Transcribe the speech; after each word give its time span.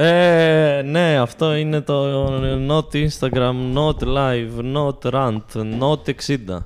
Ε, 0.00 0.82
ναι, 0.84 1.18
αυτό 1.18 1.54
είναι 1.54 1.80
το 1.80 2.26
not 2.68 3.08
Instagram, 3.08 3.74
not 3.74 3.98
live, 3.98 4.74
not 4.74 5.12
rant, 5.12 5.40
not 5.80 6.14
60. 6.26 6.58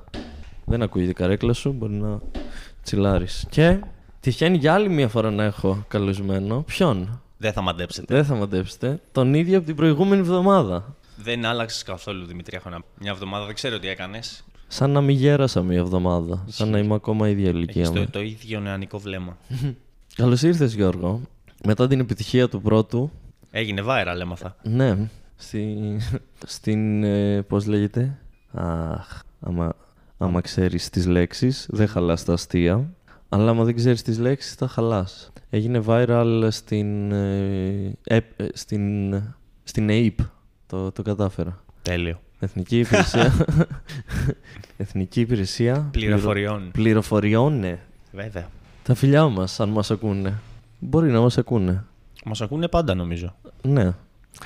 Δεν 0.65 0.81
ακούγεται 0.81 1.11
η 1.11 1.13
καρέκλα 1.13 1.53
σου, 1.53 1.71
μπορεί 1.71 1.93
να 1.93 2.19
τσιλάρεις. 2.83 3.45
Και 3.49 3.79
τυχαίνει 4.19 4.57
για 4.57 4.73
άλλη 4.73 4.89
μια 4.89 5.07
φορά 5.07 5.31
να 5.31 5.43
έχω 5.43 5.85
καλεσμένο. 5.87 6.63
Ποιον; 6.67 7.21
Δεν 7.37 7.53
θα 7.53 7.61
μαντέψετε. 7.61 8.15
Δεν 8.15 8.25
θα 8.25 8.35
μαντέψετε. 8.35 8.99
Τον 9.11 9.33
ίδιο 9.33 9.57
από 9.57 9.65
την 9.65 9.75
προηγούμενη 9.75 10.21
εβδομάδα. 10.21 10.95
Δεν 11.15 11.45
άλλαξες 11.45 11.83
καθόλου, 11.83 12.25
Δημητρία. 12.25 12.61
Μια 12.99 13.11
εβδομάδα 13.11 13.45
δεν 13.45 13.55
ξέρω 13.55 13.79
τι 13.79 13.87
έκανες. 13.87 14.43
Σαν 14.67 14.91
να 14.91 15.01
μην 15.01 15.15
γέρασα 15.15 15.61
μια 15.61 15.77
εβδομάδα. 15.79 16.43
Σαν 16.47 16.69
να 16.69 16.77
είμαι 16.77 16.93
ακόμα 16.93 17.29
ίδια 17.29 17.49
ηλικία 17.49 17.81
Έχεις 17.81 17.93
μου. 17.95 18.05
το, 18.05 18.09
το 18.11 18.21
ίδιο 18.21 18.59
νεανικό 18.59 18.99
βλέμμα. 18.99 19.37
Καλώς 20.15 20.41
ήρθες, 20.41 20.73
Γιώργο. 20.73 21.21
Μετά 21.65 21.87
την 21.87 21.99
επιτυχία 21.99 22.49
του 22.49 22.61
πρώτου, 22.61 23.11
Έγινε 23.55 23.81
viral, 23.87 24.19
έμαθα. 24.21 24.55
ναι, 24.63 25.09
στη, 25.35 25.77
στην. 26.45 27.03
Ε, 27.03 27.41
Πώς 27.41 27.65
λέγεται; 27.65 28.17
Αχ, 28.51 29.21
άμα, 29.39 29.75
άμα 30.17 30.41
ξέρεις 30.41 30.89
τις 30.89 31.05
λέξεις, 31.05 31.67
δεν 31.71 31.87
χαλάς 31.87 32.23
τα 32.23 32.33
αστεία. 32.33 32.89
Αλλά 33.29 33.49
άμα 33.49 33.63
δεν 33.63 33.75
ξέρεις 33.75 34.01
τις 34.01 34.19
λέξεις, 34.19 34.55
τα 34.55 34.67
χαλάς. 34.67 35.31
Έγινε 35.49 35.81
viral 35.85 36.47
στην. 36.49 37.11
Ε, 37.11 37.97
ε, 38.03 38.15
ε, 38.15 38.47
στην. 38.53 39.13
Στην 39.63 39.87
AIP. 39.91 40.25
Το, 40.67 40.91
το 40.91 41.01
κατάφερα. 41.01 41.63
Τέλειο. 41.81 42.21
Εθνική 42.39 42.79
Υπηρεσία. 42.79 43.33
Εθνική 44.77 45.19
Υπηρεσία. 45.21 45.87
Πληροφοριών. 45.91 46.69
Πληροφοριών, 46.71 47.59
ναι. 47.59 47.79
Βέβαια. 48.11 48.49
Τα 48.83 48.93
φιλιά 48.95 49.27
μας, 49.27 49.59
αν 49.59 49.69
μας 49.69 49.91
ακούνε. 49.91 50.39
Μπορεί 50.79 51.11
να 51.11 51.19
μας 51.19 51.37
ακούνε. 51.37 51.83
Μας 52.25 52.41
ακούνε 52.41 52.67
πάντα, 52.67 52.93
νομίζω. 52.93 53.35
Ναι. 53.63 53.91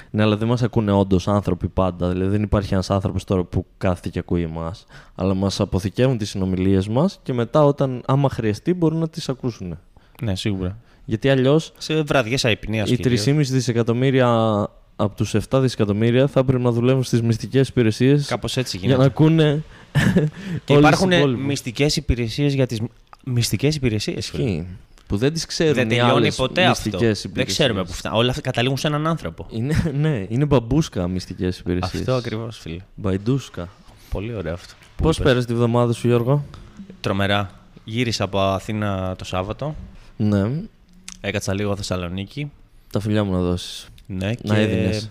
Ναι, 0.10 0.24
αλλά 0.24 0.38
δεν 0.38 0.48
μας 0.48 0.62
ακούνε 0.64 0.92
όντως 0.92 1.28
άνθρωποι 1.28 1.68
πάντα. 1.68 2.10
Δηλαδή 2.10 2.30
δεν 2.30 2.42
υπάρχει 2.44 2.74
ένας 2.74 2.90
άνθρωπος 2.90 3.24
τώρα 3.24 3.44
που 3.44 3.66
κάθεται 3.78 4.10
και 4.10 4.20
ακούει 4.20 4.42
εμάς. 4.42 4.86
Αλλά 5.16 5.34
μας 5.34 5.60
αποθηκεύουν 5.60 6.18
τις 6.18 6.30
συνομιλίες 6.30 6.88
μας 6.88 7.20
και 7.24 7.34
μετά, 7.34 7.64
όταν, 7.66 8.02
άμα 8.06 8.30
χρειαστεί, 8.30 8.74
μπορούν 8.74 9.00
να 9.00 9.10
τις 9.10 9.30
ακούσουν. 9.30 9.78
Ναι, 10.22 10.36
σίγουρα. 10.36 10.78
Γιατί 11.06 11.30
αλλιώς 11.30 11.74
Σε 11.78 12.02
βραδιές 12.02 12.46
αϊπνίας. 12.46 12.90
οι 12.90 12.98
3,5 13.04 13.52
δισεκατομμύρια 13.52 14.28
από 14.96 15.16
τους 15.16 15.36
7 15.50 15.60
δισεκατομμύρια 15.62 16.28
θα 16.28 16.44
πρέπει 16.44 16.64
να 16.64 16.72
δουλεύουν 16.72 17.04
στις 17.04 17.22
μυστικές 17.22 17.68
υπηρεσίες 17.68 18.28
Κάπως 18.28 18.58
έτσι 18.58 18.78
για 18.78 18.86
γίνεται. 18.86 19.02
να 19.06 19.08
ακούνε. 19.14 19.64
Και 20.66 20.74
όλες 20.74 20.88
υπάρχουν 20.90 21.10
τις 21.10 21.18
υπόλοιπες. 21.18 21.46
μυστικές 21.46 21.96
υπηρεσίες 21.96 22.54
για 22.54 22.66
τις. 22.66 22.82
Μυστικές 23.26 23.76
υπηρεσίες. 23.76 24.32
Ισχύει. 25.08 25.16
Που 25.16 25.18
δεν 25.18 25.34
τις 25.34 25.46
ξέρουν 25.46 25.74
Δεν 25.74 25.86
οι 25.86 25.90
τελειώνει 25.90 26.12
άλλες 26.12 26.36
ποτέ 26.36 26.66
αυτό. 26.66 26.84
μυστικές 26.90 27.22
Δεν 27.22 27.32
υπηρεσίες. 27.32 27.58
ξέρουμε 27.58 27.84
πού 27.84 27.92
φτάνει. 27.92 28.18
Όλα 28.18 28.30
αυτά 28.30 28.42
καταλήγουν 28.42 28.78
σε 28.78 28.88
έναν 28.88 29.08
άνθρωπο. 29.08 29.46
Είναι, 29.50 29.92
ναι, 29.94 30.26
είναι 30.30 30.46
μπαμπούσκα 30.46 31.08
μυστικές 31.08 31.60
υπηρεσίες. 31.60 32.02
Αυτό 32.02 32.14
ακριβώς, 32.14 32.58
φίλε. 32.58 32.82
Μπαϊντούσκα. 32.96 33.70
Πολύ 34.10 34.34
ωραίο 34.36 34.54
αυτό. 34.54 34.74
Πώς 35.02 35.20
πέρασε 35.20 35.48
τη 35.48 35.54
βδομάδα 35.54 35.94
σου, 35.94 36.08
Γιώργο; 36.08 36.44
Τρομερά. 37.02 37.52
Γύρισα 37.84 38.24
από 38.24 38.40
Αθήνα 38.40 39.16
το 39.18 39.26
Σάββατο. 39.26 39.76
Ναι, 40.18 40.52
Έκατσα 41.22 41.54
λίγο 41.54 41.76
Θεσσαλονίκη. 41.76 42.52
τα 42.92 43.00
φιλιά 43.00 43.24
μου 43.24 43.32
να 43.32 43.40
δώσεις. 43.42 43.88
Ναι, 44.06 44.26
Να 44.28 44.34
και 44.56 44.62
έδινες. 44.62 45.10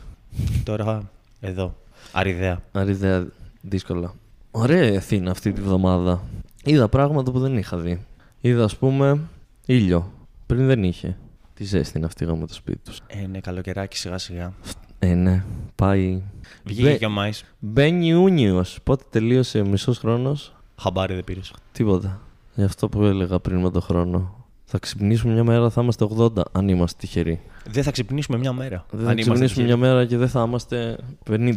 τώρα 0.64 1.10
εδώ. 1.40 1.74
Αριδέα. 2.12 2.62
Αριδέα, 2.72 3.26
δύσκολα. 3.60 4.14
Ωραία 4.50 4.92
η 4.92 4.96
Αθήνα 4.96 5.30
αυτή 5.30 5.52
τη 5.52 5.60
βδομάδα. 5.60 6.22
Είδα 6.64 6.88
πράγματα 6.88 7.30
που 7.30 7.38
δεν 7.40 7.56
είχα 7.58 7.76
δει. 7.76 8.00
Είδα, 8.40 8.64
ας 8.64 8.76
πούμε, 8.76 9.20
ήλιο. 9.66 10.12
Πριν 10.46 10.66
δεν 10.66 10.82
είχε. 10.84 11.16
Τι 11.54 11.64
ζέστη 11.64 11.96
είναι 11.98 12.06
αυτή 12.06 12.24
γάμο 12.24 12.46
το 12.46 12.54
σπίτι 12.54 12.78
τους. 12.84 13.00
Ε, 13.06 13.26
ναι, 13.26 13.40
καλοκαιράκι 13.40 13.96
σιγά 13.96 14.18
σιγά. 14.18 14.52
Ε, 14.98 15.14
ναι, 15.14 15.44
πάει. 15.74 16.22
Βγήκε 16.64 16.82
Μπε- 16.82 16.98
και 16.98 17.06
ο 17.06 17.10
Μάης. 17.10 17.44
Μπαίνει 17.58 18.06
Ιούνιος. 18.06 18.78
Πότε 18.84 19.04
τελείωσε 19.10 19.62
μισός 19.64 19.98
χρόνος; 19.98 20.54
Χαμπάρι 20.76 21.14
δεν 21.14 21.24
πήρες. 21.24 21.52
Τίποτα. 21.72 22.20
Γι' 22.54 22.62
αυτό 22.64 22.88
που 22.88 23.02
έλεγα 23.02 23.38
πριν 23.38 23.58
με 23.60 23.70
τον 23.70 23.82
χρόνο. 23.82 24.45
Θα 24.68 24.78
ξυπνήσουμε 24.78 25.32
μια 25.32 25.44
μέρα, 25.44 25.70
θα 25.70 25.82
είμαστε 25.82 26.06
80, 26.16 26.28
αν 26.52 26.68
είμαστε 26.68 26.96
τυχεροί. 27.00 27.40
Δεν 27.70 27.82
θα 27.82 27.90
ξυπνήσουμε 27.90 28.38
μια 28.38 28.52
μέρα. 28.52 28.86
Δεν 28.90 29.04
θα 29.04 29.10
αν 29.10 29.18
είμαστε 29.18 29.30
ξυπνήσουμε 29.30 29.64
μια 29.64 29.76
μέρα 29.76 30.04
και 30.06 30.16
δεν 30.16 30.28
θα 30.28 30.42
είμαστε 30.46 30.96
50. 31.30 31.54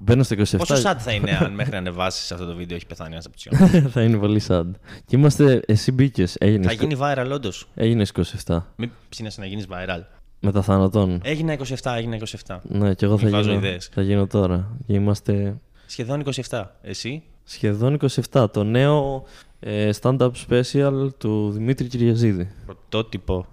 Μπαίνω 0.00 0.22
στα 0.22 0.36
27. 0.36 0.44
Πόσο 0.56 0.74
sad 0.74 0.96
θα 0.98 1.12
είναι 1.12 1.38
αν 1.40 1.52
μέχρι 1.52 1.72
να 1.72 1.78
ανεβάσεις 1.78 2.32
αυτό 2.32 2.46
το 2.46 2.54
βίντεο 2.54 2.76
έχει 2.76 2.86
πεθάνει 2.86 3.12
ένας 3.12 3.26
από 3.26 3.34
τους 3.36 3.46
δυο. 3.70 3.88
θα 3.94 4.02
είναι 4.02 4.16
πολύ 4.16 4.42
sad. 4.48 4.64
Και 5.06 5.16
είμαστε, 5.16 5.60
εσύ 5.66 5.92
μπήκες. 5.92 6.36
Έγινε, 6.40 6.66
Θα 6.66 6.72
γίνει 6.72 6.96
viral, 7.00 7.30
όντως. 7.32 7.68
έγινες 7.74 8.12
27. 8.46 8.58
Μην 8.76 8.90
ψήνεσαι 9.08 9.40
να 9.40 9.46
γίνεις 9.46 9.66
viral. 9.70 10.00
Μετά 10.40 10.62
θάνατον. 10.62 11.20
Έγινα 11.24 11.56
27, 11.82 11.92
έγινα 11.96 12.18
27. 12.46 12.56
Ναι, 12.62 12.94
και 12.94 13.04
εγώ 13.04 13.18
θα 13.18 13.24
Μη 13.24 13.30
βάζω 13.30 13.50
γίνω, 13.50 13.66
ιδέες. 13.66 13.90
θα 13.94 14.02
γίνω 14.02 14.26
τώρα. 14.26 14.68
Και 14.86 14.92
είμαστε 14.92 15.56
Σχεδόν 15.86 16.22
27. 16.48 16.64
Εσύ; 16.82 17.22
σχεδόν 17.44 17.98
27. 18.30 18.46
Το 18.52 18.64
νέο 18.64 19.24
ε, 19.53 19.53
stand-up 20.00 20.30
special 20.48 21.08
του 21.18 21.50
Δημήτρη 21.50 21.86
Κυριαζίδη. 21.86 22.50
Πρωτότυπο. 22.66 23.46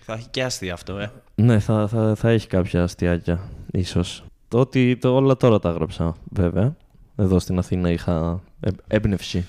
θα 0.00 0.12
έχει 0.14 0.28
και 0.28 0.44
αστεία 0.44 0.72
αυτό, 0.72 0.98
ε. 0.98 1.12
Ναι, 1.34 1.58
θα, 1.58 1.88
θα, 1.88 2.14
θα 2.14 2.28
έχει 2.30 2.46
κάποια 2.46 2.82
αστιάκια, 2.82 3.40
ίσως. 3.72 4.24
Το 4.48 4.58
ότι 4.58 4.96
το, 4.96 5.14
όλα 5.14 5.36
τώρα 5.36 5.58
τα 5.58 5.68
έγραψα, 5.68 6.14
βέβαια. 6.30 6.76
Εδώ 7.16 7.38
στην 7.38 7.58
Αθήνα 7.58 7.90
είχα 7.90 8.40
ε, 8.60 8.70
έμπνευση. 8.86 9.46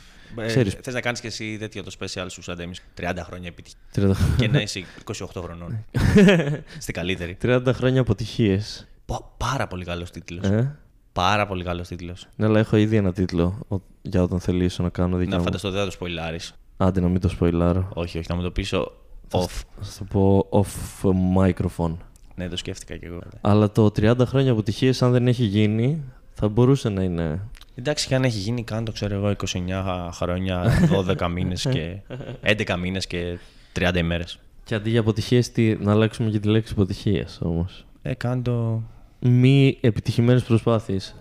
Ξέρεις. 0.47 0.74
Ε, 0.74 0.80
Θες 0.84 0.94
να 0.94 1.02
κάνεις 1.02 1.19
και 1.22 1.28
εσύ 1.28 1.58
τέτοιο 1.58 1.84
το 1.84 1.92
special 2.00 2.25
σου 2.30 2.42
σαν 2.42 2.59
εμείς 2.59 2.81
30 3.02 3.12
χρόνια 3.24 3.47
επιτυχία. 3.47 3.80
30, 3.96 4.12
και 4.38 4.47
να 4.47 4.62
είσαι 4.62 4.84
28 5.06 5.13
χρονών. 5.38 5.86
Στην 6.80 6.94
καλύτερη. 6.94 7.38
30 7.42 7.62
χρόνια 7.74 8.02
αποτυχίες. 8.02 8.88
Πα- 9.06 9.31
Πάρα 9.38 9.68
πολύ 9.68 9.86
καλός 9.86 10.12
τίτλος. 10.12 10.46
Ε; 10.46 10.78
Πάρα 11.16 11.48
πολύ 11.48 11.64
καλός 11.64 11.88
τίτλος. 11.88 12.28
Ναι, 12.36 12.46
αλλά 12.46 12.59
έχω 12.59 12.76
ήδη 12.78 12.96
ένα 12.96 13.14
τίτλο 13.14 13.59
ο- 13.68 13.76
για 14.02 14.24
όταν 14.24 14.40
θελήσω 14.40 14.84
να 14.84 14.90
κάνω 14.90 15.18
δικά 15.18 15.30
Να 15.31 15.38
μου. 15.38 15.44
φανταστώ 15.44 15.70
δεν 15.70 15.80
θα 15.80 15.86
το 15.86 15.92
σποϊλάρεις. 15.92 16.53
Άντε 16.78 17.00
να 17.02 17.08
μην 17.08 17.20
το 17.22 17.30
σποϊλάρω. 17.30 17.90
Όχι, 17.94 18.18
όχι, 18.18 18.28
να 18.30 18.36
μου 18.36 18.42
το 18.42 18.52
πεις 18.52 18.74
off. 18.74 18.86
Θα 19.28 19.84
σου 19.84 19.98
το 20.00 20.04
πω 20.09 20.48
off 20.52 21.09
microphone. 21.38 21.96
Ναι, 22.36 22.50
το 22.50 22.58
σκέφτηκα 22.58 22.98
κι 22.98 23.06
εγώ. 23.06 23.20
Αλλά 23.42 23.72
το 23.72 23.92
30 24.00 24.16
χρόνια 24.25 24.52
αποτυχίες 24.52 25.02
αν 25.02 25.12
δεν 25.12 25.28
έχει 25.28 25.44
γίνει 25.44 26.04
θα 26.34 26.48
μπορούσε 26.48 26.90
να 26.90 27.04
είναι. 27.04 27.40
Εντάξει, 27.75 28.08
και 28.08 28.16
αν 28.16 28.24
έχει 28.24 28.38
γίνει, 28.38 28.64
κάνω 28.64 28.84
το 28.86 28.92
ξέρω 28.92 29.16
εγώ 29.16 29.30
29 29.30 30.09
χρόνια, 30.12 30.64
12 31.20 31.28
μήνες 31.31 31.62
και 31.72 31.98
11 32.42 32.75
μήνες 32.80 33.08
και 33.08 33.38
30 33.80 33.96
ημέρες. 33.98 34.40
Και 34.64 34.75
αντί 34.75 34.90
για 34.90 35.00
αποτυχίες 35.00 35.52
τι, 35.52 35.75
να 35.80 35.92
αλλάξουμε 35.92 36.30
και 36.30 36.40
τη 36.40 36.48
λέξη 36.48 36.74
αποτυχίες 36.75 37.40
όμως. 37.44 37.86
Ε, 38.02 38.14
κάνω 38.14 38.42
το. 38.42 38.81
Μη 39.28 39.78
επιτυχημένες 39.81 40.44
προσπάθειες. 40.44 41.16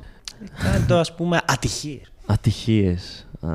Κάνω 0.62 0.84
το 0.88 0.98
ας 0.98 1.14
πούμε 1.14 1.40
ατυχίες. 1.46 2.12
Ατυχίες. 2.26 3.26
Α. 3.40 3.48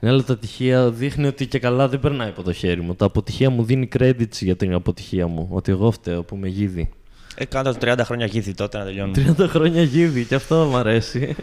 Ναι, 0.00 0.08
αλλά 0.10 0.22
τα 0.24 0.32
ατυχία 0.32 0.90
δείχνει 0.90 1.26
ότι 1.26 1.46
και 1.46 1.58
καλά 1.58 1.88
δεν 1.88 2.00
περνάει 2.00 2.28
από 2.28 2.42
το 2.42 2.52
χέρι 2.52 2.80
μου. 2.80 2.94
Τα 2.94 3.04
αποτυχία 3.04 3.50
μου 3.50 3.64
δίνει 3.64 3.88
credits 3.98 4.36
για 4.40 4.56
την 4.56 4.74
αποτυχία 4.74 5.26
μου. 5.26 5.48
Ότι 5.50 5.72
εγώ 5.72 5.90
φταίω 5.90 6.22
που 6.22 6.36
με 6.36 6.48
γίδι. 6.48 6.88
Ε, 7.36 7.44
κάνω 7.44 7.72
το 7.72 7.78
30 7.82 7.98
χρόνια 8.04 8.26
γίδι 8.26 8.54
τότε 8.54 8.78
να 8.78 8.84
τελειώνουμε. 8.84 9.34
30 9.38 9.46
χρόνια 9.48 9.82
γίδι, 9.82 10.24
και 10.24 10.34
αυτό 10.34 10.64
μου 10.70 10.76
αρέσει. 10.76 11.34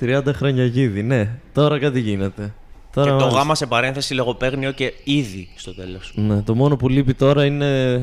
30 0.00 0.22
χρόνια 0.34 0.64
γίδι, 0.64 1.02
ναι. 1.02 1.38
Τώρα 1.52 1.78
κάτι 1.78 2.00
γίνεται. 2.00 2.42
Και 2.42 3.00
Τώρα 3.00 3.10
το 3.10 3.16
μάλιστα. 3.16 3.38
γάμα 3.38 3.54
σε 3.54 3.66
παρένθεση 3.66 4.14
λογοπαίγνιο 4.14 4.72
και 4.72 4.92
ήδη 5.04 5.48
στο 5.56 5.74
τέλος. 5.74 6.12
Ναι, 6.16 6.42
το 6.42 6.54
μόνο 6.54 6.76
που 6.76 6.88
λείπει 6.88 7.14
τώρα 7.14 7.44
είναι 7.44 8.00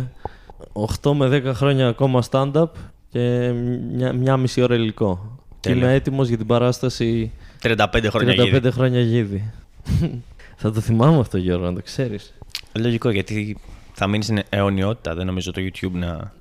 8 1.01 1.13
με 1.13 1.41
10 1.45 1.51
χρόνια 1.53 1.87
ακόμα 1.87 2.23
stand-up 2.29 2.69
και 3.09 3.51
μια, 3.93 4.13
μια 4.13 4.37
μισή 4.37 4.61
ώρα 4.61 4.75
υλικό. 4.75 5.39
Και 5.59 5.69
Τέλεια. 5.69 5.83
είμαι 5.83 5.93
έτοιμος 5.93 6.27
για 6.27 6.37
την 6.37 6.47
παράσταση 6.47 7.31
35 7.61 8.07
χρόνια 8.09 8.33
35 8.33 8.49
γίδι. 8.49 8.71
χρόνια 8.71 9.01
γίδι. 9.01 9.51
Θα 10.55 10.71
το 10.71 10.79
θυμάμαι 10.79 11.19
αυτό 11.19 11.37
Γιώργο, 11.37 11.65
να 11.65 11.73
το 11.73 11.81
ξέρεις. 11.81 12.33
Λογικό 12.73 13.09
γιατί 13.09 13.57
θα 13.93 14.07
μείνεις 14.07 14.25
στην 14.25 14.39
αιωνιότητα. 14.49 15.15
Δεν 15.15 15.25
νομίζω 15.25 15.51
το 15.51 15.61
YouTube 15.61 15.91
να. 15.91 16.33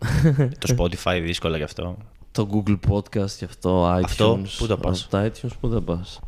το 0.58 0.75
Spotify 0.76 1.20
δύσκολα 1.23 1.56
γι' 1.56 1.62
αυτό. 1.62 1.96
Το 2.32 2.49
Google 2.52 2.78
Podcast 2.88 3.31
και 3.31 3.44
αυτό, 3.44 3.94
iTunes. 3.96 4.05
Αυτό, 4.05 4.40
πού 4.58 4.66
το 4.66 4.76
πας; 4.76 5.02
Από 5.02 5.11
Τα 5.11 5.31
iTunes, 5.31 5.50
πού 5.61 5.69
θα 5.69 5.81
πας; 5.81 6.20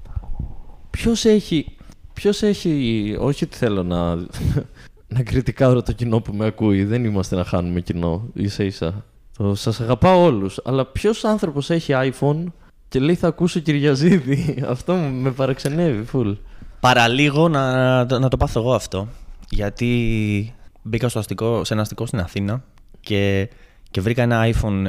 Ποιος 0.90 1.24
έχει, 1.24 1.76
ποιος 2.12 2.42
έχει, 2.42 3.16
όχι 3.20 3.44
ότι 3.44 3.56
θέλω 3.56 3.82
να, 3.82 4.26
να 5.12 5.22
κριτικάρω 5.22 5.82
το 5.82 5.92
κοινό 5.92 6.20
που 6.20 6.34
με 6.34 6.46
ακούει, 6.46 6.84
δεν 6.84 7.04
είμαστε 7.04 7.36
να 7.36 7.44
χάνουμε 7.44 7.80
κοινό, 7.80 8.28
ίσα 8.34 8.64
ίσα. 8.64 9.04
Το, 9.36 9.54
σας 9.54 9.80
αγαπάω 9.80 10.22
όλους, 10.22 10.60
αλλά 10.64 10.86
ποιος 10.86 11.24
άνθρωπος 11.24 11.70
έχει 11.70 11.92
iPhone 11.96 12.44
και 12.88 12.98
λέει 12.98 13.14
θα 13.14 13.28
ακούσω 13.28 13.60
Κυριαζίδη; 13.60 14.54
Αυτό 14.68 14.94
μου 14.94 15.20
με 15.20 15.30
παραξενεύει, 15.30 16.04
full. 16.12 16.36
Παραλίγο 16.80 17.48
να, 17.48 18.18
να 18.18 18.28
το 18.28 18.36
πάθω 18.36 18.60
εγώ 18.60 18.74
αυτό. 18.74 19.08
Γιατί 19.50 20.54
μπήκα 20.82 21.08
στο 21.08 21.18
αστικό, 21.18 21.64
σε 21.64 21.72
ένα 21.72 21.82
αστικό 21.82 22.06
στην 22.06 22.20
Αθήνα 22.20 22.64
και, 23.00 23.48
και 23.90 24.00
βρήκα 24.00 24.22
ένα 24.22 24.52
iPhone 24.52 24.86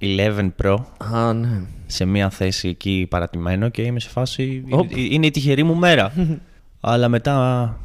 11 0.00 0.50
Pro 0.62 0.76
Α, 1.14 1.32
ναι. 1.32 1.62
σε 1.86 2.04
μια 2.04 2.30
θέση 2.30 2.68
εκεί 2.68 3.06
παρατημένο 3.10 3.68
και 3.68 3.82
είμαι 3.82 4.00
σε 4.00 4.08
φάση. 4.08 4.64
Οπ. 4.70 4.90
Είναι, 4.90 5.00
είναι 5.14 5.26
η 5.26 5.30
τυχερή 5.30 5.62
μου 5.62 5.74
μέρα. 5.74 6.12
Αλλά 6.80 7.08
μετά 7.08 7.76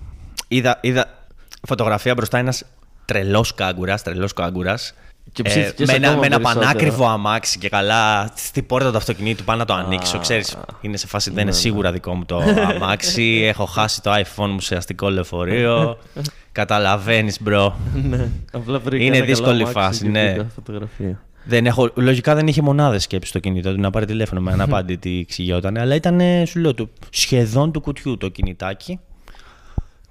είδα, 0.47 0.79
είδα 0.81 1.20
φωτογραφία 1.67 2.13
μπροστά 2.13 2.37
ένας 2.37 2.63
τρελός 3.05 3.53
κάγκουρας, 3.53 4.03
τρελός 4.03 4.33
κάγκουρας. 4.33 4.93
Και 5.33 5.43
ψήθηκες 5.43 5.87
με, 5.87 5.93
ένα, 5.93 6.07
ακόμα 6.07 6.21
με 6.21 6.25
ένα 6.25 6.35
περισσότερο. 6.39 6.65
πανάκριβο 6.65 7.07
αμάξι 7.07 7.57
και 7.57 7.69
καλά 7.69 8.31
στην 8.35 8.65
πόρτα 8.65 8.91
του 8.91 8.97
αυτοκινήτου 8.97 9.43
πάω 9.43 9.55
να 9.55 9.65
το 9.65 9.73
ανοίξω. 9.73 10.17
Ξέρεις, 10.19 10.57
είναι 10.81 10.97
σε 10.97 11.07
φάση 11.07 11.29
Ναι, 11.29 11.35
δεν 11.35 11.43
είναι 11.43 11.53
σίγουρα 11.53 11.91
δικό 11.91 12.13
μου 12.13 12.25
το 12.25 12.37
αμάξι. 12.67 13.41
Έχω 13.51 13.65
χάσει 13.65 14.01
το 14.01 14.11
iPhone 14.13 14.49
μου 14.49 14.59
σε 14.59 14.75
αστικό 14.75 15.09
λεωφορείο. 15.09 15.97
Καταλαβαίνεις, 16.51 17.41
μπρο. 17.41 17.75
ναι, 18.03 18.29
απλά 18.51 18.79
βρήκα 18.79 19.03
Είναι 19.03 19.17
ένα 19.17 19.25
καλό 19.25 19.35
δύσκολη 19.35 19.61
αμάξι 19.61 19.79
φάση, 19.79 20.03
και 20.03 20.09
ναι. 20.09 20.31
πήγα 20.31 20.47
φωτογραφία. 20.55 21.21
Δεν 21.43 21.65
έχω, 21.65 21.89
λογικά 21.95 22.35
δεν 22.35 22.47
είχε 22.47 22.61
μονάδες 22.61 23.03
σκέψη 23.03 23.29
στο 23.29 23.39
κινητό 23.39 23.73
του 23.73 23.79
να 23.79 23.89
πάρει 23.89 24.05
τηλέφωνο 24.05 24.41
με 24.41 24.51
αναπάντητη 24.61 25.19
εξηγιόταν. 25.19 25.77
Αλλά 25.77 25.95
ήταν, 25.95 26.21
σου 26.45 26.59
λέω, 26.59 26.73
του, 26.73 26.89
σχεδόν 27.09 27.71
του 27.71 27.81
κουτιού 27.81 28.17
το 28.17 28.27
κινητάκι. 28.27 28.99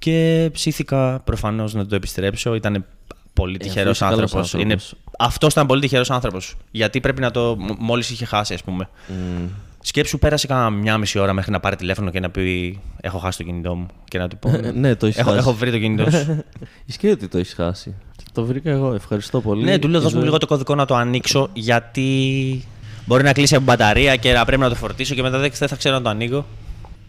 Και 0.00 0.50
ψήθηκα 0.52 1.20
προφανώς 1.25 1.75
να 1.75 1.87
το 1.87 1.94
επιστρέψω. 1.94 2.55
Ήταν 2.55 2.85
πολύ 3.32 3.58
τυχερός 3.58 4.02
αυτός 4.02 4.17
καλός 4.17 4.32
άνθρωπος. 4.35 4.55
άνθρωπος. 4.55 4.94
Αυτός 5.19 5.52
ήταν 5.52 5.67
πολύ 5.67 5.81
τυχερός 5.81 6.11
άνθρωπος. 6.11 6.56
Γιατί 6.70 7.00
πρέπει 7.00 7.20
να 7.20 7.31
το. 7.31 7.56
Μόλις 7.79 8.11
είχε 8.11 8.25
χάσει, 8.25 8.55
ας 8.55 8.62
πούμε. 8.62 8.88
Μμ. 9.08 9.44
Σκέψου, 9.82 10.19
πέρασε 10.19 10.47
κάνα 10.47 10.70
μια 10.70 10.99
μισή 10.99 11.19
ώρα 11.19 11.32
μέχρι 11.32 11.50
να 11.50 11.61
πάρει 11.61 11.76
τηλέφωνο 11.76 12.11
και 12.11 12.20
να 12.20 12.31
πει: 12.31 12.79
Έχω 13.00 13.19
χάσει 13.19 13.38
το 13.38 13.44
κινητό 13.44 13.75
μου. 13.75 13.87
Και 14.05 14.19
να 14.19 14.29
του 14.29 14.37
πω: 14.38 14.50
ναι, 14.75 14.94
το 14.94 15.06
έχεις 15.06 15.19
έχω, 15.19 15.29
χάσει. 15.29 15.41
έχω 15.41 15.52
βρει 15.55 15.70
το 15.70 15.79
κινητό 15.79 16.11
σου. 16.11 16.44
Ισχύει 16.87 17.08
ότι 17.11 17.29
το 17.29 17.38
έχεις 17.38 17.55
χάσει. 17.55 17.94
Και 18.17 18.25
Το 18.32 18.44
βρήκα 18.44 18.70
εγώ. 18.70 18.93
Ευχαριστώ 18.94 19.41
πολύ. 19.41 19.64
ναι, 19.64 19.79
του 19.79 19.88
λέω: 19.88 20.00
Η 20.00 20.02
Δώσ' 20.02 20.12
μου 20.12 20.19
ζωή- 20.19 20.26
λίγο 20.29 20.38
το 20.38 20.47
κωδικό 20.47 20.75
να 20.75 20.85
το 20.85 20.94
ανοίξω. 20.94 21.49
Γιατί 21.52 22.64
μπορεί 23.06 23.23
να 23.23 23.32
κλείσει 23.32 23.55
από 23.55 23.64
μπαταρία 23.64 24.17
και 24.17 24.32
να 24.32 24.44
πρέπει 24.44 24.62
να 24.62 24.69
το 24.69 24.75
φορτίσω 24.75 25.14
και 25.14 25.23
μετά 25.23 25.38
δεν 25.38 25.50
δεν 25.58 25.69
θα 25.69 25.76
ξέρω 25.76 25.94
να 25.94 26.02
το 26.02 26.08
ανοίγω. 26.08 26.47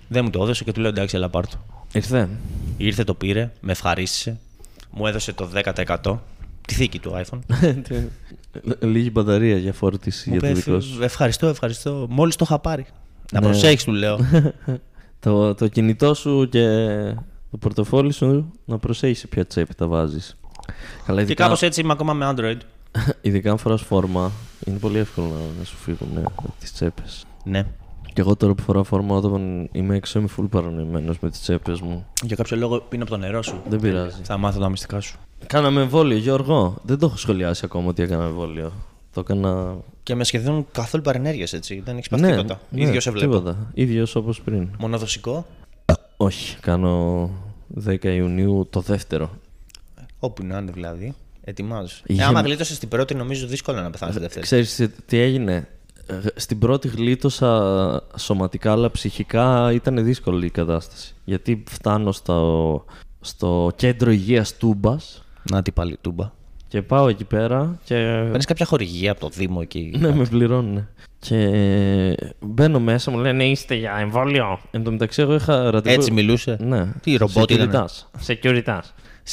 Δεν 0.07 0.23
μου 0.23 0.29
το 0.29 0.43
έδωσε 0.43 0.63
και 0.63 0.71
του 0.71 0.79
λέω: 0.81 0.89
Εντάξει, 0.89 1.15
έλα 1.15 1.29
πάρ' 1.29 1.47
το. 1.47 1.57
Ήρθε. 1.93 2.29
Ήρθε, 2.77 3.03
το 3.03 3.13
πήρε, 3.13 3.51
με 3.59 3.71
ευχαρίστησε. 3.71 4.39
Μου 4.91 5.07
έδωσε 5.07 5.33
το 5.33 5.49
10% 6.01 6.17
τη 6.67 6.73
θήκη 6.73 6.99
του 6.99 7.23
iPhone. 7.25 7.39
Λίγη 8.79 9.09
μπαταρία 9.13 9.57
για 9.57 9.73
φόρτιση 9.73 10.29
Μου 10.29 10.35
για 10.37 10.49
είπε, 10.49 10.59
το 10.59 10.65
δικό 10.65 10.79
σου. 10.79 11.03
Ευχαριστώ, 11.03 11.47
ευχαριστώ. 11.47 12.07
Μόλις 12.09 12.35
το 12.35 12.45
είχα 12.47 12.59
πάρει. 12.59 12.85
Να 13.31 13.39
Ναι. 13.39 13.45
προσέξει, 13.45 13.85
του 13.85 13.91
λέω. 13.91 14.19
το, 15.19 15.55
το 15.55 15.67
κινητό 15.67 16.13
σου 16.13 16.47
και 16.51 16.67
το 17.51 17.57
πορτοφόλι 17.59 18.13
σου 18.13 18.51
να 18.65 18.77
προσέχεις 18.77 19.19
σε 19.19 19.27
ποια 19.27 19.45
τσέπη 19.45 19.73
τα 19.75 19.87
βάζεις. 19.87 20.35
Καλά, 21.05 21.17
και 21.19 21.23
ειδικά, 21.25 21.43
κάπως 21.43 21.61
έτσι 21.61 21.81
είμαι 21.81 21.91
ακόμα 21.91 22.13
με 22.13 22.33
Android. 22.35 22.57
ειδικά 23.21 23.51
αν 23.51 23.57
φοράς 23.57 23.81
φόρμα, 23.81 24.31
είναι 24.65 24.77
πολύ 24.77 24.97
εύκολο 24.97 25.27
να, 25.27 25.59
να 25.59 25.63
σου 25.65 25.75
φύγουν 25.75 26.07
ναι, 26.13 26.23
τις 26.59 26.73
τσέπες. 26.73 27.25
Ναι. 27.43 27.65
Και 28.13 28.21
εγώ 28.21 28.35
τώρα 28.35 28.53
που 28.53 28.61
φοράω 28.63 28.83
φόρμα, 28.83 29.15
όταν 29.15 29.69
είμαι 29.71 29.95
έξω, 29.95 30.19
είμαι 30.19 30.27
full 30.37 30.45
παρανοημένος 30.49 31.19
με 31.19 31.29
τις 31.29 31.39
τσέπες 31.41 31.81
μου. 31.81 32.05
Για 32.23 32.35
κάποιο 32.35 32.57
λόγο 32.57 32.79
πίνω 32.79 33.03
από 33.03 33.11
το 33.11 33.17
νερό 33.17 33.41
σου. 33.41 33.61
Δεν 33.69 33.79
πειράζει. 33.79 34.15
Θα 34.23 34.37
μάθω 34.37 34.59
τα 34.59 34.69
μυστικά 34.69 34.99
σου. 34.99 35.17
Κάναμε 35.47 35.81
εμβόλιο, 35.81 36.17
Γιώργο. 36.17 36.75
Δεν 36.83 36.97
το 36.99 37.05
έχω 37.05 37.17
σχολιάσει 37.17 37.61
ακόμα 37.65 37.87
ότι 37.87 38.03
έκανα 38.03 38.23
εμβόλιο. 38.23 38.71
Το 39.13 39.19
έκανα. 39.19 39.75
Και 40.03 40.15
με 40.15 40.23
σχεδόν 40.23 40.65
καθόλου 40.71 41.03
παρενέργεια 41.03 41.47
έτσι. 41.51 41.81
Δεν 41.85 41.95
έχεις 41.97 42.09
πάθει 42.09 42.23
τίποτα. 42.29 42.59
ναι, 42.69 42.81
ίδιο 42.83 42.99
σε 42.99 43.11
βλέπω. 43.11 43.31
Τίποτα. 43.31 43.71
ίδιος 43.73 44.15
όπως 44.15 44.41
πριν. 44.41 44.67
Μονοδοσικό; 44.79 45.45
Όχι, 46.17 46.57
κάνω 46.59 47.29
10 47.87 48.03
Ιουνίου 48.03 48.67
το 48.69 48.79
δεύτερο. 48.81 49.29
Όπου 50.19 50.43
να 50.45 50.57
είναι 50.57 50.71
δηλαδή. 50.71 51.13
Ετοιμάζω. 51.43 51.95
Είχε- 52.05 52.21
Ε, 52.21 52.25
άμα 52.25 52.41
γλίτωσες 52.41 52.79
την 52.79 52.89
πρώτη, 52.89 53.15
νομίζω 53.15 53.47
δύσκολο 53.47 53.81
να 53.81 53.89
πεθάνεις 53.89 54.15
τη 54.15 54.21
δεύτερη. 54.21 54.41
Ξέρεις 54.45 54.75
τι- 54.75 54.87
τι 54.87 55.17
έγινε; 55.19 55.67
Ε, 56.11 56.21
Στην 56.35 56.59
πρώτη 56.59 56.87
γλίτωσα 56.87 58.03
σωματικά, 58.17 58.71
αλλά 58.71 58.91
ψυχικά 58.91 59.71
ήταν 59.73 60.03
δύσκολη 60.03 60.45
η 60.45 60.49
κατάσταση. 60.49 61.13
Γιατί 61.23 61.63
φτάνω 61.69 62.11
στο, 62.11 62.85
στο 63.21 63.71
κέντρο 63.75 64.11
υγείας 64.11 64.57
Τούμπας 64.57 65.23
Να 65.51 65.61
τι 65.61 65.71
πάλι 65.71 65.97
τούμπα. 66.01 66.31
και 66.67 66.81
πάω 66.81 67.07
εκεί 67.07 67.23
πέρα 67.23 67.79
και 67.83 67.95
Παίρνεις 68.23 68.45
κάποια 68.45 68.65
χορηγία 68.65 69.11
από 69.11 69.19
το 69.19 69.29
Δήμο 69.29 69.59
εκεί; 69.61 69.93
ναι, 69.99 70.15
με 70.15 70.25
πληρώνουν. 70.25 70.87
Και 71.19 71.47
μπαίνω 72.39 72.79
μέσα, 72.79 73.11
μου 73.11 73.17
λένε 73.17 73.43
είστε 73.43 73.75
για 73.75 73.97
εμβόλιο; 73.99 74.59
Εν 74.71 74.83
τω 74.83 74.91
μεταξύ, 74.91 75.21
εγώ 75.21 75.33
είχα 75.33 75.71
ραντεβού. 75.71 75.95
Έτσι 75.95 76.11
μιλούσε; 76.11 76.57
Ναι. 76.59 76.85
Τι, 77.01 77.15
ρομπότ 77.15 77.51
ήτανε; 77.51 77.85
Securitas. 78.27 78.33
Securitas. 78.33 78.81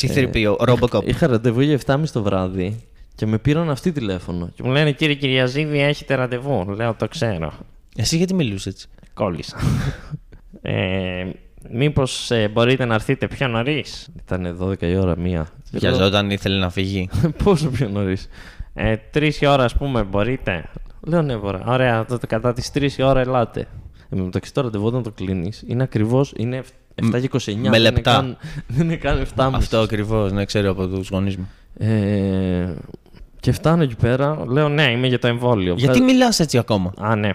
C3PO, 0.01 0.57
Robocop. 0.57 1.05
Είχα 1.05 1.27
ραντεβού 1.27 1.61
για 1.61 1.79
7.30 1.87 2.03
το 2.13 2.23
βράδυ 2.23 2.77
και 3.19 3.27
με 3.27 3.39
πήραν 3.39 3.71
αυτή 3.71 3.93
τηλέφωνο. 3.93 4.51
Και 4.55 4.63
μου 4.63 4.71
λένε 4.71 4.93
κύριε 4.93 5.15
Κυριαζίδη, 5.15 5.81
έχετε 5.81 6.15
ραντεβού. 6.15 6.65
Λέω 6.71 6.95
το 6.95 7.09
ξέρω. 7.09 7.53
Εσύ 7.97 8.17
γιατί 8.17 8.35
μιλούσες 8.35 8.67
έτσι; 8.73 8.87
Κόλλησα. 9.15 9.57
ε, 10.63 11.25
Μήπως 11.73 12.31
μπορείτε 12.53 12.85
να 12.85 12.95
έρθετε 12.95 13.29
πιο 13.29 13.49
νωρίς; 13.49 14.09
Ήταν 14.25 14.57
12 14.61 14.83
η 14.83 14.97
ώρα, 14.97 15.17
μία. 15.19 15.47
Βιαζόταν, 15.73 16.31
ήθελε 16.31 16.59
να 16.59 16.71
φύγει. 16.71 17.09
Πόσο 17.45 17.69
πιο 17.71 17.89
νωρίς; 17.89 18.29
Ε, 18.75 18.97
Τρεις 19.11 19.41
η 19.41 19.47
ώρα, 19.47 19.65
ας 19.65 19.75
πούμε, 19.75 20.03
μπορείτε; 20.03 20.65
Λέω 21.01 21.23
ναι, 21.23 21.37
μπορώ. 21.37 21.63
Ωραία, 21.67 22.05
τότε 22.05 22.27
κατά 22.27 22.53
τις 22.53 22.71
3 22.75 22.89
η 22.99 23.03
ώρα 23.03 23.21
ελάτε. 23.21 23.61
Ε, 24.11 24.17
με 24.17 24.23
μεταξύ 24.23 24.55
το 24.55 24.61
ραντεβού 24.61 24.87
όταν 24.87 25.03
το 25.03 25.11
κλείνεις 25.11 25.65
είναι 25.67 25.83
ακριβώς. 25.83 26.33
Είναι 26.37 26.63
7 26.95 27.21
και 27.21 27.29
29. 27.33 27.39
δεν 27.45 27.57
είναι 27.65 27.79
λεπτά. 27.79 28.01
καν- 28.13 28.37
Δεν 28.67 28.85
είναι 28.87 28.97
καν 28.97 29.19
7. 29.37 29.51
Αυτό 29.55 29.79
ακριβώς, 29.79 30.33
ναι, 30.33 30.45
ξέρω 30.45 30.71
από 30.71 30.89
τους 30.89 31.09
γονείς 31.09 31.37
μου. 31.37 31.49
Ε, 31.79 32.75
και 33.41 33.53
φτάνω 33.53 33.83
εκεί 33.83 33.97
πέρα, 33.97 34.45
λέω 34.47 34.69
ναι, 34.69 34.91
είμαι 34.91 35.07
για 35.07 35.19
το 35.19 35.27
εμβόλιο. 35.27 35.75
Γιατί 35.79 35.99
Βγα- 35.99 36.13
μιλάς 36.13 36.41
έτσι 36.41 36.59
ακόμα; 36.59 36.93
Α, 36.99 37.17
ναι. 37.17 37.31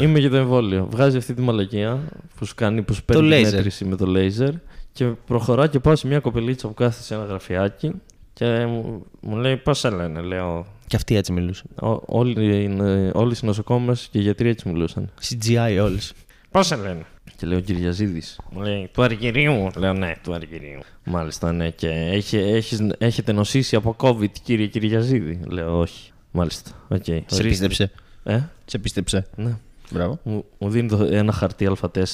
Είμαι 0.00 0.18
για 0.18 0.30
το 0.30 0.36
εμβόλιο. 0.36 0.88
Βγάζει 0.90 1.16
αυτή 1.16 1.34
τη 1.34 1.40
μαλακία 1.42 1.98
που 2.38 2.44
σου 2.44 2.54
κάνει, 2.54 2.82
που 2.82 2.94
σου 2.94 3.04
παίρνει 3.04 3.28
τη 3.28 3.40
laser. 3.48 3.52
μέτρηση 3.52 3.84
με 3.84 3.96
το 3.96 4.06
λέιζερ 4.06 4.50
και 4.92 5.04
προχωρά 5.04 5.66
και 5.66 5.78
πάω 5.78 5.96
σε 5.96 6.06
μια 6.06 6.20
κοπελίτσα 6.20 6.68
που 6.68 6.74
κάθεται 6.74 7.02
σε 7.02 7.14
ένα 7.14 7.24
γραφιάκι 7.24 7.92
και 8.32 8.44
μου, 8.66 9.06
μου 9.20 9.36
λέει 9.36 9.56
πώς 9.56 9.78
σε 9.78 9.90
λένε. 9.90 10.20
Λέω, 10.20 10.66
Και 10.86 10.96
αυτή 10.96 11.16
έτσι 11.16 11.32
μιλούσε. 11.32 11.62
«Ό- 11.80 12.02
όλοι, 12.06 12.62
είναι, 12.62 13.10
όλοι 13.14 13.34
οι 13.42 13.46
νοσοκόμες 13.46 14.08
και 14.10 14.18
οι 14.18 14.22
γιατροί 14.22 14.48
έτσι 14.48 14.68
μιλούσαν. 14.68 15.10
CGI 15.22 15.78
όλες. 15.82 16.12
Πώς 16.50 16.66
σε 16.66 16.76
λένε. 16.76 17.04
Και 17.36 17.46
λέω 17.46 17.60
Κυριαζίδης. 17.60 18.40
Μου 18.50 18.60
λέει 18.60 18.90
του 18.92 19.02
Αργυρίου. 19.02 19.70
Λέω 19.76 19.92
ναι, 19.92 20.14
του 20.22 20.34
Αργυρίου. 20.34 20.80
Μάλιστα, 21.04 21.52
ναι. 21.52 21.70
Και 21.70 21.88
έχει, 21.88 22.36
έχεις, 22.36 22.86
έχετε 22.98 23.32
νοσήσει 23.32 23.76
από 23.76 23.96
COVID, 23.98 24.30
κύριε 24.42 24.66
Κυριαζίδη; 24.66 25.40
Λέω 25.48 25.78
όχι. 25.78 26.10
Μάλιστα. 26.30 26.70
Οκ. 26.88 27.04
Σε 27.04 27.12
Ορίστε. 27.12 27.42
πίστεψε. 27.48 27.90
Ε, 28.24 28.40
Σε 28.64 28.78
πίστεψε. 28.78 29.26
ναι. 29.36 29.56
Μπράβο. 29.90 30.18
Μου, 30.22 30.44
μου 30.58 30.68
δίνει 30.70 30.88
το, 30.88 31.08
ένα 31.10 31.32
χαρτί 31.32 31.70
Α4 31.80 32.04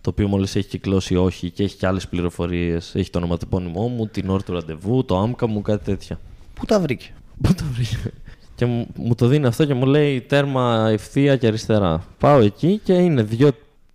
το 0.00 0.10
οποίο 0.10 0.28
μόλις 0.28 0.56
έχει 0.56 0.68
κυκλώσει 0.68 1.16
όχι 1.16 1.50
και 1.50 1.62
έχει 1.62 1.76
και 1.76 1.86
άλλες 1.86 2.08
πληροφορίες. 2.08 2.94
Έχει 2.94 3.10
το 3.10 3.18
ονοματεπώνυμό 3.18 3.88
μου, 3.88 4.06
την 4.06 4.28
ώρα 4.30 4.42
του 4.42 4.52
ραντεβού, 4.52 5.04
το 5.04 5.18
ΑΜΚΑ 5.18 5.46
μου, 5.46 5.62
κάτι 5.62 5.84
τέτοια. 5.84 6.18
Πού 6.54 6.64
τα 6.66 6.80
βρήκε; 6.80 7.06
Πού 7.42 7.54
το 7.54 7.64
βρήκε; 7.72 7.96
Και 8.54 8.66
μου, 8.66 8.86
μου 8.96 9.14
το 9.14 9.26
δίνει 9.26 9.46
αυτό 9.46 9.64
και 9.64 9.74
μου 9.74 9.86
λέει 9.86 10.20
τέρμα 10.20 10.88
ευθεία 10.92 11.36
και 11.36 11.46
αριστερά. 11.46 12.04
Πάω 12.18 12.40
εκεί 12.40 12.80
και 12.84 12.92
είναι 12.92 13.22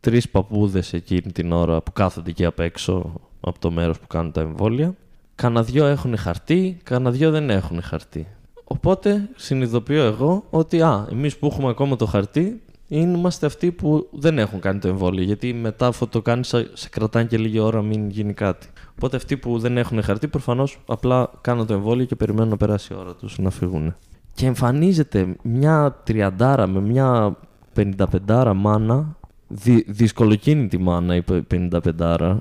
δύο-τρει 0.01 0.29
παππούδες 0.31 0.93
εκείνη 0.93 1.31
την 1.31 1.51
ώρα 1.51 1.81
που 1.81 1.93
κάθονται 1.93 2.29
εκεί 2.29 2.45
απ' 2.45 2.59
έξω 2.59 3.13
από 3.39 3.59
το 3.59 3.71
μέρος 3.71 3.99
που 3.99 4.07
κάνουν 4.07 4.31
τα 4.31 4.41
εμβόλια. 4.41 4.95
Κάνα 5.35 5.63
δυο 5.63 5.85
έχουν 5.85 6.17
χαρτί, 6.17 6.77
κάνα 6.83 7.11
δυο 7.11 7.31
δεν 7.31 7.49
έχουν 7.49 7.81
χαρτί. 7.81 8.27
Οπότε 8.63 9.29
συνειδητοποιώ 9.35 10.03
εγώ 10.03 10.43
ότι 10.49 10.81
α, 10.81 11.07
εμείς 11.11 11.37
που 11.37 11.45
έχουμε 11.45 11.69
ακόμα 11.69 11.95
το 11.95 12.05
χαρτί 12.05 12.61
είμαστε 12.87 13.45
αυτοί 13.45 13.71
που 13.71 14.07
δεν 14.11 14.37
έχουν 14.37 14.59
κάνει 14.59 14.79
το 14.79 14.87
εμβόλιο. 14.87 15.23
Γιατί 15.23 15.53
μετά 15.53 15.87
αφού 15.87 16.07
το 16.07 16.21
κάνεις, 16.21 16.47
σε 16.73 16.89
κρατάνε 16.89 17.25
και 17.25 17.37
λίγη 17.37 17.59
ώρα 17.59 17.81
μην 17.81 18.09
γίνει 18.09 18.33
κάτι. 18.33 18.67
Οπότε 18.91 19.15
αυτοί 19.15 19.37
που 19.37 19.59
δεν 19.59 19.77
έχουν 19.77 20.03
χαρτί 20.03 20.27
προφανώς 20.27 20.79
απλά 20.85 21.29
κάνουν 21.41 21.65
το 21.65 21.73
εμβόλιο 21.73 22.05
και 22.05 22.15
περιμένουν 22.15 22.49
να 22.49 22.57
περάσει 22.57 22.93
η 22.93 22.95
ώρα 22.99 23.13
τους 23.13 23.37
να 23.37 23.49
φύγουν. 23.49 23.95
Και 24.33 24.45
εμφανίζεται 24.45 25.35
μια 25.43 26.01
τριαντάρα 26.03 26.67
με 26.67 26.79
μια 26.79 27.37
55άρα 27.75 28.51
μάνα, 28.55 29.17
δυ, 29.47 29.85
δυσκολοκίνητη 29.87 30.77
μάνα 30.77 31.15
η 31.15 31.23
55άρα, 31.51 32.37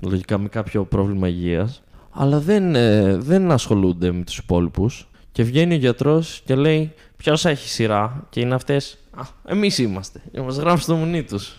λογικά 0.00 0.38
με 0.38 0.48
κάποιο 0.48 0.84
πρόβλημα 0.84 1.28
υγείας, 1.28 1.82
αλλά 2.10 2.38
δεν, 2.38 2.74
ε, 2.74 3.16
δεν 3.16 3.50
ασχολούνται 3.50 4.12
με 4.12 4.24
τους 4.24 4.38
υπόλοιπους. 4.38 5.08
Και 5.32 5.42
βγαίνει 5.42 5.74
ο 5.74 5.76
γιατρός 5.76 6.42
και 6.44 6.54
λέει 6.54 6.92
ποιος 7.16 7.44
έχει 7.44 7.68
σειρά; 7.68 8.26
Και 8.30 8.40
είναι 8.40 8.54
αυτές 8.54 8.98
«Α, 9.14 9.22
εμείς 9.44 9.78
είμαστε, 9.78 10.20
για 10.30 10.40
να 10.40 10.46
μας 10.46 10.56
γράψουν 10.56 10.94
το 10.94 11.00
μουνί 11.00 11.22
τους». 11.22 11.56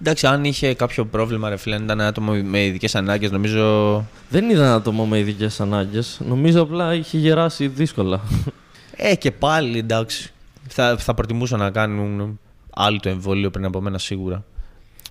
Εντάξει, 0.00 0.26
αν 0.26 0.44
είχε 0.44 0.74
κάποιο 0.74 1.04
πρόβλημα, 1.04 1.48
ρε 1.48 1.56
φίλε, 1.56 1.74
αν 1.74 1.84
ήταν 1.84 2.00
άτομο 2.00 2.32
με 2.32 2.64
ειδικές 2.64 2.94
ανάγκες, 2.94 3.30
νομίζω. 3.30 4.04
Δεν 4.30 4.50
ήταν 4.50 4.64
άτομο 4.64 5.06
με 5.06 5.18
ειδικές 5.18 5.60
ανάγκες. 5.60 6.20
Νομίζω 6.28 6.62
απλά 6.62 6.94
είχε 6.94 7.18
γεράσει 7.18 7.68
δύσκολα. 7.68 8.20
Ε, 8.96 9.14
και 9.14 9.30
πάλι 9.30 9.78
εντάξει. 9.78 10.32
Θα, 10.68 10.96
θα 10.98 11.14
προτιμούσα 11.14 11.56
να 11.56 11.70
κάνουν 11.70 12.38
άλλοι 12.78 13.00
το 13.00 13.08
εμβόλιο 13.08 13.50
πριν 13.50 13.64
από 13.64 13.80
μένα 13.80 13.98
σίγουρα. 13.98 14.44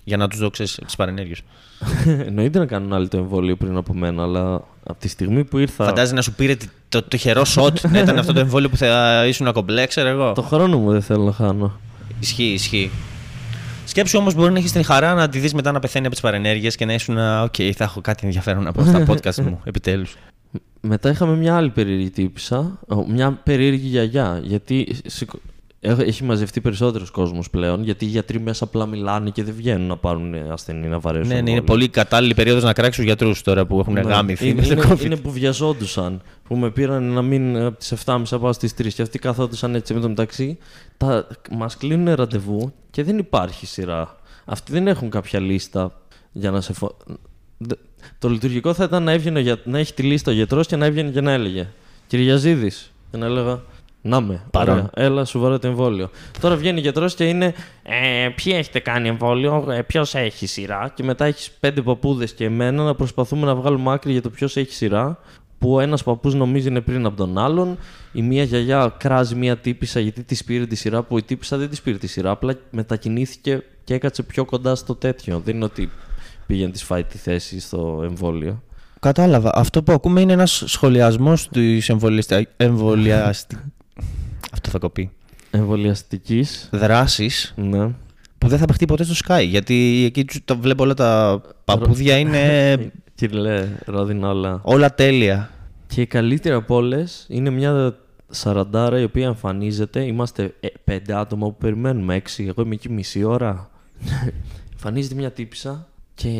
Για 0.04 0.16
να 0.16 0.28
τους 0.28 0.38
δώσει 0.38 0.62
τις 0.84 0.96
παρενέργειες. 0.96 1.40
Εννοείται 2.26 2.58
να 2.58 2.66
κάνουν 2.66 2.92
άλλοι 2.92 3.08
το 3.08 3.16
εμβόλιο 3.16 3.56
πριν 3.56 3.76
από 3.76 3.94
μένα, 3.94 4.22
αλλά 4.22 4.54
από 4.84 5.00
τη 5.00 5.08
στιγμή 5.08 5.44
που 5.44 5.58
ήρθα. 5.58 5.84
Φαντάζεσαι 5.84 6.14
να 6.14 6.22
σου 6.22 6.32
πήρε 6.32 6.56
το, 6.56 6.66
το 6.88 7.02
τυχερό 7.02 7.44
shot 7.44 7.78
να 7.92 7.98
ήταν 7.98 8.18
αυτό 8.18 8.32
το 8.32 8.40
εμβόλιο 8.40 8.68
που 8.68 8.76
θα 8.76 9.24
ήσουν 9.26 9.52
κομπλέ, 9.52 9.86
ξέρω 9.86 10.08
εγώ. 10.08 10.32
Το 10.32 10.42
χρόνο 10.42 10.78
μου 10.78 10.90
δεν 10.92 11.02
θέλω 11.02 11.24
να 11.24 11.32
χάνω. 11.32 11.80
Ισχύει, 12.20 12.42
ισχύει. 12.52 12.90
Σκέψου 13.84 14.18
όμως 14.18 14.34
μπορεί 14.34 14.52
να 14.52 14.58
έχεις 14.58 14.72
την 14.72 14.84
χαρά 14.84 15.14
να 15.14 15.28
τη 15.28 15.38
δεις 15.38 15.54
μετά 15.54 15.72
να 15.72 15.78
πεθαίνει 15.80 16.04
από 16.06 16.14
τις 16.14 16.22
παρενέργειες 16.24 16.76
και 16.76 16.84
να 16.84 16.92
ήσουν. 16.92 17.18
Οκ, 17.18 17.54
θα 17.74 17.84
έχω 17.84 18.00
κάτι 18.00 18.26
ενδιαφέρον 18.26 18.62
να 18.62 18.72
πω 18.72 18.84
στα 18.84 19.04
podcast 19.08 19.34
μου, 19.42 19.60
επιτέλους. 19.64 20.16
μετά 20.80 21.10
είχαμε 21.10 21.36
μια 21.36 21.56
άλλη 21.56 21.70
περίεργη 21.70 22.10
τύπησα, 22.10 22.78
ο, 22.88 23.06
μια 23.08 23.30
περίεργη 23.32 23.86
γιαγιά. 23.88 24.40
Γιατί 24.42 24.96
σηκω- 25.06 25.38
έχ- 25.38 25.47
έχει 25.80 26.24
μαζευτεί 26.24 26.60
περισσότερος 26.60 27.10
κόσμος 27.10 27.50
πλέον. 27.50 27.82
Γιατί 27.82 28.04
οι 28.04 28.08
γιατροί 28.08 28.40
μέσα 28.40 28.64
απλά 28.64 28.86
μιλάνε 28.86 29.30
και 29.30 29.44
δεν 29.44 29.54
βγαίνουν 29.54 29.86
να 29.86 29.96
πάρουν 29.96 30.34
ασθενή 30.34 30.86
να 30.88 30.98
βαρέσουν. 30.98 31.26
Ναι, 31.28 31.32
ναι, 31.34 31.38
είναι 31.40 31.48
εμβόλιο. 31.50 31.64
πολύ 31.74 31.88
κατάλληλη 31.88 32.34
περίοδος 32.34 32.62
να 32.62 32.72
κράξει 32.72 32.96
τους 32.98 33.04
γιατρούς 33.06 33.42
τώρα 33.42 33.66
που 33.66 33.78
έχουν 33.80 33.92
Ναι. 33.92 34.00
γάμι. 34.00 34.36
Είναι, 34.40 34.50
Είναι, 34.66 34.66
είναι, 34.66 34.96
είναι 35.04 35.16
που 35.16 35.30
βιαζόντουσαν. 35.30 36.22
Που 36.42 36.56
με 36.56 36.70
πήραν 36.70 37.02
να 37.12 37.22
μείνουν 37.22 37.62
από 37.64 37.78
τις 37.78 37.92
7.30 38.04 38.22
να 38.30 38.38
πάω 38.38 38.52
στις 38.52 38.72
3 38.78 38.92
και 38.94 39.02
αυτοί 39.02 39.18
καθόντουσαν 39.18 39.74
έτσι 39.74 39.94
με 39.94 40.00
το 40.00 40.08
μεταξύ. 40.08 40.58
Τα, 40.96 41.26
μας 41.50 41.76
κλείνουν 41.76 42.14
ραντεβού 42.14 42.72
και 42.90 43.02
δεν 43.02 43.18
υπάρχει 43.18 43.66
σειρά. 43.66 44.16
Αυτοί 44.44 44.72
δεν 44.72 44.86
έχουν 44.88 45.10
κάποια 45.10 45.40
λίστα 45.40 46.00
για 46.32 46.50
να 46.50 46.60
σε 46.60 46.72
φω... 46.72 46.96
Δε- 47.58 47.74
Το 48.18 48.28
λειτουργικό 48.28 48.74
θα 48.74 48.84
ήταν 48.84 49.02
να, 49.02 49.12
έβγαινε, 49.12 49.38
ο 49.38 49.42
για- 49.42 49.58
να 49.64 49.78
έχει 49.78 49.94
τη 49.94 50.02
λίστα 50.02 50.30
ο 50.30 50.34
γιατρός 50.34 50.66
και 50.66 50.76
να 50.76 50.86
έβγαινε 50.86 51.10
και 51.10 51.20
να 51.20 51.32
έλεγε 51.32 51.68
Κυριαζίδης. 52.06 52.92
Και 53.10 53.16
να 53.16 53.26
έλεγα 53.26 53.60
Να 54.08 54.20
με. 54.20 54.42
Παρόν. 54.50 54.76
Ωραία. 54.76 54.90
Έλα, 54.94 55.24
σου 55.24 55.40
βάλω 55.40 55.58
το 55.58 55.66
εμβόλιο. 55.66 56.10
Τώρα 56.40 56.56
βγαίνει 56.56 56.80
γιατρός 56.80 57.14
και 57.14 57.24
είναι. 57.24 57.54
Ε, 57.82 58.28
ποιοι 58.34 58.52
έχετε 58.56 58.78
κάνει 58.78 59.08
εμβόλιο, 59.08 59.66
ε, 59.70 59.82
ποιος 59.82 60.14
έχει 60.14 60.46
σειρά; 60.46 60.92
Και 60.94 61.02
μετά 61.02 61.24
έχεις 61.24 61.50
πέντε 61.60 61.82
παππούδες 61.82 62.32
και 62.32 62.44
εμένα 62.44 62.82
να 62.82 62.94
προσπαθούμε 62.94 63.46
να 63.46 63.54
βγάλουμε 63.54 63.92
άκρη 63.92 64.12
για 64.12 64.22
το 64.22 64.30
ποιος 64.30 64.56
έχει 64.56 64.72
σειρά. 64.72 65.18
Που 65.58 65.80
ένας 65.80 66.02
παππούς 66.02 66.34
νομίζει 66.34 66.68
είναι 66.68 66.80
πριν 66.80 67.06
από 67.06 67.16
τον 67.16 67.38
άλλον. 67.38 67.78
Η 68.12 68.22
μία 68.22 68.42
γιαγιά 68.42 68.94
κράζει 68.98 69.34
μία 69.34 69.56
τύπησα 69.56 70.00
γιατί 70.00 70.22
της 70.22 70.44
πήρε 70.44 70.66
τη 70.66 70.74
σειρά. 70.74 71.02
Που 71.02 71.18
η 71.18 71.22
τύπησα 71.22 71.56
δεν 71.56 71.68
της 71.68 71.80
πήρε 71.80 71.96
τη 71.96 72.06
σειρά. 72.06 72.30
Απλά 72.30 72.54
μετακινήθηκε 72.70 73.62
και 73.84 73.94
έκατσε 73.94 74.22
πιο 74.22 74.44
κοντά 74.44 74.74
στο 74.74 74.94
τέτοιο. 74.94 75.42
Δεν 75.44 75.54
είναι 75.54 75.64
ότι 75.64 75.90
πήγε 76.46 76.64
να 76.64 76.70
της 76.70 76.82
φάει 76.82 77.04
τη 77.04 77.18
θέση 77.18 77.60
στο 77.60 78.00
εμβόλιο. 78.04 78.62
Κατάλαβα. 79.00 79.50
Αυτό 79.54 79.82
που 79.82 79.92
ακούμε 79.92 80.20
είναι 80.20 80.32
ένας 80.32 80.62
σχολιασμός 80.66 81.48
της 81.48 81.88
εμβολιαστική. 82.56 83.60
Αυτό 84.52 84.70
θα 84.70 84.78
κοπεί. 84.78 85.10
Εμβολιαστικής. 85.50 86.68
Δράση 86.72 87.30
Ναι. 87.54 87.90
που 88.38 88.48
δεν 88.48 88.58
θα 88.58 88.64
παιχτεί 88.64 88.84
ποτέ 88.86 89.04
στο 89.04 89.14
Sky. 89.26 89.44
Γιατί 89.48 90.04
εκεί 90.06 90.24
τους- 90.24 90.40
το 90.44 90.56
βλέπω 90.58 90.82
όλα 90.82 90.94
τα 90.94 91.40
παππούδια 91.64 92.18
είναι 92.18 92.76
Κύριε 93.14 93.68
Ρόδινα 93.84 94.28
όλα. 94.28 94.60
όλα 94.62 94.94
τέλεια. 94.94 95.50
Και 95.86 96.00
η 96.00 96.06
καλύτερη 96.06 96.54
από 96.54 96.74
όλες 96.74 97.26
είναι 97.28 97.50
μια 97.50 97.96
σαραντάρα 98.30 99.00
η 99.00 99.04
οποία 99.04 99.26
εμφανίζεται. 99.26 100.02
Είμαστε 100.02 100.54
ε, 100.60 100.66
πέντε 100.84 101.14
άτομα 101.16 101.46
που 101.46 101.56
περιμένουμε, 101.56 102.14
έξι. 102.14 102.44
Εγώ 102.44 102.62
είμαι 102.62 102.74
εκεί 102.74 102.90
μισή 102.90 103.22
ώρα. 103.24 103.70
εμφανίζεται 104.72 105.14
μια 105.14 105.30
τύπησα 105.30 105.86
και 106.14 106.30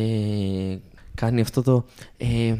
κάνει 1.15 1.41
αυτό 1.41 1.61
το. 1.61 1.85
Ε, 2.17 2.55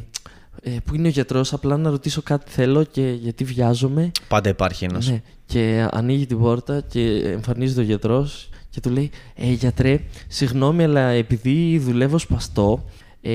ε, 0.62 0.70
που 0.86 0.96
είναι 0.96 1.08
ο 1.08 1.12
γιατρός, 1.12 1.54
απλά 1.54 1.78
να 1.78 1.90
ρωτήσω 1.90 2.22
κάτι 2.22 2.52
θέλω 2.52 2.84
και 2.84 3.18
γιατί 3.22 3.44
βιάζομαι. 3.44 4.12
Πάντα 4.28 4.50
υπάρχει 4.50 4.86
ένας. 4.86 5.10
Ναι. 5.10 5.22
Και 5.46 5.88
ανοίγει 5.92 6.26
την 6.26 6.40
πόρτα 6.40 6.82
και 6.90 7.02
εμφανίζεται 7.26 7.80
ο 7.82 7.84
γιατρός 7.84 8.50
και 8.70 8.80
του 8.80 8.90
λέει: 8.90 9.12
ε, 9.36 9.52
Γιατρέ, 9.52 10.00
συγγνώμη, 10.28 10.84
αλλά 10.84 11.00
επειδή 11.10 11.80
δουλεύω 11.80 12.18
σπαστό. 12.18 12.84
Ε, 13.22 13.32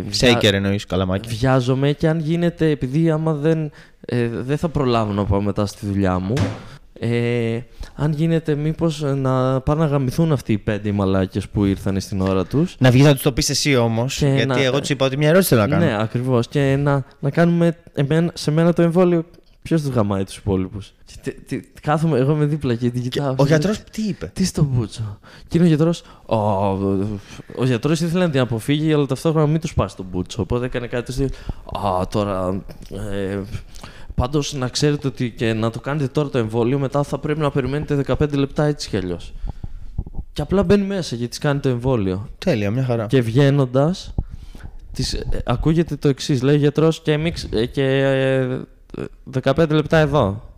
βια- 0.00 0.12
Σέικερ 0.12 0.54
εννοείς, 0.54 0.86
καλαμάκι. 0.86 1.28
Βιάζομαι 1.36 1.92
και 1.92 2.08
αν 2.08 2.18
γίνεται, 2.18 2.70
επειδή 2.70 3.10
άμα 3.10 3.32
δεν, 3.34 3.70
ε, 4.06 4.28
δεν 4.28 4.58
θα 4.58 4.68
προλάβω 4.68 5.12
να 5.12 5.24
πάω 5.24 5.40
μετά 5.42 5.66
στη 5.66 5.86
δουλειά 5.86 6.18
μου, 6.18 6.32
ε, 7.02 7.60
αν 7.94 8.12
γίνεται 8.12 8.54
μήπως 8.54 9.02
ε, 9.02 9.14
να 9.14 9.60
πάνε 9.60 9.80
να 9.80 9.86
γαμηθούν 9.86 10.32
αυτοί 10.32 10.52
οι 10.52 10.58
πέντε 10.58 10.88
οι 10.88 10.92
μαλάκες 10.92 11.48
που 11.48 11.64
ήρθαν 11.64 12.00
στην 12.00 12.20
ώρα 12.20 12.44
τους. 12.44 12.76
Να 12.78 12.90
βγει 12.90 13.02
να 13.02 13.12
τους 13.12 13.22
το 13.22 13.32
πεις 13.32 13.50
εσύ 13.50 13.76
όμως. 13.76 14.16
Και 14.16 14.26
Γιατί 14.26 14.46
να- 14.46 14.62
εγώ 14.62 14.80
τους 14.80 14.88
είπα 14.90 15.06
ότι 15.06 15.16
μια 15.16 15.28
ερώτηση 15.28 15.48
θέλω 15.48 15.60
να 15.60 15.68
κάνω. 15.68 15.84
Ναι, 15.84 16.02
ακριβώς. 16.02 16.48
Και 16.48 16.76
να, 16.78 17.04
να 17.20 17.30
κάνουμε 17.30 17.76
εμένα, 17.94 18.30
σε 18.34 18.50
μένα 18.50 18.72
το 18.72 18.82
εμβόλιο. 18.82 19.24
Ποιος 19.62 19.82
τους 19.82 19.90
γαμάει 19.90 20.24
τους 20.24 20.36
υπόλοιπους. 20.36 20.92
Κάθομαι 21.82 22.18
εγώ 22.18 22.34
με 22.34 22.44
δίπλα 22.44 22.74
και 22.74 22.90
την 22.90 23.02
κοιτάω. 23.02 23.34
Ο 23.38 23.46
γιατρός 23.46 23.78
τι 23.90 24.02
είπε; 24.02 24.30
Τι 24.34 24.44
στο 24.44 24.62
μπούτσο; 24.62 25.18
Και 25.48 25.56
είναι 25.58 25.66
ο 25.66 25.68
γιατρός. 25.68 26.02
Ο, 26.26 26.36
ο 27.56 27.64
γιατρός 27.64 28.00
ήθελε 28.00 28.24
να 28.24 28.30
την 28.30 28.40
αποφύγει, 28.40 28.92
αλλά 28.92 29.06
ταυτόχρονα 29.06 29.46
μην 29.46 29.60
του 29.60 29.66
σπάσει 29.66 29.96
τον 29.96 30.06
μπούτσο. 30.10 30.42
Οπότε 30.42 30.64
έκανε 30.64 30.86
κάτι 30.86 31.04
τους 31.04 31.14
στυλ, 31.14 31.28
Α, 31.86 32.06
τώρα. 32.10 32.62
Ε, 33.12 33.38
Πάντως 34.20 34.52
να 34.52 34.68
ξέρετε 34.68 35.06
ότι 35.06 35.30
και 35.30 35.52
να 35.52 35.70
το 35.70 35.80
κάνετε 35.80 36.08
τώρα 36.08 36.28
το 36.28 36.38
εμβόλιο, 36.38 36.78
μετά 36.78 37.02
θα 37.02 37.18
πρέπει 37.18 37.40
να 37.40 37.50
περιμένετε 37.50 38.04
15 38.06 38.32
λεπτά 38.32 38.64
έτσι 38.64 38.88
κι 38.88 38.96
αλλιώς. 38.96 39.32
Και 40.32 40.42
απλά 40.42 40.62
μπαίνει 40.62 40.86
μέσα 40.86 41.14
γιατί 41.16 41.30
της 41.30 41.38
κάνει 41.38 41.60
το 41.60 41.68
εμβόλιο. 41.68 42.28
Τέλεια, 42.38 42.70
μια 42.70 42.84
χαρά. 42.84 43.06
Και 43.06 43.20
βγαίνοντας, 43.20 44.14
ακούγεται 45.44 45.96
το 45.96 46.08
εξής. 46.08 46.42
Λέει 46.42 46.54
ο 46.54 46.58
γιατρός 46.58 47.00
και, 47.00 47.12
εμείς, 47.12 47.48
ε, 47.52 47.66
και 47.66 47.84
ε, 47.84 48.60
15 49.42 49.68
λεπτά 49.70 49.98
εδώ 49.98 50.28
ε, 50.28 50.49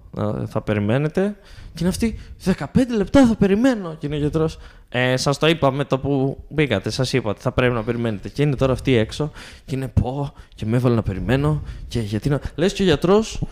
θα 0.46 0.60
περιμένετε. 0.64 1.36
Και 1.74 1.78
είναι 1.80 1.88
αυτή, 1.88 2.18
15 2.44 2.64
λεπτά 2.96 3.26
θα 3.26 3.34
περιμένω. 3.36 3.94
Και 3.98 4.06
είναι 4.06 4.14
ο 4.16 4.18
γιατρός, 4.18 4.58
ε, 4.88 5.16
σας 5.16 5.38
το 5.38 5.46
είπα 5.46 5.70
με 5.72 5.84
το 5.84 5.98
που 5.98 6.38
μπήκατε. 6.48 6.90
Σας 6.90 7.12
είπα 7.12 7.30
ότι 7.30 7.40
θα 7.40 7.52
πρέπει 7.52 7.74
να 7.74 7.82
περιμένετε. 7.82 8.28
Και 8.28 8.42
είναι 8.42 8.56
τώρα 8.56 8.72
αυτή 8.72 8.96
έξω 8.96 9.30
και 9.64 9.74
είναι 9.74 9.88
πω 10.02 10.32
και 10.54 10.66
με 10.66 10.76
έβαλε 10.76 10.94
να 10.94 11.02
περιμένω. 11.02 11.62
Και 11.88 12.00
γιατί 12.00 12.28
να. 12.28 12.40
Λες 12.54 12.72
και 12.72 12.82
ο 12.82 12.84
γιατρός 12.84 13.42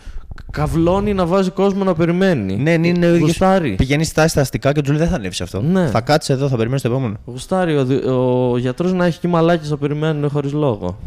καυλώνει 0.51 1.13
να 1.13 1.25
βάζει 1.25 1.49
κόσμο 1.49 1.83
να 1.83 1.93
περιμένει. 1.93 2.57
Ναι, 2.57 2.77
ναι, 2.77 2.87
είναι 2.87 3.05
ο 3.05 3.09
ίδιος. 3.09 3.27
Γουστάρει. 3.27 3.75
Πηγαίνει 3.75 4.03
στάση 4.03 4.29
στα 4.29 4.41
αστικά 4.41 4.71
και 4.71 4.81
του 4.81 4.89
λέει 4.89 4.99
δεν 4.99 5.07
θα 5.09 5.15
ανέβει 5.15 5.43
αυτό. 5.43 5.61
Ναι. 5.61 5.87
Θα 5.87 6.01
κάτσει 6.01 6.33
εδώ, 6.33 6.47
θα 6.47 6.57
περιμένει 6.57 6.81
το 6.81 6.87
επόμενο. 6.87 7.15
Γουστάρει 7.25 7.77
ο, 7.77 7.85
δι- 7.85 8.05
ο 8.05 8.57
γιατρός 8.57 8.93
να 8.93 9.05
έχει 9.05 9.19
και 9.19 9.27
μαλάκια 9.27 9.69
να 9.69 9.77
περιμένουν 9.77 10.29
χωρίς 10.29 10.51
λόγο. 10.51 10.97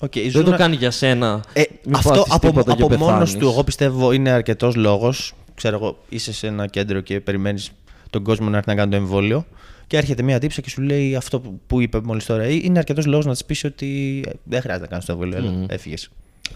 Okay, 0.00 0.28
Δεν 0.32 0.44
το 0.44 0.50
κάνει 0.56 0.76
για 0.76 0.90
σένα. 0.90 1.40
Ε, 1.52 1.62
Μην 1.84 1.94
αυτό 1.94 2.08
πάθεις 2.08 2.32
από, 2.34 2.46
τίποτα 2.46 2.74
και 2.74 2.82
από 2.82 2.96
μόνο 2.96 3.06
πεθάνεις. 3.10 3.34
του, 3.36 3.48
εγώ 3.48 3.64
πιστεύω, 3.64 4.12
είναι 4.12 4.30
αρκετός 4.30 4.76
λόγος. 4.76 5.34
Ξέρω 5.54 5.76
εγώ, 5.76 5.98
είσαι 6.08 6.32
σε 6.32 6.46
ένα 6.46 6.66
κέντρο 6.66 7.00
και 7.00 7.20
περιμένεις 7.20 7.70
τον 8.10 8.22
κόσμο 8.22 8.48
να 8.48 8.56
έρθει 8.56 8.68
να 8.68 8.74
κάνει 8.74 8.90
το 8.90 8.96
εμβόλιο. 8.96 9.46
Και 9.86 9.96
έρχεται 9.96 10.22
μια 10.22 10.38
τύψα 10.38 10.60
και 10.60 10.70
σου 10.70 10.82
λέει 10.82 11.16
αυτό 11.16 11.40
που, 11.40 11.60
που 11.66 11.80
είπε 11.80 12.00
μόλις 12.04 12.24
τώρα. 12.26 12.42
Ε, 12.42 12.52
Είναι 12.52 12.78
αρκετός 12.78 13.06
λόγος 13.06 13.26
να 13.26 13.32
της 13.32 13.44
πεις 13.44 13.64
ότι 13.64 14.22
ε, 14.26 14.30
δεν 14.44 14.60
χρειάζεται 14.60 14.84
να 14.84 14.90
κάνεις 14.90 15.04
το 15.04 15.12
εμβόλιο. 15.12 15.36
Έλα, 15.36 15.64
έφυγες. 15.68 16.08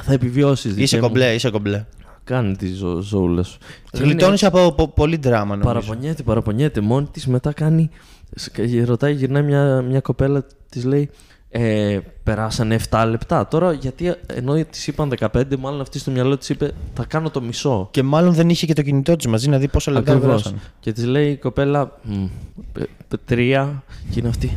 Θα 0.03 0.13
επιβιώσεις. 0.13 0.77
Είσαι 0.77 0.99
κομπλέ, 0.99 1.35
είσαι 1.35 1.51
κομπλέ. 1.51 1.85
Κάνει 2.25 2.57
τη 2.57 2.75
ζω, 2.75 3.01
ζωούλα 3.01 3.43
σου. 3.43 3.59
Και 3.91 3.99
Γλιτώνεις 4.03 4.41
είναι- 4.41 4.51
από 4.59 4.73
πο- 4.73 4.89
πολύ 4.89 5.17
δράμα 5.17 5.57
νομίζω. 5.57 5.75
Παραπονιέται, 5.75 6.23
παραπονιέται 6.23 6.81
μόνη 6.81 7.07
της. 7.07 7.27
Μετά 7.27 7.53
κάνει. 7.53 7.91
σ- 8.37 8.51
και 8.53 8.85
Ρωτάει, 8.85 9.13
γυρνάει 9.15 9.43
μια, 9.43 9.83
μια 9.83 10.01
κοπέλα, 10.01 10.47
της 10.71 10.85
λέει. 10.85 11.11
Ε, 11.57 11.99
περάσανε 12.23 12.79
7 12.91 13.07
λεπτά. 13.09 13.49
Τώρα 13.49 13.73
γιατί 13.73 14.15
ενώ 14.27 14.65
της 14.65 14.87
είπαν 14.87 15.13
15, 15.21 15.57
μάλλον 15.59 15.81
αυτή 15.81 15.99
στο 15.99 16.11
μυαλό 16.11 16.39
της 16.39 16.49
είπε 16.49 16.71
Θα 16.95 17.05
κάνω 17.05 17.31
το 17.31 17.41
μισό. 17.43 17.89
Και 17.91 18.03
μάλλον 18.03 18.33
δεν 18.35 18.49
είχε 18.49 18.67
και 18.67 18.73
το 18.73 18.83
κινητό 18.83 19.17
της 19.17 19.27
μαζί 19.27 19.49
να 19.49 19.59
δει 19.59 19.69
πόσα 19.69 19.91
λεπτά 19.91 20.13
Ακριβώς. 20.13 20.43
περάσαν. 20.43 20.61
Και 20.81 20.93
της 20.93 21.05
λέει 21.05 21.31
η 21.31 21.37
κοπέλα 21.37 21.99
«Μμ, 22.03 22.25
π- 22.73 22.79
π- 23.09 23.19
τρία 23.25 23.83
και 24.11 24.19
είναι 24.19 24.29
αυτή. 24.29 24.57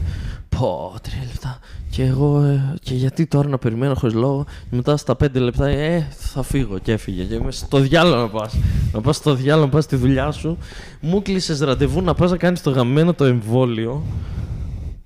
Πω, 0.49 0.93
τρία 1.01 1.21
λεπτά. 1.25 1.59
Και 1.89 2.03
εγώ, 2.03 2.41
ε, 2.43 2.73
και 2.81 2.93
γιατί 2.93 3.25
τώρα 3.25 3.47
να 3.49 3.57
περιμένω 3.57 3.93
χωρίς 3.93 4.15
λόγο. 4.15 4.45
Και 4.69 4.75
μετά 4.75 4.97
στα 4.97 5.15
πέντε 5.15 5.39
λεπτά, 5.39 5.67
ε, 5.67 6.07
θα 6.17 6.43
φύγω 6.43 6.77
και 6.77 6.91
έφυγε. 6.91 7.23
Και 7.23 7.35
είμαι 7.35 7.51
στο 7.51 7.77
διάλογο 7.79 8.21
να 8.21 8.27
πας. 8.29 8.53
Να 8.93 9.01
πας 9.01 9.15
στο 9.15 9.33
διάλογο, 9.33 9.65
να 9.65 9.71
πας 9.71 9.83
στη 9.83 9.95
δουλειά 9.95 10.31
σου. 10.31 10.57
Μου 11.01 11.21
κλείσες 11.21 11.59
ραντεβού 11.59 12.01
να 12.01 12.13
πας 12.13 12.31
να 12.31 12.37
κάνεις 12.37 12.61
το 12.61 12.69
γαμμένο 12.69 13.13
το 13.13 13.23
εμβόλιο. 13.25 14.03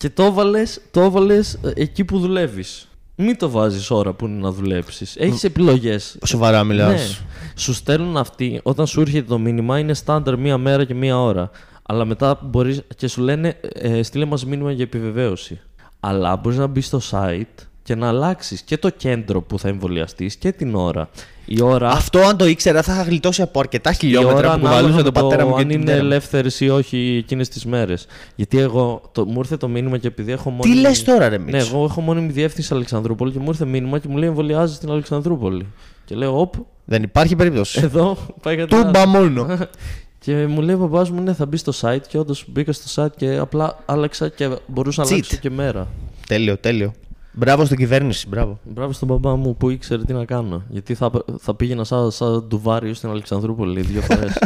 Και 0.01 0.09
το 0.09 0.23
έβαλες 0.23 0.81
το 0.91 1.01
έβαλες, 1.01 1.53
ε, 1.53 1.71
εκεί 1.75 2.05
που 2.05 2.19
δουλεύεις. 2.19 2.87
Μην 3.15 3.37
το 3.37 3.49
βάζεις 3.49 3.91
ώρα 3.91 4.13
που 4.13 4.25
είναι 4.25 4.41
να 4.41 4.51
δουλέψεις. 4.51 5.15
Έχεις 5.17 5.43
επιλογές. 5.43 6.17
Σοβαρά 6.25 6.63
μιλάς. 6.63 6.89
Ναι. 6.91 7.51
Σου 7.55 7.73
στέλνουν 7.73 8.17
αυτοί, 8.17 8.59
όταν 8.63 8.87
σου 8.87 9.01
έρχεται 9.01 9.27
το 9.27 9.37
μήνυμα, 9.37 9.79
είναι 9.79 9.93
στάνταρ 9.93 10.37
μία 10.37 10.57
μέρα 10.57 10.85
και 10.85 10.93
μία 10.93 11.21
ώρα. 11.21 11.49
Αλλά 11.81 12.05
μετά 12.05 12.39
μπορείς 12.43 12.81
και 12.95 13.07
σου 13.07 13.21
λένε, 13.21 13.59
ε, 13.73 14.03
στείλε 14.03 14.25
μας 14.25 14.45
μήνυμα 14.45 14.71
για 14.71 14.83
επιβεβαίωση. 14.83 15.59
Αλλά 15.99 16.35
μπορείς 16.35 16.57
να 16.57 16.67
μπεις 16.67 16.85
στο 16.85 16.99
site 17.11 17.65
και 17.83 17.95
να 17.95 18.07
αλλάξεις 18.07 18.61
και 18.61 18.77
το 18.77 18.89
κέντρο 18.89 19.41
που 19.41 19.59
θα 19.59 19.67
εμβολιαστείς 19.67 20.35
και 20.35 20.51
την 20.51 20.75
ώρα. 20.75 21.09
Η 21.45 21.61
ώρα. 21.61 21.89
Αυτό 21.89 22.19
αν 22.19 22.37
το 22.37 22.45
ήξερα 22.45 22.81
θα 22.81 22.93
είχα 22.93 23.03
γλιτώσει 23.03 23.41
από 23.41 23.59
αρκετά 23.59 23.91
η 23.91 23.93
χιλιόμετρα 23.93 24.37
ώρα 24.37 24.47
που 24.47 24.53
ανάλογα 24.53 24.69
κουβαλούσε 24.75 24.95
με 24.97 25.03
τον 25.03 25.13
πατέρα 25.13 25.45
μου 25.45 25.53
και 25.55 25.61
αν 25.61 25.67
την 25.67 25.75
είναι 25.75 25.79
μητέρα 25.85 26.01
μου. 26.03 26.09
ελεύθερε 26.09 26.47
ή 26.59 26.69
όχι 26.69 27.15
εκείνες 27.23 27.49
τις 27.49 27.65
μέρες. 27.65 28.05
Γιατί 28.35 28.59
εγώ 28.59 29.01
το, 29.11 29.25
μου 29.25 29.35
ήρθε 29.39 29.57
το 29.57 29.67
μήνυμα 29.67 29.97
και 29.97 30.07
επειδή 30.07 30.31
έχω 30.31 30.49
μόνο. 30.49 30.61
Τι 30.61 30.75
λες 30.75 31.03
τώρα, 31.03 31.29
ρε 31.29 31.37
Ναι, 31.37 31.43
Μίτσο. 31.51 31.67
εγώ 31.75 31.83
έχω 31.83 32.01
μόνιμη 32.01 32.31
διεύθυνση 32.31 32.73
Αλεξανδρούπολη 32.73 33.31
και 33.31 33.39
μου 33.39 33.45
ήρθε 33.47 33.65
μήνυμα 33.65 33.99
και 33.99 34.07
μου 34.07 34.17
λέει 34.17 34.29
εμβολιάζεις 34.29 34.75
στην 34.75 34.89
Αλεξανδρούπολη. 34.91 35.67
Και 36.05 36.15
λέω, 36.15 36.39
Οπ, 36.39 36.53
Δεν 36.85 37.03
υπάρχει 37.03 37.35
περίπτωση. 37.35 37.79
εδώ 37.83 38.17
πάει 38.41 38.55
κάτι 38.57 38.75
Τούμπα 38.75 38.99
άλλο. 39.01 39.09
μόνο. 39.11 39.47
Και 40.23 40.47
μου 40.47 40.61
λέει 40.61 40.75
ο 40.75 40.77
παπάς 40.77 41.09
μου, 41.09 41.21
ναι, 41.21 41.33
θα 41.33 41.45
μπει 41.45 41.57
στο 41.57 41.71
site. 41.81 42.01
Και 42.07 42.17
όντως 42.17 42.45
μπήκα 42.47 42.71
στο 42.71 43.03
site 43.03 43.11
και 43.17 43.37
απλά 43.37 43.79
άλλαξα 43.85 44.29
και 44.29 44.49
μπορούσα 44.67 45.01
να 45.01 45.07
Cheat. 45.07 45.11
αλλάξω 45.11 45.35
και 45.35 45.49
μέρα. 45.49 45.87
τέλειο, 46.27 46.57
τέλειο. 46.57 46.93
Μπράβο 47.33 47.65
στην 47.65 47.77
κυβέρνηση, 47.77 48.27
μπράβο. 48.27 48.59
Μπράβο 48.63 48.91
στον 48.91 49.07
μπαμπά 49.07 49.35
μου 49.35 49.55
που 49.57 49.69
ήξερε 49.69 50.03
τι 50.03 50.13
να 50.13 50.25
κάνω. 50.25 50.63
Γιατί 50.69 50.93
θα, 50.95 51.11
θα 51.39 51.55
πήγαινα 51.55 51.83
σαν, 51.83 52.11
σαν 52.11 52.45
ντουβάριο 52.47 52.93
στην 52.93 53.09
Αλεξανδρούπολη 53.09 53.81
δύο 53.81 54.01
φορές. 54.11 54.37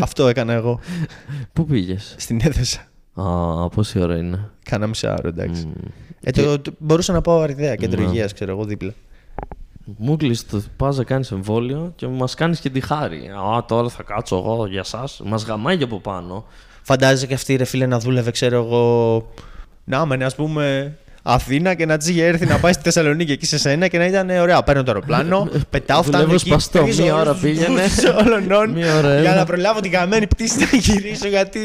Αυτό 0.00 0.26
έκανα 0.28 0.52
εγώ. 0.52 0.80
Πού 1.52 1.64
πήγες; 1.64 2.14
Στην 2.18 2.40
έδεσα. 2.42 2.80
Α, 3.14 3.68
πόση 3.68 4.00
ώρα 4.00 4.16
είναι; 4.16 4.50
Κάνα 4.62 4.86
μισάωρο, 4.86 5.28
εντάξει. 5.28 5.66
Μμ. 5.66 5.70
Ε, 6.20 6.30
το, 6.30 6.58
το- 6.60 6.72
μπορούσα 6.78 7.12
να 7.12 7.20
πάω 7.20 7.40
αριδέα, 7.40 7.74
κέντρο 7.74 8.02
Ναι. 8.02 8.08
υγείας, 8.08 8.32
ξέρω 8.32 8.50
εγώ 8.50 8.64
δίπλα. 8.64 8.92
Μου 9.96 10.16
κλείσει 10.16 10.46
το 10.46 10.62
πας 10.76 10.96
να 10.96 11.04
κάνεις 11.04 11.30
εμβόλιο 11.30 11.92
και 11.96 12.06
μας 12.06 12.34
κάνεις 12.34 12.60
και 12.60 12.70
τη 12.70 12.80
χάρη. 12.80 13.28
Α, 13.56 13.64
τώρα 13.64 13.88
θα 13.88 14.02
κάτσω 14.02 14.36
εγώ 14.36 14.66
για 14.66 14.80
εσάς. 14.80 15.20
Μας 15.24 15.44
γαμάει 15.44 15.76
και 15.76 15.84
από 15.84 16.00
πάνω. 16.00 16.44
Φαντάζεσαι 16.82 17.26
και 17.26 17.34
αυτή 17.34 17.56
ρε 17.56 17.64
φίλε 17.64 17.86
να 17.86 17.98
δούλευε, 17.98 18.30
ξέρω 18.30 18.56
εγώ. 18.56 19.26
Να 19.84 20.06
μεν, 20.06 20.22
ας 20.22 20.34
πούμε, 20.34 20.96
Αθήνα 21.26 21.74
και 21.74 21.86
να 21.86 21.96
τη 21.96 22.10
είχε 22.10 22.24
έρθει 22.24 22.46
να 22.46 22.58
πάει 22.58 22.72
στη 22.72 22.82
Θεσσαλονίκη 22.82 23.32
εκεί 23.32 23.46
σε 23.46 23.58
σένα 23.58 23.88
και 23.88 23.98
να 23.98 24.06
ήταν 24.06 24.30
ε, 24.30 24.40
ωραία. 24.40 24.62
Παίρνω 24.62 24.82
το 24.82 24.90
αεροπλάνο, 24.90 25.48
πετάω, 25.70 26.02
φτάνω 26.02 26.16
Δουλεύω 26.24 26.34
εκεί. 26.34 26.48
σπαστό, 26.48 26.82
τρεις 26.82 26.98
μία 27.00 27.14
ώρες 27.14 27.24
ώρα 27.26 27.32
τους 27.32 27.40
πήγαινε. 27.42 27.82
βούζους 27.82 28.04
όλων 28.26 28.70
Μία 28.70 28.96
ώρα 28.98 29.20
για 29.20 29.30
έλα. 29.30 29.34
να 29.34 29.44
προλάβω 29.44 29.80
την 29.80 29.90
καμένη 29.90 30.26
πτήση 30.26 30.58
να 30.58 30.78
γυρίσω 30.78 31.28
γιατί 31.28 31.60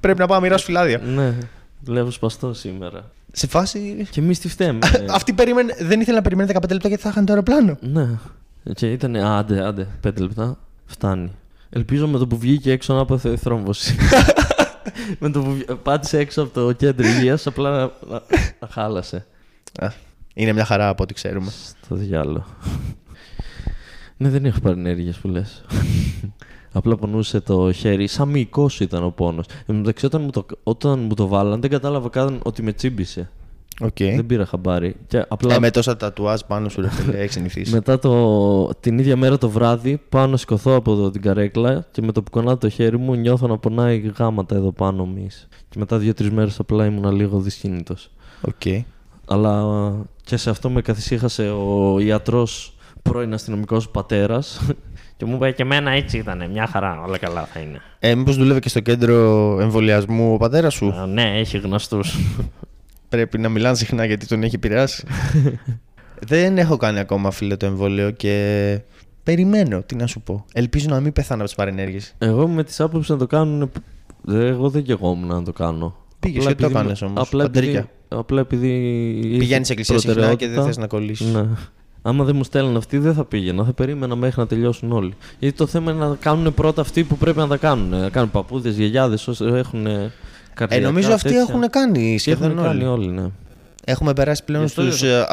πρέπει 0.00 0.18
να 0.18 0.26
πάω 0.26 0.36
να 0.38 0.42
μοιράσω 0.42 0.64
φυλάδια. 0.64 0.98
Ναι, 1.14 1.32
δουλεύω 1.80 2.10
σπαστό 2.10 2.54
σήμερα. 2.54 3.10
Σε 3.32 3.46
φάση. 3.46 4.06
Και 4.10 4.20
εμείς 4.20 4.38
τι 4.38 4.48
φταίμε. 4.48 4.78
Αυτή 5.10 5.32
περίμενε, 5.32 5.74
δεν 5.80 6.00
ήθελε 6.00 6.16
να 6.16 6.22
περιμένει 6.22 6.50
15 6.54 6.60
λεπτά 6.70 6.88
γιατί 6.88 7.02
θα 7.02 7.08
είχαν 7.08 7.24
το 7.24 7.32
αεροπλάνο. 7.32 7.76
ναι. 7.80 8.06
Και 8.74 8.90
ήταν, 8.92 9.16
άντε, 9.16 9.66
άντε, 9.66 9.86
πέντε 10.00 10.20
λεπτά. 10.22 10.58
Φτάνει. 10.86 11.30
Ελπίζω 11.70 12.06
με 12.08 12.18
το 12.18 12.26
που 12.26 12.38
βγήκε 12.38 12.72
έξω 12.72 12.94
να 12.94 13.04
πάθει 13.04 13.36
θρόμβωση. 13.36 13.96
με 15.18 15.30
το 15.30 15.42
που 15.42 15.50
βγ- 15.54 15.72
πάτησε 15.72 16.18
έξω 16.18 16.42
από 16.42 16.50
το 16.52 16.72
κέντρο 16.72 17.06
υγείας, 17.06 17.46
απλά 17.46 17.70
να, 17.70 17.82
να, 18.08 18.22
να 18.60 18.68
χάλασε. 18.68 19.26
Α, 19.80 19.88
Είναι 20.34 20.52
μια 20.52 20.64
χαρά 20.64 20.88
από 20.88 21.02
ό,τι 21.02 21.14
ξέρουμε. 21.14 21.50
Στο 21.84 21.94
διάλογο. 21.94 22.44
ναι, 24.16 24.28
δεν 24.28 24.44
έχω 24.44 24.60
παρενέργειε 24.60 25.12
που 25.20 25.28
λες. 25.28 25.64
Απλά 26.72 26.96
πονούσε 26.96 27.40
το 27.40 27.72
χέρι. 27.72 28.06
Σαν 28.06 28.28
μυϊκός 28.28 28.80
ήταν 28.80 29.04
ο 29.04 29.10
πόνος. 29.10 29.46
Εν 29.48 29.64
τω 29.66 29.72
μεταξύ, 29.72 30.06
όταν 30.06 30.22
μου 30.22 30.30
το, 30.30 30.46
όταν 30.62 30.98
μου 30.98 31.14
το 31.14 31.26
βάλαν, 31.26 31.60
δεν 31.60 31.70
κατάλαβα 31.70 32.08
καν 32.08 32.40
ότι 32.42 32.62
με 32.62 32.72
τσίμπησε. 32.72 33.30
Οκ. 33.80 33.96
Δεν 33.98 34.26
πήρα 34.26 34.46
χαμπάρι. 34.46 34.96
Και 35.06 35.24
απλά 35.28 35.54
Ε, 35.54 35.58
με 35.58 35.70
τόσα 35.70 35.96
τατουάζ 35.96 36.40
πάνω 36.46 36.68
σου, 36.68 36.80
ρε 36.80 36.88
φίλε, 36.90 37.18
έχεις 37.18 37.32
συνηθίσει. 37.32 37.72
μετά 37.74 37.98
το, 37.98 38.66
την 38.80 38.98
ίδια 38.98 39.16
μέρα 39.16 39.38
το 39.38 39.48
βράδυ 39.50 40.00
πάω 40.08 40.26
να 40.26 40.36
σηκωθώ 40.36 40.74
από 40.74 40.94
το, 40.94 41.10
την 41.10 41.22
καρέκλα 41.22 41.86
και 41.90 42.02
με 42.02 42.12
το 42.12 42.22
που 42.22 42.30
κονάω 42.30 42.56
το 42.56 42.68
χέρι 42.68 42.98
μου 42.98 43.14
νιώθω 43.14 43.46
να 43.46 43.58
πονάει 43.58 44.12
γάματα 44.18 44.56
εδώ 44.56 44.72
πάνω 44.72 45.06
μυς. 45.06 45.48
Και 45.68 45.78
μετά 45.78 45.98
δύο-τρεις 45.98 46.30
μέρες 46.30 46.58
απλά 46.58 46.86
ήμουν 46.86 47.10
λίγο 47.12 47.38
δυσκίνητο. 47.38 47.94
Οκ. 48.40 48.84
Αλλά 49.28 49.64
και 50.24 50.36
σε 50.36 50.50
αυτό 50.50 50.70
με 50.70 50.82
καθησύχασε 50.82 51.48
ο 51.50 51.98
ιατρός 52.00 52.76
πρώην 53.02 53.34
αστυνομικός 53.34 53.88
πατέρας. 53.88 54.60
Και 55.16 55.24
μου 55.24 55.34
είπε 55.34 55.50
και 55.50 55.62
εμένα 55.62 55.90
έτσι 55.90 56.18
ήταν. 56.18 56.50
Μια 56.50 56.66
χαρά, 56.66 57.02
όλα 57.06 57.18
καλά 57.18 57.44
θα 57.44 57.60
είναι. 57.60 57.80
Ε, 57.98 58.14
Μήπως 58.14 58.36
δούλευε 58.36 58.58
και 58.60 58.68
στο 58.68 58.80
κέντρο 58.80 59.16
εμβολιασμού 59.60 60.32
ο 60.34 60.36
πατέρας 60.36 60.74
σου; 60.74 60.94
Ε, 61.02 61.06
ναι, 61.06 61.38
έχει 61.38 61.58
γνωστούς. 61.58 62.16
Πρέπει 63.08 63.38
να 63.38 63.48
μιλάνε 63.48 63.76
συχνά 63.76 64.04
γιατί 64.04 64.26
τον 64.26 64.42
έχει 64.42 64.54
επηρεάσει. 64.54 65.06
Δεν 66.28 66.58
έχω 66.58 66.76
κάνει 66.76 66.98
ακόμα 66.98 67.30
φίλε 67.30 67.56
το 67.56 67.66
εμβόλιο 67.66 68.10
και 68.10 68.80
περιμένω. 69.22 69.82
Τι 69.82 69.94
να 69.94 70.06
σου 70.06 70.20
πω. 70.20 70.44
Ελπίζω 70.52 70.86
να 70.88 71.00
μην 71.00 71.12
πεθάνω 71.12 71.40
από 71.40 71.48
τις 71.48 71.54
παρενέργειες. 71.56 72.14
Εγώ 72.18 72.48
με 72.48 72.64
τις 72.64 72.80
άποψεις 72.80 73.10
να 73.10 73.16
το 73.16 73.26
κάνουν. 73.26 73.70
Εγώ 74.28 74.70
δεν 74.70 74.82
γεγόμουν 74.82 75.28
να 75.28 75.42
το 75.42 75.52
κάνω. 75.52 75.96
Πήγες 76.20 76.38
Απλά 76.46 76.52
και 76.54 76.60
το 76.60 76.64
επειδή- 76.66 76.80
έκανες 76.80 77.02
όμως, 77.02 77.20
Απλά 77.26 77.44
επειδή, 77.44 77.66
παντρίκια. 77.66 77.90
απλά 78.08 78.40
επειδή 78.40 78.68
είχε 79.24 79.38
Πηγαίνεις 79.38 79.66
σε 79.66 79.72
εκκλησία 79.72 79.98
συχνά 79.98 80.14
και 80.14 80.20
δεν 80.20 80.28
προτεραιότητα. 80.28 80.64
θες 80.66 80.76
να 80.76 80.86
κολλήσεις. 80.86 81.32
Ναι. 81.32 81.46
Άμα 82.02 82.24
δεν 82.24 82.36
μου 82.36 82.44
στέλνουν 82.44 82.76
αυτοί, 82.76 82.98
δεν 82.98 83.14
θα 83.14 83.24
πήγαινα. 83.24 83.64
Θα 83.64 83.72
περίμενα 83.72 84.16
μέχρι 84.16 84.40
να 84.40 84.46
τελειώσουν 84.46 84.92
όλοι. 84.92 85.14
Γιατί 85.38 85.56
το 85.56 85.66
θέμα 85.66 85.92
είναι 85.92 86.06
να 86.06 86.14
κάνουν 86.20 86.54
πρώτα 86.54 86.80
αυτοί 86.80 87.04
που 87.04 87.16
πρέπει 87.16 87.38
να 87.38 87.46
τα 87.46 87.56
κάνουν. 87.56 87.88
Να 87.88 88.08
κάνουν 88.08 88.30
παππούδες, 88.30 88.76
γιαγιάδες, 88.76 89.28
όσοι 89.28 89.44
έχουν. 89.44 89.86
Ε, 90.56 90.66
καρδιακά, 90.66 90.86
νομίζω 90.86 91.12
αυτοί 91.12 91.28
τέτοια. 91.28 91.40
έχουν 91.48 91.70
κάνει 91.70 92.12
Και 92.12 92.18
σχεδόν 92.18 92.50
έχουν 92.50 92.62
κάνει 92.62 92.84
όλοι. 92.84 93.06
όλοι, 93.06 93.20
ναι. 93.20 93.26
Έχουμε 93.84 94.12
περάσει 94.12 94.44
πλέον 94.44 94.60
Γι' 94.64 94.68
αυτό 94.68 94.82
στους 94.82 95.00
δεν- 95.00 95.24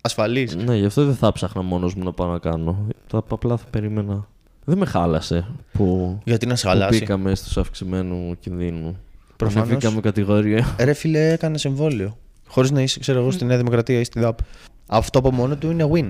ασφαλείς. 0.00 0.54
Ναι, 0.56 0.76
γι' 0.76 0.86
αυτό 0.86 1.04
δεν 1.04 1.14
θα 1.14 1.32
ψάχνα 1.32 1.62
μόνος 1.62 1.94
μου 1.94 2.04
να 2.04 2.12
πάω 2.12 2.30
να 2.32 2.38
κάνω. 2.38 2.86
Θα, 3.06 3.22
απλά 3.28 3.56
θα 3.56 3.64
περίμενα. 3.70 4.26
Δεν 4.64 4.78
με 4.78 4.86
χάλασε 4.86 5.46
που, 5.72 6.18
Γιατί 6.24 6.46
να 6.46 6.56
σε 6.56 6.64
που 6.66 6.72
χαλάσει; 6.72 6.98
μπήκαμε 6.98 7.34
στους 7.34 7.56
αυξημένου 7.58 8.34
κινδύνου. 8.40 8.96
Προφανώς. 9.36 9.66
Ανεβήκαμε 9.68 10.00
κατηγορία. 10.00 10.74
Ρε 10.84 10.92
φίλε, 10.92 11.32
έκανες 11.32 11.64
εμβόλιο. 11.64 12.16
Χωρίς 12.48 12.70
να 12.70 12.80
είσαι, 12.82 12.98
ξέρω 13.00 13.20
εγώ, 13.20 13.30
στη 13.30 13.44
Νέα 13.44 13.56
Δημοκρατία 13.56 14.00
ή 14.00 14.04
στη 14.04 14.20
ΔΑΠ. 14.20 14.38
Αυτό 14.86 15.18
από 15.18 15.32
μόνο 15.32 15.56
του 15.56 15.70
είναι 15.70 15.88
win. 15.94 16.08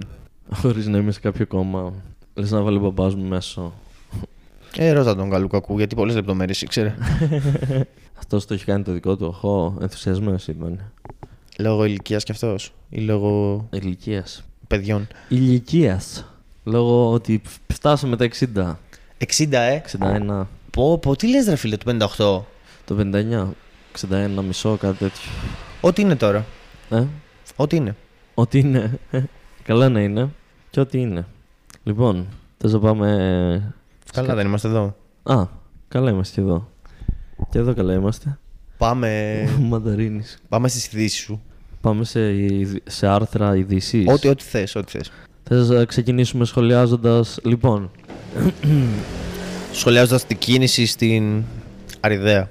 Χωρίς 0.55 0.87
να 0.87 0.99
είμαι 0.99 1.13
σε 1.13 1.21
κάποιο 1.21 1.47
κόμμα. 1.47 1.93
Λες 2.35 2.51
να 2.51 2.61
βάλει 2.61 2.77
ο 2.77 2.81
μπαμπάς 2.81 3.15
μου 3.15 3.25
μέσω. 3.29 3.73
Ε, 4.81 4.91
ρώτα 4.93 5.17
τον 5.17 5.31
καλού 5.31 5.49
κακού, 5.49 5.77
γιατί 5.79 5.95
πολλές 5.95 6.15
λεπτομέρειες 6.15 6.63
ήξερε. 6.63 6.95
Αυτός 8.19 8.47
το 8.47 8.55
έχει 8.55 8.65
κάνει 8.65 8.83
το 8.83 8.93
δικό 8.93 9.17
του. 9.17 9.27
οχό, 9.27 9.77
ενθουσιασμένος 9.81 10.49
ήταν. 10.49 10.81
λόγω 11.59 11.85
ηλικίας 11.85 12.25
κι 12.25 12.33
αυτός. 12.33 12.73
Ή 12.89 13.01
λόγω 13.01 13.67
Ηλικίας. 13.73 14.45
παιδιών. 14.67 15.07
Ηλικίας. 15.29 16.25
Λόγω 16.65 17.13
ότι 17.13 17.43
φτάσαμε 17.73 18.17
τα 18.17 18.25
60. 18.25 18.79
60, 19.19 19.53
ε; 19.53 19.75
61. 19.75 20.47
Πω, 20.71 20.99
πω, 20.99 21.17
τι 21.17 21.29
λες 21.29 21.47
ρε 21.47 21.57
φίλε, 21.57 21.77
του 21.77 21.87
58. 21.87 22.43
Το 22.85 22.97
59. 23.13 23.55
61, 24.11 24.43
μισό, 24.47 24.77
κάτι 24.77 24.97
τέτοιο. 24.99 25.31
Ό,τι 25.81 26.03
είναι 26.03 26.17
τώρα. 26.17 26.45
Ε, 26.91 27.05
Ό,τι 27.57 27.77
είναι. 27.77 27.97
ό,τι 28.35 28.59
είναι. 28.59 28.99
Καλά 29.69 29.89
να 29.89 30.01
είναι. 30.01 30.29
Και 30.71 30.81
ό,τι 30.81 31.01
είναι. 31.01 31.27
Λοιπόν, 31.85 32.27
θες 32.59 32.73
να 32.73 32.79
πάμε. 32.79 33.75
Καλά, 34.13 34.35
δεν 34.35 34.47
είμαστε 34.47 34.69
εδώ. 34.69 34.97
Α, 35.23 35.45
καλά 35.89 36.11
είμαστε 36.11 36.35
και 36.35 36.41
εδώ. 36.41 36.69
Και 37.51 37.59
εδώ 37.59 37.75
καλά 37.75 37.95
είμαστε. 37.95 38.39
Πάμε, 38.79 39.43
Μανταρίνης. 39.61 40.39
πάμε 40.49 40.69
στις 40.69 40.87
ειδήσεις 40.93 41.21
σου. 41.21 41.43
Πάμε 41.81 42.05
σε, 42.05 42.35
ειδ- 42.45 42.77
σε 42.89 43.07
άρθρα 43.07 43.57
ειδήσεις. 43.57 44.07
Ό,τι, 44.09 44.29
ό,τι 44.29 44.45
θες, 44.45 44.75
ό,τι 44.75 44.91
θες. 44.91 45.11
Θες 45.43 45.69
να 45.69 45.85
ξεκινήσουμε 45.85 46.45
σχολιάζοντας... 46.45 47.39
Λοιπόν, 47.45 47.91
Σχολιάζοντας 49.73 50.27
την 50.27 50.39
κίνηση 50.39 50.87
στην 50.87 51.43
Αριδαία. 52.01 52.51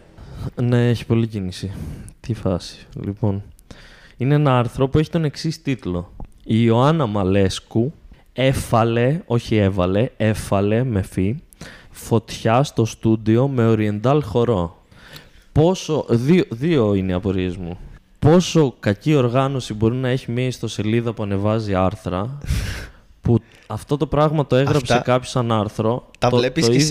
ναι, 0.62 0.90
έχει 0.90 1.06
πολλή 1.06 1.28
κίνηση. 1.28 1.72
Τι 2.20 2.34
φάση. 2.34 2.88
Λοιπόν, 3.06 3.44
είναι 4.18 4.36
ένα 4.36 4.58
άρθρο 4.60 4.88
που 4.88 5.00
έχει 5.00 5.10
τον 5.10 5.24
εξής 5.26 5.62
τίτλο. 5.62 6.12
Η 6.44 6.56
Ιωάννα 6.64 7.06
Μαλέσκου 7.06 7.94
έφαλε, 8.34 9.22
όχι 9.26 9.56
έβαλε, 9.56 10.10
έφαλε 10.18 10.84
με 10.84 11.02
φύ, 11.02 11.36
φωτιά 11.98 12.64
στο 12.64 12.86
στούντιο 12.86 13.48
με 13.48 13.68
οριεντάλ 13.68 14.24
χορό. 14.24 14.82
Πόσο, 15.52 16.06
δύο, 16.10 16.44
δύο 16.50 16.94
είναι 16.94 17.12
οι 17.12 17.16
απορίες 17.16 17.58
μου. 17.58 17.78
Πόσο 18.20 18.76
κακή 18.80 19.16
οργάνωση 19.16 19.74
μπορεί 19.74 19.96
να 19.96 20.10
έχει 20.10 20.32
μια 20.32 20.46
ιστοσελίδα 20.46 21.14
που 21.14 21.24
ανεβάζει 21.24 21.74
άρθρα 21.76 22.38
που 23.22 23.40
αυτό 23.68 23.98
το 23.98 24.08
πράγμα 24.08 24.48
το 24.48 24.56
έγραψε 24.56 24.94
Αυτά- 24.94 25.12
κάποιος 25.12 25.30
σαν 25.32 25.52
άρθρο. 25.52 26.10
Τα 26.20 26.30
το, 26.30 26.38
βλέπεις 26.38 26.66
το 26.66 26.72
και 26.72 26.78
είδε- 26.78 26.86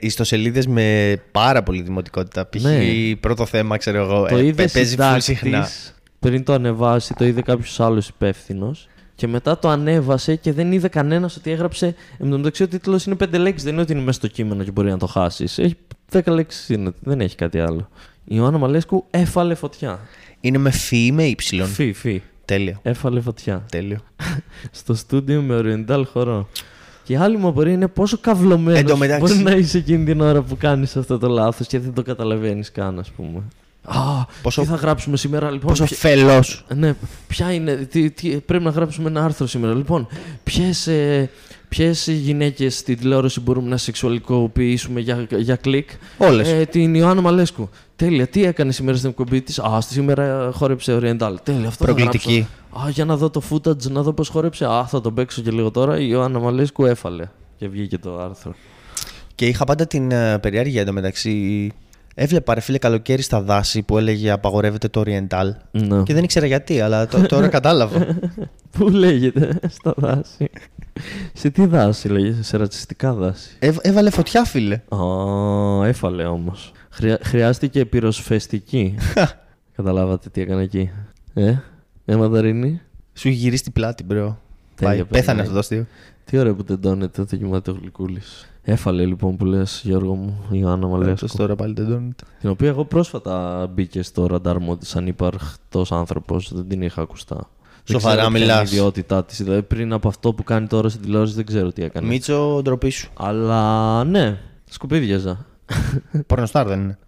σε 0.00 0.06
ιστοσελίδες 0.06 0.66
με 0.66 1.16
πάρα 1.32 1.62
πολύ 1.62 1.82
δημοτικότητα. 1.82 2.48
Π.χ. 2.48 2.62
Ναι. 2.62 2.80
πρώτο 3.20 3.46
θέμα, 3.46 3.76
ξέρω 3.76 3.98
εγώ, 4.02 4.26
Το 4.28 4.36
ε, 4.36 4.44
είδε 4.46 4.62
παι- 4.62 4.72
παίζει 4.72 4.96
full 4.98 5.16
συχνά. 5.18 5.44
συντάκτης, 5.50 5.94
πριν 6.18 6.44
το 6.44 6.52
ανεβάσει, 6.52 7.14
το 7.14 7.24
είδε 7.24 7.42
κάποιος 7.42 7.80
άλλος 7.80 8.08
υπεύθυνος. 8.08 8.88
Και 9.20 9.26
μετά 9.26 9.58
το 9.58 9.68
ανέβασε 9.68 10.36
και 10.36 10.52
δεν 10.52 10.72
είδε 10.72 10.88
κανένας 10.88 11.36
ότι 11.36 11.50
έγραψε. 11.50 11.94
Εν 12.18 12.30
τω 12.30 12.36
μεταξύ, 12.36 12.62
ο 12.62 12.68
τίτλος 12.68 13.04
είναι 13.06 13.14
πέντε 13.14 13.38
λέξεις. 13.38 13.62
Δεν 13.64 13.72
είναι 13.72 13.82
ότι 13.82 13.92
είναι 13.92 14.00
μέσα 14.00 14.18
στο 14.18 14.26
κείμενο 14.26 14.64
και 14.64 14.70
μπορεί 14.70 14.90
να 14.90 14.98
το 14.98 15.06
χάσεις. 15.06 15.58
Έχει 15.58 15.76
δέκα 16.08 16.32
λέξεις 16.32 16.68
είναι. 16.68 16.92
Δεν 17.00 17.20
έχει 17.20 17.36
κάτι 17.36 17.60
άλλο. 17.60 17.88
Η 18.24 18.34
Ιωάννα 18.36 18.58
Μαλέσκου 18.58 19.04
έφαλε 19.10 19.54
φωτιά. 19.54 20.00
Είναι 20.40 20.58
με 20.58 20.70
φι 20.70 21.06
ή 21.06 21.12
με 21.12 21.24
ύψιλον; 21.24 21.66
Φι, 21.66 21.92
φι. 21.92 22.22
Τέλειο. 22.44 22.78
Έφαλε 22.82 23.20
φωτιά. 23.20 23.64
Τέλειο. 23.70 23.98
Στο 24.70 24.94
στούντιο 24.94 25.42
με 25.42 25.54
οριεντάλ 25.54 26.06
χορό. 26.06 26.48
Και 27.04 27.12
η 27.12 27.16
άλλη 27.16 27.36
μου 27.36 27.48
απορία 27.48 27.72
είναι 27.72 27.88
πόσο 27.88 28.18
καυλωμένος 28.20 28.80
Εν 28.80 28.86
τω 28.86 28.96
μεταξύ- 28.96 29.34
μπορεί 29.34 29.44
να 29.44 29.50
είσαι 29.50 29.78
εκείνη 29.78 30.04
την 30.04 30.20
ώρα 30.20 30.42
που 30.42 30.56
κάνεις 30.56 30.96
αυτό 30.96 31.18
το 31.18 31.28
λάθος 31.28 31.66
και 31.66 31.78
δεν 31.78 31.92
το 31.94 32.02
καταλαβαίνεις 32.02 32.72
καν, 32.72 32.98
ας 32.98 33.10
πούμε. 33.10 33.42
Α, 33.84 34.24
Πόσο- 34.42 34.62
τι 34.62 34.68
θα 34.68 34.74
γράψουμε 34.74 35.16
σήμερα, 35.16 35.50
λοιπόν; 35.50 35.68
Πόσο 35.68 35.84
ποια- 35.84 35.96
φελός. 35.96 36.64
Ναι, 36.74 36.94
ποια 37.26 37.52
είναι. 37.52 37.74
Τι, 37.74 38.10
τι, 38.10 38.28
πρέπει 38.28 38.64
να 38.64 38.70
γράψουμε 38.70 39.08
ένα 39.08 39.24
άρθρο 39.24 39.46
σήμερα. 39.46 39.74
Λοιπόν, 39.74 40.06
ποιες 40.44 40.86
ε, 40.86 41.30
ποιες 41.68 42.06
γυναίκες 42.06 42.76
στην 42.78 42.98
τηλεόραση 42.98 43.40
μπορούμε 43.40 43.68
να 43.68 43.76
σεξουαλικοποιήσουμε 43.76 45.00
για, 45.00 45.26
για 45.36 45.56
κλικ; 45.56 45.90
Όλες. 46.18 46.48
Ε, 46.48 46.64
την 46.70 46.94
Ιωάννα 46.94 47.20
Μαλέσκου. 47.22 47.68
Τέλεια. 47.96 48.26
Τι 48.26 48.44
έκανε 48.44 48.72
σήμερα 48.72 48.96
στην 48.96 49.08
εκπομπή 49.10 49.40
της; 49.42 49.58
Α, 49.58 49.80
σήμερα 49.80 50.50
χόρεψε 50.54 50.96
Oriental. 51.02 51.34
Τέλεια. 51.42 51.68
Αυτό 51.68 51.84
θα 51.84 51.92
Προκλητική. 51.92 52.46
γράψω. 52.70 52.86
Α, 52.86 52.90
για 52.90 53.04
να 53.04 53.16
δω 53.16 53.30
το 53.30 53.42
footage, 53.50 53.90
να 53.90 54.02
δω 54.02 54.12
πώς 54.12 54.28
χόρεψε. 54.28 54.64
Α, 54.66 54.86
θα 54.86 55.00
τον 55.00 55.14
παίξω 55.14 55.42
και 55.42 55.50
λίγο 55.50 55.70
τώρα. 55.70 55.98
Η 56.00 56.06
Ιωάννα 56.10 56.38
Μαλέσκου 56.38 56.84
έφαλε. 56.84 57.28
Και 57.58 57.68
βγήκε 57.68 57.98
το 57.98 58.18
άρθρο. 58.20 58.54
Και 59.34 59.46
είχα 59.46 59.64
πάντα 59.64 59.86
την 59.86 60.08
uh, 60.12 60.36
περιέργεια 60.40 60.80
εντωμεταξύ. 60.80 61.70
Έβλεπα 62.22 62.54
ρε 62.54 62.60
φίλε 62.60 62.78
καλοκαίρι 62.78 63.22
στα 63.22 63.42
δάση 63.42 63.82
που 63.82 63.98
έλεγε 63.98 64.30
απαγορεύεται 64.30 64.88
το 64.88 65.02
Oriental. 65.06 65.50
Ναι. 65.70 66.02
Και 66.02 66.14
δεν 66.14 66.24
ήξερα 66.24 66.46
γιατί, 66.46 66.80
αλλά 66.80 67.06
τω- 67.06 67.26
τώρα 67.26 67.48
κατάλαβα. 67.48 68.06
Πού 68.78 68.88
λέγεται 68.88 69.58
στα 69.68 69.94
δάση; 69.96 70.50
σε 71.32 71.50
τι 71.50 71.66
δάση 71.66 72.08
λέγεται, 72.08 72.42
σε 72.42 72.56
ρατσιστικά 72.56 73.14
δάση; 73.14 73.56
Έβ- 73.58 73.86
έβαλε 73.86 74.10
φωτιά, 74.10 74.44
φίλε. 74.44 74.74
Α, 74.74 75.86
έφαλε 75.86 76.24
όμως. 76.24 76.72
χρειάστηκε 77.22 77.84
πυροσφαιστική. 77.84 78.94
Καταλάβατε 79.76 80.28
τι 80.28 80.40
έκανε 80.40 80.62
εκεί. 80.62 80.90
Ε, 81.34 81.54
ε, 82.04 82.16
Μανταρίνη. 82.16 82.80
Σου 83.14 83.28
έχει 83.28 83.36
γυρίσει 83.36 83.62
την 83.62 83.72
πλάτη, 83.72 84.02
μπρο. 84.04 84.38
Πάει, 84.80 84.90
Τέλεια, 84.90 85.04
πέθανε 85.04 85.24
περνάει. 85.24 85.40
αυτό 85.42 85.52
το 85.52 85.58
αστείο. 85.58 85.86
Τι 86.24 86.38
ωραία 86.38 86.54
που 86.54 86.64
τεντώνεται 86.64 87.24
το 87.24 87.36
κοιμάται 87.36 87.70
ο 87.70 87.76
Γλυκούλη. 87.80 88.20
Έφαλε 88.62 89.06
λοιπόν 89.06 89.36
που 89.36 89.44
λες, 89.44 89.80
Γιώργο 89.84 90.14
μου, 90.14 90.42
η 90.50 90.62
Άννα 90.64 90.88
Λες 90.88 90.98
Μαλέσκου. 90.98 91.26
τώρα 91.36 91.56
πάλι 91.56 91.74
τεντώνεται. 91.74 92.24
Την 92.40 92.50
οποία 92.50 92.68
εγώ 92.68 92.84
πρόσφατα 92.84 93.66
μπήκε 93.74 94.02
στο 94.02 94.26
ραντάρ 94.26 94.58
μου 94.60 94.70
ότι 94.70 94.86
σαν 94.86 95.06
υπαρχτό 95.06 95.84
άνθρωπος 95.90 96.52
δεν 96.54 96.68
την 96.68 96.82
είχα 96.82 97.02
ακουστά. 97.02 97.50
Δεν 97.84 98.00
Σοβαρά 98.00 98.16
ξέρω 98.16 98.30
ποια 98.32 98.38
είναι 98.42 98.52
η 98.52 98.54
μιλάς. 98.54 98.70
ιδιότητά 98.72 99.24
της. 99.24 99.42
Δηλαδή 99.42 99.62
πριν 99.62 99.92
από 99.92 100.08
αυτό 100.08 100.34
που 100.34 100.42
κάνει 100.44 100.66
τώρα 100.66 100.88
στην 100.88 101.02
τηλεόραση 101.02 101.34
δεν 101.34 101.46
ξέρω 101.46 101.72
τι 101.72 101.82
έκανε. 101.82 102.06
Μίτσο, 102.06 102.60
ντροπή 102.62 102.90
σου. 102.90 103.10
Αλλά 103.16 104.04
ναι, 104.04 104.38
σκουπίδιαζα. 104.70 105.46
Πορνοστάρ 106.26 106.66
δεν 106.66 106.80
είναι. 106.80 106.98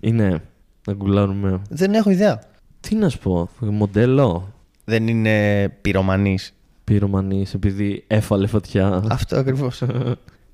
Είναι. 0.00 0.42
Να 0.86 0.92
γκουλάρουμε. 0.94 1.62
Δεν 1.70 1.94
έχω 1.94 2.10
ιδέα. 2.10 2.40
Τι 2.80 2.94
να 2.94 3.08
σου 3.08 3.18
πω, 3.18 3.48
μοντέλο. 3.60 4.52
Δεν 4.84 5.08
είναι 5.08 5.68
πυρομανής. 5.80 6.52
Πυρομανής 6.88 7.54
επειδή 7.54 8.04
έφαλε 8.06 8.46
φωτιά. 8.46 9.02
Αυτό 9.08 9.36
ακριβώς. 9.36 9.82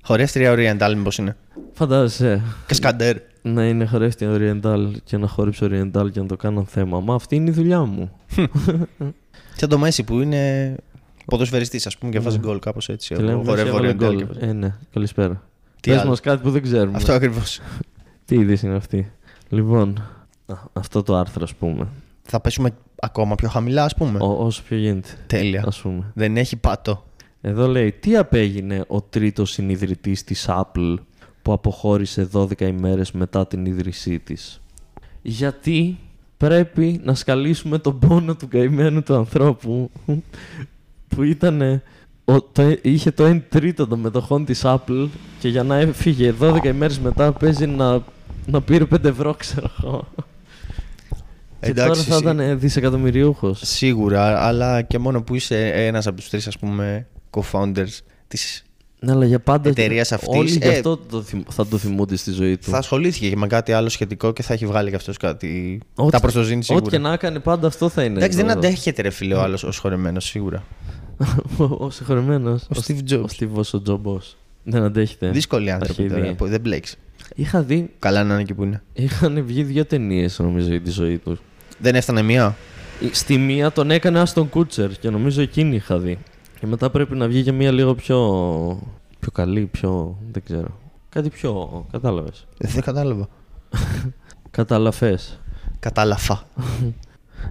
Χωρέστρια 0.01 0.53
Oriental, 0.55 0.93
μήπως 0.95 1.17
είναι. 1.17 1.37
Φαντάζεσαι 1.73 2.41
Κασκαντέρ. 2.65 3.17
να 3.41 3.65
είναι 3.67 3.85
χωρέστη 3.85 4.27
Oriental 4.29 4.91
και 5.03 5.17
να 5.17 5.27
χορέψω 5.27 5.65
Oriental 5.71 6.11
και 6.11 6.19
να 6.19 6.25
το 6.25 6.35
κάνω 6.35 6.63
θέμα. 6.63 6.99
Μα 6.99 7.15
αυτή 7.15 7.35
είναι 7.35 7.49
η 7.49 7.53
δουλειά 7.53 7.83
μου. 7.83 8.11
Σαν 9.57 9.69
το 9.69 9.77
Μέση 9.77 10.03
που 10.03 10.19
είναι 10.19 10.75
ποδοσφαιριστής, 11.25 11.85
ας 11.85 11.97
πούμε, 11.97 12.11
και 12.11 12.19
βάζει 12.19 12.37
γκολ 12.37 12.59
κάπως 12.59 12.89
έτσι. 12.89 13.13
Ναι. 13.13 13.19
Και 13.19 13.25
λέμε 13.25 13.39
Εγώ 13.39 13.49
χορεύω 13.49 13.69
«Έβαλε 13.69 13.91
Oriental. 13.91 13.95
γκολ». 13.95 14.15
και 14.17 14.25
βάζω. 14.25 14.39
Ε, 14.41 14.53
ναι, 14.53 14.75
καλησπέρα. 14.93 15.43
Τι 15.81 15.89
Πες 15.89 15.99
άλλο; 15.99 16.09
μας 16.09 16.19
κάτι 16.19 16.41
που 16.41 16.51
δεν 16.51 16.61
ξέρουμε. 16.61 16.97
Αυτό 16.97 17.13
ακριβώς. 17.13 17.59
Τι 18.25 18.35
είδηση 18.35 18.65
είναι 18.65 18.75
αυτή. 18.75 19.11
Λοιπόν, 19.49 20.03
α, 20.45 20.55
αυτό 20.73 21.03
το 21.03 21.15
άρθρο 21.15 21.43
ας 21.43 21.55
πούμε. 21.55 21.87
Θα 22.23 22.39
πέσουμε 22.39 22.69
ακόμα 22.99 23.35
πιο 23.35 23.49
χαμηλά, 23.49 23.83
ας 23.83 23.95
πούμε. 23.95 24.19
Ό, 24.21 24.45
όσο 24.45 24.63
πιο 24.67 24.77
γίνεται. 24.77 25.09
Τέλεια. 25.27 25.63
Ας 25.67 25.81
πούμε. 25.81 26.11
Δεν 26.13 26.37
έχει 26.37 26.55
πάτο. 26.55 27.03
Εδώ 27.41 27.67
λέει, 27.67 27.91
τι 27.91 28.17
απέγινε 28.17 28.83
ο 28.87 29.01
τρίτος 29.01 29.51
συνειδητής 29.51 30.23
της 30.23 30.45
Apple 30.49 30.95
που 31.41 31.51
αποχώρησε 31.51 32.29
12 32.33 32.61
ημέρες 32.61 33.11
μετά 33.11 33.47
την 33.47 33.65
ίδρυσή 33.65 34.19
της; 34.19 34.61
Γιατί 35.21 35.97
πρέπει 36.37 37.01
να 37.03 37.13
σκαλίσουμε 37.13 37.77
τον 37.77 37.99
πόνο 37.99 38.35
του 38.35 38.47
καημένου 38.47 39.03
του 39.03 39.15
ανθρώπου 39.15 39.91
που 41.07 41.23
ήταν 41.23 41.81
ο, 42.25 42.41
το, 42.41 42.75
είχε 42.81 43.11
το 43.11 43.29
1 43.29 43.41
τρίτο 43.49 43.87
των 43.87 43.99
μετοχών 43.99 44.45
της 44.45 44.61
Apple 44.63 45.07
και 45.39 45.47
για 45.47 45.63
να 45.63 45.75
έφυγε 45.75 46.33
12 46.41 46.63
ημέρες 46.63 46.99
μετά 46.99 47.31
παίζει 47.31 47.67
να, 47.67 48.01
να 48.45 48.61
πήρε 48.61 48.85
5 48.93 49.03
ευρώ 49.03 49.33
ξέρω 49.33 50.07
εγώ. 51.65 51.73
Και 51.73 51.79
τώρα 51.79 51.85
Εντάξει, 51.91 52.09
θα 52.09 52.15
εσύ- 52.15 52.23
ήταν 52.23 52.59
δισεκατομμυριούχος. 52.59 53.61
Σίγουρα, 53.63 54.45
αλλά 54.45 54.81
και 54.81 54.99
μόνο 54.99 55.21
που 55.23 55.35
είσαι 55.35 55.67
ένας 55.69 56.07
από 56.07 56.15
τους 56.15 56.29
τρεις, 56.29 56.47
ας 56.47 56.57
πούμε, 56.59 57.07
co-founders 57.31 57.97
της. 58.27 58.63
Ναι, 58.99 59.11
αλλά 59.11 59.25
για 59.25 59.39
πάντα. 59.39 59.69
εταιρείας 59.69 60.11
αυτής, 60.11 60.37
Όλοι 60.39 60.49
γι' 60.49 60.59
ε, 60.61 60.69
αυτό 60.69 60.97
το, 60.97 61.21
θυμ- 61.21 61.51
θα 61.51 61.67
το 61.67 61.77
θυμούνται 61.77 62.15
στη 62.15 62.31
ζωή 62.31 62.57
του. 62.57 62.69
Θα 62.69 62.77
ασχολήθηκε 62.77 63.29
και 63.29 63.35
με 63.35 63.47
κάτι 63.47 63.71
άλλο 63.71 63.89
σχετικό 63.89 64.31
και 64.33 64.43
θα 64.43 64.53
έχει 64.53 64.65
βγάλει 64.65 64.89
και 64.89 64.95
αυτός 64.95 65.17
κάτι. 65.17 65.79
Ό,τι- 65.95 66.11
τα 66.11 66.19
προστοζήνη 66.19 66.63
σίγουρα. 66.63 66.85
Ό,τι 66.85 66.95
και 66.95 67.01
να 67.01 67.13
έκανε, 67.13 67.39
πάντα 67.39 67.67
αυτό 67.67 67.89
θα 67.89 68.03
είναι. 68.03 68.17
Εντάξει, 68.17 68.37
δεν 68.37 68.45
το- 68.45 68.51
αντέχεται 68.51 69.01
ρε 69.01 69.09
φίλε 69.09 69.35
ο 69.35 69.41
άλλος 69.41 69.63
ως 69.63 69.77
χωρεμένος, 69.77 70.25
σίγουρα. 70.25 70.63
ο 71.79 71.89
συγχωρεμένος. 71.89 72.61
Ο 72.63 72.79
Steve 72.87 73.11
Jobs. 73.13 73.23
Ο 73.23 73.27
Steve 73.39 73.63
ο 73.73 73.81
Τζομπό. 73.81 74.19
Δεν 74.63 74.83
αντέχεται. 74.83 75.29
Δύσκολοι 75.29 75.71
άνθρωποι 75.71 76.01
Αρχίδι. 76.03 76.21
τώρα, 76.21 76.35
που 76.35 76.47
δεν 76.47 76.61
μπλέξει. 76.61 76.95
Είχα 77.35 77.61
δει. 77.61 77.89
Καλά 77.99 78.23
να 78.23 78.33
είναι 78.33 78.41
εκεί 78.41 78.53
που 78.53 78.63
είναι. 78.63 78.81
Είχαν 78.93 79.43
βγει 79.45 79.63
δύο 79.63 79.85
ταινίες, 79.85 80.39
νομίζω, 80.39 80.67
για 80.69 80.81
τη 80.81 80.89
ζωή 80.91 81.17
τους. 81.17 81.39
Δεν 81.77 81.95
έφτανε 81.95 82.21
μία; 82.21 82.55
Στη 83.11 83.37
μία 83.37 83.71
τον 83.71 83.91
έκανε 83.91 84.19
Άστον 84.19 84.49
Κούτσερ 84.49 84.91
και 84.91 85.09
νομίζω 85.09 85.41
εκείνη 85.41 85.75
είχα 85.75 85.97
δει. 85.97 86.17
Και 86.59 86.67
μετά 86.67 86.89
πρέπει 86.89 87.15
να 87.15 87.27
βγει 87.27 87.43
και 87.43 87.51
μία 87.51 87.71
λίγο 87.71 87.95
πιο. 87.95 88.17
πιο 89.19 89.31
καλή, 89.31 89.65
πιο. 89.65 90.17
δεν 90.31 90.43
ξέρω. 90.43 90.79
Κάτι 91.09 91.29
πιο. 91.29 91.85
κατάλαβες. 91.91 92.47
Δεν 92.57 92.81
κατάλαβα. 92.81 93.27
Καταλαφέ. 94.51 95.19
Κατάλαβα. 95.79 96.43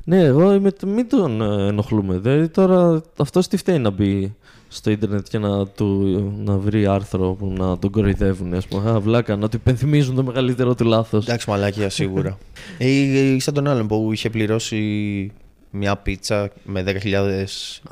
Ναι, 0.04 0.20
εγώ 0.20 0.54
είμαι, 0.54 0.70
μην 0.86 1.08
τον 1.08 1.40
ε, 1.40 1.66
ενοχλούμε. 1.66 2.18
Δηλαδή 2.18 2.48
τώρα 2.48 3.02
αυτός 3.18 3.48
τι 3.48 3.56
φταίει 3.56 3.78
να 3.78 3.90
μπει 3.90 4.34
στο 4.74 4.90
ίντερνετ 4.90 5.26
και 5.28 5.38
να, 5.38 5.66
του, 5.66 5.86
να 6.44 6.56
βρει 6.56 6.86
άρθρο 6.86 7.32
που 7.32 7.52
να 7.58 7.78
τον 7.78 7.90
κοροϊδεύουν. 7.90 8.54
Ας 8.54 8.66
πούμε, 8.66 8.90
Α, 8.90 9.00
βλάκα, 9.00 9.36
να 9.36 9.48
του 9.48 9.56
υπενθυμίζουν 9.56 10.14
το 10.14 10.22
μεγαλύτερο 10.22 10.74
του 10.74 10.84
λάθος. 10.84 11.24
Εντάξει, 11.26 11.50
μαλάκια 11.50 11.90
σίγουρα. 11.90 12.38
ή, 12.78 13.02
ή 13.34 13.40
σαν 13.40 13.54
τον 13.54 13.68
άλλον 13.68 13.86
που 13.86 14.10
είχε 14.12 14.30
πληρώσει 14.30 15.32
μια 15.70 15.96
πίτσα 15.96 16.50
με 16.64 16.84
10.000 16.86 17.44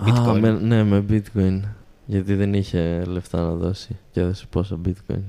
bitcoin. 0.06 0.38
με, 0.40 0.50
ναι, 0.50 0.84
με 0.84 1.04
bitcoin. 1.10 1.60
Γιατί 2.06 2.34
δεν 2.34 2.54
είχε 2.54 3.02
λεφτά 3.06 3.42
να 3.42 3.52
δώσει 3.52 3.98
και 4.12 4.20
έδωσε 4.20 4.46
πόσα 4.50 4.78
bitcoin. 4.86 5.22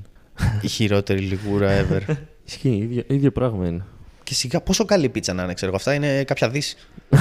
Η 0.61 0.67
χειρότερη 0.67 1.19
λιγούρα 1.19 1.85
ever. 1.85 2.01
Ισχύει, 2.47 2.69
ίδιο, 2.69 3.03
ίδιο 3.07 3.31
πράγμα 3.31 3.67
είναι. 3.67 3.85
και 4.23 4.33
σιγά 4.33 4.61
πόσο 4.61 4.85
καλή 4.85 5.09
πίτσα 5.09 5.33
να 5.33 5.43
είναι, 5.43 5.53
ξέρω 5.53 5.71
εγώ. 5.71 5.77
Αυτά 5.77 5.93
είναι 5.93 6.23
κάποια 6.23 6.49
δύση. 6.49 6.75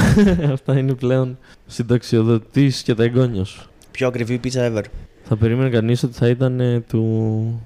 Αυτά 0.52 0.78
είναι 0.78 0.94
πλέον 0.94 1.38
συνταξιοδοτής 1.66 2.82
και 2.82 2.94
τα 2.94 3.02
εγγόνια 3.02 3.44
σου. 3.44 3.66
Πιο 3.92 4.06
ακριβή 4.06 4.38
πίτσα 4.38 4.72
ever. 4.72 4.84
Θα 5.22 5.36
περίμενε 5.36 5.68
κανείς 5.68 6.02
ότι 6.02 6.14
θα 6.14 6.28
ήταν 6.28 6.60
ε, 6.60 6.80
του 6.80 7.60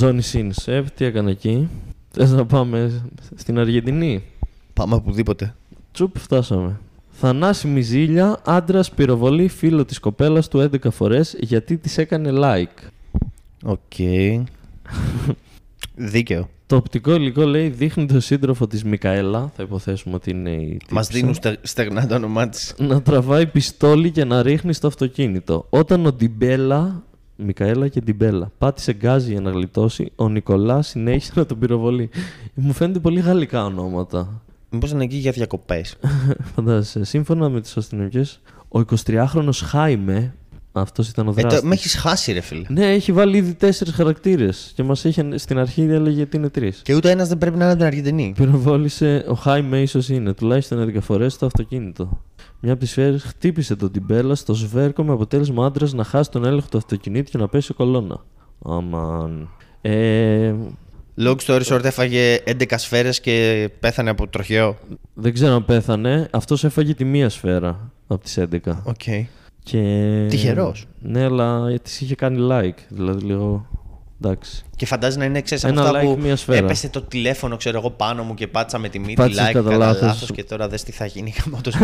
Johnny 0.00 0.20
Sins. 0.32 0.50
Ε, 0.66 0.82
τι 0.94 1.04
έκανε 1.04 1.30
εκεί. 1.30 1.68
Θες 2.10 2.30
να 2.30 2.46
πάμε 2.46 3.02
στην 3.34 3.58
Αργεντινή; 3.58 4.22
Πάμε 4.72 4.94
οπουδήποτε. 4.94 5.54
Τσουπ, 5.92 6.18
φτάσαμε. 6.18 6.80
Θανάσιμη 7.10 7.80
ζήλια, 7.80 8.40
άντρας 8.44 8.90
πυροβολεί 8.90 9.48
φίλο 9.48 9.84
της 9.84 9.98
κοπέλας 9.98 10.48
του 10.48 10.58
11 10.58 10.90
φορές 10.90 11.36
γιατί 11.40 11.76
της 11.76 11.98
έκανε 11.98 12.30
like. 12.34 12.88
Οκ. 13.64 13.98
Δίκαιο. 16.02 16.48
Το 16.66 16.76
οπτικό 16.76 17.14
υλικό 17.14 17.42
λέει 17.42 17.68
δείχνει 17.68 18.06
το 18.06 18.20
σύντροφο 18.20 18.66
της 18.66 18.84
Μικαέλα, 18.84 19.52
θα 19.56 19.62
υποθέσουμε 19.62 20.14
ότι 20.14 20.30
είναι 20.30 20.50
η. 20.50 20.78
Μας 20.90 21.06
τύψη, 21.06 21.20
δίνουν 21.20 21.34
στε- 21.34 21.58
στεγνά 21.62 22.06
το 22.06 22.14
όνομά 22.14 22.48
της. 22.48 22.74
Να 22.78 23.02
τραβάει 23.02 23.46
πιστόλι 23.46 24.10
και 24.10 24.24
να 24.24 24.42
ρίχνει 24.42 24.72
στο 24.72 24.86
αυτοκίνητο. 24.86 25.66
Όταν 25.70 26.06
ο 26.06 26.12
Ντιμπέλα. 26.12 27.02
Μικαέλα 27.36 27.88
και 27.88 28.00
Ντιμπέλα. 28.00 28.50
Πάτησε 28.58 28.92
γκάζι 28.92 29.30
για 29.32 29.40
να 29.40 29.50
γλιτώσει, 29.50 30.12
ο 30.16 30.28
Νικολάς 30.28 30.88
συνέχισε 30.88 31.32
να 31.34 31.46
τον 31.46 31.58
πυροβολεί. 31.58 32.10
Μου 32.54 32.72
φαίνονται 32.72 32.98
πολύ 32.98 33.20
γαλλικά 33.20 33.64
ονόματα. 33.64 34.42
Μήπως 34.70 34.90
είναι 34.90 35.04
εκεί 35.04 35.16
για 35.16 35.30
διακοπές. 35.32 35.96
Φαντάζεσαι. 36.54 37.04
Σύμφωνα 37.04 37.48
με 37.48 37.60
τις 37.60 37.76
αστυνομικές, 37.76 38.40
ο 38.68 38.80
23χρονο 39.06 39.50
Χάιμε, 39.52 40.34
αυτός 40.72 41.08
ήταν 41.08 41.26
ο 41.28 41.30
Ε, 41.36 41.40
δράστης. 41.40 41.60
το- 41.60 41.66
με 41.66 41.74
έχεις 41.74 41.94
χάσει, 41.94 42.32
ρε 42.32 42.40
φίλε. 42.40 42.62
Ναι, 42.68 42.92
έχει 42.92 43.12
βάλει 43.12 43.36
ήδη 43.36 43.54
τέσσερις 43.54 43.94
χαρακτήρες. 43.94 44.72
Και 44.74 44.82
μας 44.82 45.04
είχε 45.04 45.38
στην 45.38 45.58
αρχή 45.58 45.82
έλεγε 45.82 46.22
ότι 46.22 46.36
είναι 46.36 46.48
τρεις. 46.48 46.80
Και 46.84 46.94
ούτε 46.94 47.10
ένας 47.10 47.28
δεν 47.28 47.38
πρέπει 47.38 47.56
να 47.56 47.62
είναι 47.62 47.72
από 47.72 47.78
την 47.82 47.88
Αργεντινή. 47.88 48.32
Πυροβόλησε 48.36 49.24
ο 49.28 49.34
Χάιμε, 49.34 49.80
ίσω 49.80 49.98
είναι 50.08 50.32
τουλάχιστον 50.34 50.78
11 50.78 51.00
φορές 51.00 51.32
στο 51.32 51.46
αυτοκίνητο. 51.46 52.20
Μια 52.60 52.72
από 52.72 52.80
τις 52.80 52.90
σφαίρες 52.90 53.22
χτύπησε 53.22 53.76
τον 53.76 53.92
Τιμπέλα 53.92 54.34
στο 54.34 54.54
σβέρκο 54.54 55.02
με 55.04 55.12
αποτέλεσμα 55.12 55.62
ο 55.62 55.66
άντρας 55.66 55.92
να 55.92 56.04
χάσει 56.04 56.30
τον 56.30 56.44
έλεγχο 56.44 56.68
του 56.70 56.76
αυτοκινήτου 56.78 57.30
και 57.30 57.38
να 57.38 57.48
πέσει 57.48 57.74
κολόνα. 57.74 58.24
Αμαν. 58.64 59.48
Ε, 59.80 60.54
Long 61.22 61.36
story 61.46 61.62
short, 61.62 61.84
έφαγε 61.84 62.38
11 62.46 62.78
σφαίρες 62.78 63.20
και 63.20 63.68
πέθανε 63.80 64.10
από 64.10 64.28
τροχαίο. 64.28 64.76
δεν 65.14 65.32
ξέρω 65.32 65.54
αν 65.54 65.64
πέθανε. 65.64 66.28
Αυτός 66.30 66.64
έφαγε 66.64 66.94
τη 66.94 67.04
μία 67.04 67.28
σφαίρα 67.28 67.90
από 68.06 68.22
τις 68.22 68.36
11. 68.38 68.82
Οκ. 68.84 69.02
Και... 69.62 70.26
Τυχερός. 70.28 70.86
Ναι, 71.00 71.24
αλλά 71.24 71.78
της 71.82 72.00
είχε 72.00 72.14
κάνει 72.14 72.48
like. 72.50 72.78
Δηλαδή 72.88 73.24
λίγο. 73.24 73.66
Εντάξει. 74.24 74.64
Και 74.76 74.86
φαντάζει 74.86 75.18
να 75.18 75.24
είναι 75.24 75.40
ξέρεις, 75.40 75.64
Ένα 75.64 75.80
από 75.80 75.88
αυτά 75.96 76.00
like, 76.00 76.14
που 76.14 76.20
μία 76.22 76.36
σφαίρα. 76.36 76.58
έπεσε 76.58 76.88
το 76.88 77.02
τηλέφωνο 77.02 77.56
ξέρω 77.56 77.78
εγώ 77.78 77.90
πάνω 77.90 78.22
μου 78.22 78.34
και 78.34 78.46
πάτησα 78.46 78.78
με 78.78 78.88
τη 78.88 78.98
μύτη 78.98 79.14
Πάτησες 79.14 79.42
like 79.48 79.52
κατά 79.52 79.62
κατά 79.62 79.76
λάθος. 79.76 80.02
λάθος 80.02 80.30
και 80.30 80.44
τώρα 80.44 80.68
δες 80.68 80.82
τι 80.82 80.92
θα 80.92 81.06
γίνει. 81.06 81.34
γαμώτος. 81.44 81.74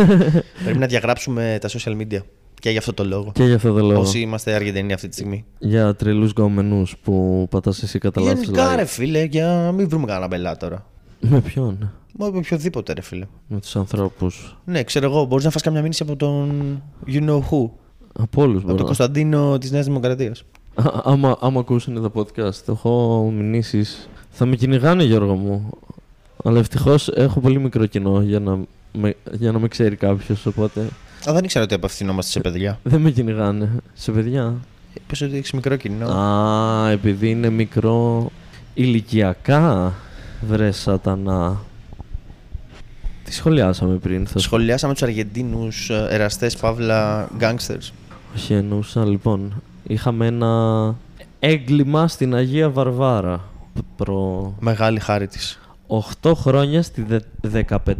Πρέπει 0.63 0.77
να 0.77 0.85
διαγράψουμε 0.87 1.57
τα 1.61 1.69
social 1.69 1.97
media 2.01 2.19
και 2.59 2.69
για 2.69 2.79
αυτό 2.79 2.93
το 2.93 3.05
λόγο. 3.05 3.31
Και 3.33 3.43
για 3.43 3.55
αυτό 3.55 3.73
το 3.73 3.85
λόγο. 3.85 3.99
Όσοι 3.99 4.19
είμαστε 4.19 4.53
Αργεντινοί 4.53 4.93
αυτή 4.93 5.07
τη 5.07 5.13
στιγμή. 5.13 5.45
Για 5.59 5.95
τρελούς 5.95 6.31
γκόμενου 6.31 6.83
που 7.03 7.47
πατάς 7.49 7.83
εσύ 7.83 7.99
κατά 7.99 8.21
λάθος 8.21 8.39
Γενικά 8.43 8.73
like. 8.73 8.75
ρε 8.75 8.85
φίλε, 8.85 9.23
για 9.23 9.45
να 9.45 9.71
μην 9.71 9.89
βρούμε 9.89 10.05
κανένα 10.05 10.27
μπελά 10.27 10.57
τώρα. 10.57 10.85
Με 11.19 11.41
ποιον; 11.41 11.91
Μα 12.17 12.29
με 12.29 12.37
οποιοδήποτε 12.37 12.93
ρε 12.93 13.01
φίλε. 13.01 13.25
Με 13.47 13.59
τους 13.59 13.75
ανθρώπους. 13.75 14.57
Ναι, 14.65 14.83
ξέρω 14.83 15.05
εγώ, 15.05 15.25
μπορείς 15.25 15.45
να 15.45 15.51
φας 15.51 15.61
καμιά 15.61 15.81
μήνυση 15.81 16.03
από 16.03 16.15
τον 16.15 16.81
You 17.07 17.29
know 17.29 17.39
who. 17.39 17.69
Από 18.19 18.41
όλους 18.41 18.63
Από 18.63 18.75
τον 18.75 18.85
Κωνσταντίνο 18.85 19.57
της 19.57 19.71
Νέας 19.71 19.85
Δημοκρατίας. 19.85 20.43
Άμα, 21.03 21.37
άμα 21.41 21.59
ακούσουν 21.59 22.01
τα 22.01 22.11
podcast, 22.13 22.67
έχω 22.67 23.23
μηνύσεις. 23.37 24.09
Θα 24.29 24.45
με 24.45 24.55
κυνηγάνε, 24.55 25.03
Γιώργο 25.03 25.35
μου. 25.35 25.69
Αλλά 26.43 26.59
ευτυχώς 26.59 27.07
έχω 27.07 27.39
πολύ 27.39 27.59
μικρό 27.59 27.85
κοινό 27.85 28.21
για 28.21 28.39
να 28.39 28.59
με, 28.93 29.15
για 29.31 29.51
να 29.51 29.59
με 29.59 29.67
ξέρει 29.67 29.95
κάποιος. 29.95 30.45
Οπότε 30.45 30.81
Α, 31.29 31.33
δεν 31.33 31.43
ήξερα 31.43 31.63
ότι 31.63 31.73
απευθυνόμαστε 31.73 32.31
σε 32.31 32.39
παιδιά. 32.39 32.79
δεν 32.83 33.01
με 33.01 33.11
κυνηγάνε. 33.11 33.69
Σε 33.93 34.11
παιδιά; 34.11 34.55
Είπες 34.93 35.21
ότι 35.21 35.37
έχεις 35.37 35.51
μικρό 35.51 35.75
κοινό. 35.75 36.09
Α, 36.09 36.89
επειδή 36.89 37.29
είναι 37.29 37.49
μικρό 37.49 38.29
ηλικιακά, 38.73 39.93
βρε 40.47 40.71
σατανά. 40.71 41.59
Τι 43.27 43.33
σχολιάσαμε 43.33 43.95
πριν. 43.95 44.27
Θα... 44.27 44.39
Σχολιάσαμε 44.39 44.93
τους 44.93 45.03
Αργεντίνους 45.03 45.89
εραστές 45.89 46.57
παύλα 46.57 47.29
γκάγκστερ. 47.37 47.77
Όχι, 48.35 48.53
εννοούσα 48.53 49.05
λοιπόν. 49.05 49.61
Είχαμε 49.83 50.25
ένα 50.25 50.95
έγκλημα 51.39 52.07
στην 52.07 52.35
Αγία 52.35 52.69
Βαρβάρα. 52.69 53.43
Προ... 53.95 54.53
Μεγάλη 54.59 54.99
χάρη 54.99 55.27
της. 55.27 55.59
8 56.21 56.31
χρόνια 56.35 56.81
στη 56.81 57.05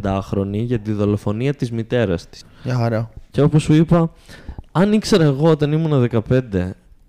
15χρονη 0.04 0.52
για 0.52 0.80
τη 0.80 0.92
δολοφονία 0.92 1.54
της 1.54 1.72
μητέρας 1.72 2.30
της. 2.30 2.46
Για 2.64 2.76
χαρά. 2.76 3.10
Και 3.32 3.42
όπως 3.42 3.64
σου 3.64 3.74
είπα, 3.74 4.12
αν 4.72 4.94
ήξερα 4.94 5.24
εγώ 5.24 5.50
όταν 5.50 5.72
ήμουν 5.72 6.10
15 6.30 6.42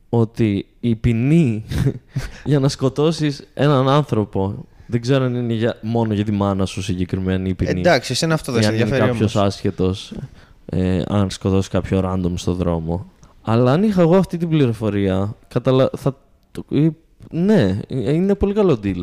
ότι 0.09 0.67
η 0.81 0.95
ποινή 0.95 1.65
για 2.45 2.59
να 2.59 2.69
σκοτώσεις 2.69 3.49
έναν 3.55 3.89
άνθρωπο 3.89 4.67
δεν 4.91 5.01
ξέρω 5.01 5.25
αν 5.25 5.35
είναι 5.35 5.53
για, 5.53 5.77
μόνο 5.81 6.15
για 6.15 6.25
τη 6.25 6.33
μάνα 6.33 6.67
σου 6.67 6.83
συγκεκριμένη 6.83 7.49
η 7.49 7.55
ποινή. 7.55 7.81
Εντάξει, 7.81 8.13
εσένα 8.13 8.35
αυτό 8.35 8.53
δεν 8.53 8.63
σε 8.63 8.69
ενδιαφέρει. 8.69 9.01
Αν 9.01 9.03
είναι 9.03 9.13
κάποιος 9.13 9.37
άσχετος, 9.37 10.13
ε, 10.67 11.03
αν 11.09 11.31
σκοτώσει 11.31 11.71
κάποιο 11.71 12.03
random 12.05 12.33
στο 12.35 12.55
δρόμο. 12.55 13.11
Αλλά 13.43 13.73
αν 13.73 13.83
είχα 13.83 14.01
εγώ 14.01 14.17
αυτή 14.17 14.37
την 14.37 14.49
πληροφορία, 14.49 15.35
καταλα... 15.49 15.91
θα... 15.97 16.17
ναι, 17.31 17.79
είναι 17.89 18.35
πολύ 18.35 18.55
καλό 18.55 18.81
deal. 18.83 19.03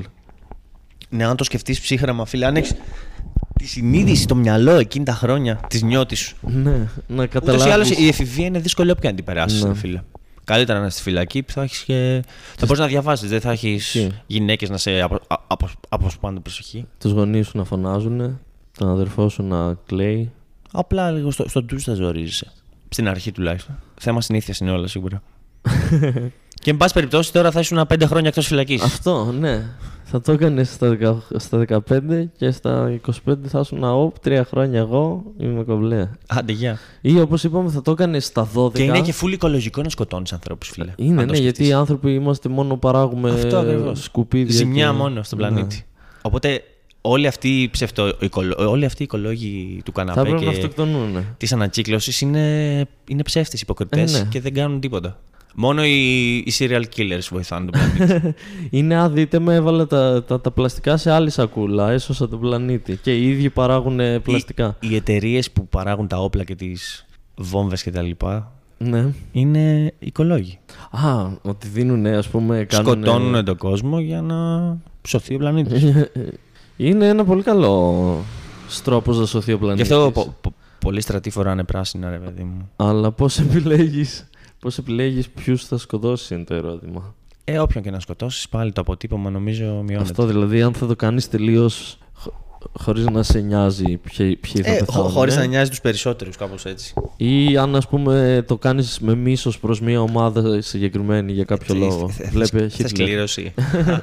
Ναι, 1.10 1.26
αν 1.26 1.36
το 1.36 1.44
σκεφτείς 1.44 1.82
ψύχραμα, 1.82 2.26
φίλε, 2.26 2.46
αν 2.46 2.56
έχεις 2.56 2.74
τη 3.60 3.68
συνείδηση, 3.68 4.22
στο 4.22 4.36
μυαλό 4.36 4.72
εκείνη 4.72 5.06
τα 5.06 5.14
χρόνια 5.14 5.60
της 5.68 5.82
νιώτης 5.82 6.20
σου. 6.20 6.36
Ναι, 6.42 6.88
να 7.08 7.26
καταλάβει. 7.26 7.60
Ούτως 7.60 7.66
ή 7.66 7.74
άλλως 7.74 7.90
η 7.90 8.08
εφηβεία 8.08 8.46
είναι 8.46 8.60
δύσκολη 8.60 8.92
όποια 8.92 9.10
να 9.10 9.16
την 9.16 9.26
περάσεις, 9.26 9.64
ναι. 9.64 9.74
φίλε. 9.74 10.02
Καλύτερα 10.46 10.80
να 10.80 10.86
είσαι 10.86 10.96
στη 10.96 11.04
φυλακή 11.04 11.44
που 11.44 11.52
θα 11.52 11.62
έχεις 11.62 11.84
και. 11.84 12.24
θα 12.58 12.66
μπορείς 12.66 12.80
να 12.80 12.88
διαβάσεις, 12.88 13.30
δεν 13.30 13.42
θα 13.42 13.52
έχεις 13.52 14.10
γυναίκες 14.28 14.70
να 14.70 14.78
σε 14.78 15.02
απο... 15.02 15.20
απο... 15.48 15.70
αποσπάνε 15.90 16.40
προσοχή. 16.40 16.88
Τους 17.00 17.12
γονείς 17.12 17.48
σου 17.48 17.58
να 17.58 17.64
φωνάζουν, 17.64 18.40
τον 18.78 18.90
αδερφό 18.90 19.30
σου 19.30 19.44
να 19.44 19.74
κλαίει. 19.86 20.32
Απλά 20.72 21.12
λίγο 21.12 21.32
στο, 21.32 21.50
στο 21.50 21.64
ντου 21.64 21.80
θα 21.80 21.94
ζορίζεσαι. 21.94 22.52
Στην 22.90 23.08
αρχή 23.08 23.32
τουλάχιστον. 23.32 23.76
Θέμα 24.00 24.22
συνήθειας 24.22 24.58
είναι 24.58 24.72
όλα 24.72 24.88
σίγουρα. 24.88 25.22
και 26.64 26.70
εν 26.70 26.78
πάση 26.78 26.94
περιπτώσει 26.94 27.32
τώρα 27.32 27.52
θα 27.52 27.60
ήσουν 27.60 27.88
πέντε 27.88 28.06
χρόνια 28.06 28.28
εκτός 28.30 28.48
φυλακής. 28.48 28.82
Αυτό, 28.82 29.32
ναι. 29.40 29.66
Θα 30.08 30.22
το 30.22 30.32
έκανες 30.32 30.70
στα, 30.74 31.24
στα 31.36 31.66
15 31.90 32.00
και 32.38 32.52
στα 32.52 33.00
25 33.28 33.34
θα 33.48 33.60
ήσουν 33.60 33.84
αόπ, 33.84 34.20
τρία 34.20 34.44
χρόνια 34.44 34.80
εγώ 34.80 35.24
είμαι 35.38 35.64
κομπλέ. 35.64 36.10
Άντε, 36.28 36.52
γεια. 36.52 36.80
Ή 37.02 37.20
όπως 37.20 37.44
είπαμε, 37.44 37.70
θα 37.70 37.82
το 37.82 37.92
έκανες 37.92 38.26
στα 38.26 38.50
12. 38.56 38.74
Και 38.74 38.84
είναι 38.84 39.02
και 39.02 39.12
φούλη 39.12 39.34
οικολογικό 39.34 39.82
να 39.82 39.90
σκοτώνεις 39.90 40.34
ανθρώπους, 40.34 40.70
φίλε. 40.70 40.94
Είναι, 40.96 41.26
ναι, 41.26 41.38
γιατί 41.38 41.68
οι 41.68 41.74
άνθρωποι 41.74 42.14
είμαστε 42.14 42.50
μόνο 42.50 42.78
παράγουμε 42.78 43.32
Αυτό, 43.32 43.92
σκουπίδια. 43.96 44.56
Ζημιά 44.56 44.90
και... 44.90 44.98
μόνο 44.98 45.24
στον 45.24 45.38
πλανήτη. 45.38 45.76
Ναι. 45.76 45.84
Οπότε 46.22 46.64
όλοι 47.02 47.28
αυτοί 47.28 47.62
οι, 47.62 47.70
ψευτο, 47.70 48.12
όλοι 48.58 48.86
αυτοί 48.86 49.02
οι 49.02 49.06
οικολόγοι 49.06 49.82
του 49.86 49.92
καναπέ 49.92 50.32
και 50.32 50.70
της 51.38 51.54
ανακύκλωσης 51.54 52.22
είναι, 52.22 52.88
είναι 53.08 53.24
ψεύτες, 53.24 53.62
υποκριτές 53.62 54.14
ε, 54.14 54.18
ναι. 54.18 54.28
και 54.30 54.42
δεν 54.42 54.54
κάνουν 54.54 54.80
τίποτα. 54.80 55.20
Μόνο 55.56 55.86
οι, 55.86 56.38
οι 56.38 56.54
serial 56.60 56.84
killers 56.96 57.28
βοηθάνε 57.30 57.72
τον 57.72 57.82
πλανήτη. 57.82 58.34
είναι 58.78 58.96
άδειτε 58.96 59.40
με 59.40 59.56
έβαλε 59.56 59.86
τα, 59.86 60.24
τα, 60.24 60.42
τα, 60.42 60.52
πλαστικά 60.52 60.98
σε 60.98 61.12
άλλη 61.12 61.30
σακούλα, 61.30 61.92
έσωσα 61.92 62.28
τον 62.30 62.40
πλανήτη. 62.40 63.00
Και 63.02 63.16
οι 63.16 63.30
ίδιοι 63.30 63.50
παράγουν 63.50 64.00
πλαστικά. 64.22 64.78
Οι, 64.80 64.88
οι 64.92 64.96
εταιρείες 64.96 65.52
που 65.52 65.68
παράγουν 65.68 66.08
τα 66.08 66.18
όπλα 66.18 66.44
και 66.44 66.56
τις 66.56 67.06
βόμβες 67.36 67.84
κτλ. 67.84 68.10
Ναι. 68.78 69.06
Είναι 69.32 69.94
οικολόγοι. 70.00 70.60
Α, 70.92 71.28
ότι 71.42 71.68
δίνουν, 71.68 72.06
ας 72.06 72.28
πούμε. 72.28 72.64
Κάνουν... 72.64 72.92
Σκοτώνουν 72.92 73.46
τον 73.46 73.58
κόσμο 73.58 74.00
για 74.00 74.22
να 74.22 74.36
σωθεί 75.08 75.36
ο 75.36 75.38
πλανήτης. 75.38 75.84
είναι 76.78 77.08
ένα 77.08 77.26
πολύ 77.26 77.44
καλό 77.44 78.24
τρόπος 78.84 79.18
να 79.20 79.26
σωθεί 79.26 79.54
ο 79.54 79.58
πλανήτη. 79.58 79.88
Γι' 79.88 79.94
αυτό 79.94 80.12
πο, 80.12 80.36
πο, 80.42 80.54
πολλοί 80.80 81.02
στρατοί 81.02 81.30
φοράνε 81.30 81.64
πράσινα, 81.64 82.10
ρε 82.10 82.18
παιδί 82.18 82.44
μου. 82.44 82.70
Αλλά 82.76 83.12
πώς 83.12 83.40
επιλέγεις; 83.40 84.30
Πώς 84.66 84.78
επιλέγεις 84.78 85.30
ποιους 85.30 85.66
θα 85.66 85.78
σκοτώσει, 85.78 86.34
είναι 86.34 86.44
το 86.44 86.54
ερώτημα. 86.54 87.16
Ε, 87.44 87.60
όποιον 87.60 87.84
και 87.84 87.92
να 87.92 88.00
σκοτώσεις, 88.00 88.50
πάλι 88.50 88.72
το 88.72 88.82
αποτύπωμα 88.82 89.30
νομίζω 89.30 89.66
μειώνεται. 89.66 90.02
Αυτό 90.02 90.26
δηλαδή, 90.26 90.62
αν 90.62 90.74
θα 90.74 90.88
το 90.88 90.96
κάνεις 90.96 91.30
τελείως 91.30 91.98
χωρίς 92.74 93.06
να 93.06 93.24
σε 93.24 93.40
νοιάζει 93.40 93.98
ποιοι, 93.98 94.36
ποιοι 94.36 94.64
θα 94.64 94.72
ε, 94.72 94.78
πεθάνουν. 94.78 95.10
Χωρίς 95.10 95.36
να 95.36 95.46
νοιάζει 95.46 95.70
τους 95.70 95.82
περισσότερους, 95.82 96.36
κάπως 96.36 96.66
έτσι. 96.66 96.94
Ή 97.18 97.58
αν 97.58 97.76
ας 97.76 97.88
πούμε 97.88 98.44
το 98.48 98.58
κάνεις 98.58 99.00
με 99.00 99.16
μίσος 99.16 99.60
προς 99.60 99.82
μια 99.82 100.02
ομάδα 100.02 100.62
συγκεκριμένη 100.62 101.32
για 101.32 101.44
κάποιο 101.44 101.76
λόγο. 101.76 102.10
Βλέπε 102.32 102.70
Θα 102.70 102.88
σκλήρωση. 102.88 103.54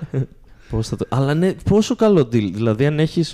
Πώς 0.70 0.88
θα 0.88 0.96
το... 0.96 1.06
Αλλά 1.08 1.34
ναι, 1.34 1.52
πόσο 1.52 1.96
καλό 1.96 2.20
deal. 2.20 2.50
Δηλαδή, 2.52 2.86
αν 2.86 2.98
έχει 2.98 3.24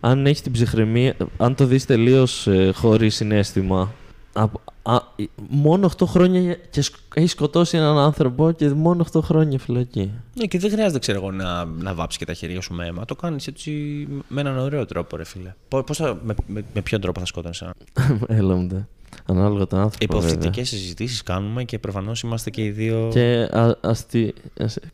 αν 0.00 0.26
έχεις 0.26 0.40
την 0.40 0.52
ψυχραιμία, 0.52 1.16
αν 1.36 1.54
το 1.54 1.64
δεις 1.64 1.84
τελείως 1.86 2.46
ε, 2.46 2.70
χωρίς 2.74 3.14
συνέστημα, 3.14 3.80
Α, 3.80 3.86
μόνο 5.48 5.90
8 5.96 6.06
χρόνια 6.06 6.54
και 6.54 6.84
έχει 7.14 7.26
σκοτώσει 7.26 7.76
έναν 7.76 7.98
άνθρωπο 7.98 8.50
και 8.50 8.68
μόνο 8.68 9.06
8 9.12 9.20
χρόνια 9.22 9.58
φυλακή. 9.58 10.10
Ναι, 10.34 10.46
και 10.46 10.58
δεν 10.58 10.70
χρειάζεται 10.70 10.98
ξέρω 10.98 11.18
εγώ, 11.18 11.30
να, 11.30 11.64
να 11.64 11.94
βάψει 11.94 12.18
και 12.18 12.24
τα 12.24 12.32
χέρια 12.32 12.60
σου 12.60 12.74
με 12.74 12.86
αίμα. 12.86 13.04
Το 13.04 13.14
κάνεις 13.16 13.46
έτσι 13.46 13.70
με 14.28 14.40
έναν 14.40 14.58
ωραίο 14.58 14.86
τρόπο, 14.86 15.16
ρε 15.16 15.24
φίλε. 15.24 15.54
Πώς 15.68 15.96
θα, 15.96 16.18
με, 16.22 16.34
με, 16.46 16.64
με 16.74 16.80
ποιον 16.80 17.00
τρόπο 17.00 17.20
θα 17.20 17.26
σκότωνες 17.26 17.62
έναν. 17.62 17.74
Έλα 18.38 18.54
μου 18.54 18.86
Ανάλογα 19.26 19.66
τον 19.66 19.78
άνθρωπο. 19.78 20.16
Υποθετικές 20.16 20.68
συζητήσεις 20.68 21.22
κάνουμε 21.22 21.64
και 21.64 21.78
προφανώς 21.78 22.20
είμαστε 22.20 22.50
και 22.50 22.64
οι 22.64 22.70
δύο. 22.70 23.08
Και 23.12 23.48
α, 23.52 23.76
αστι... 23.80 24.34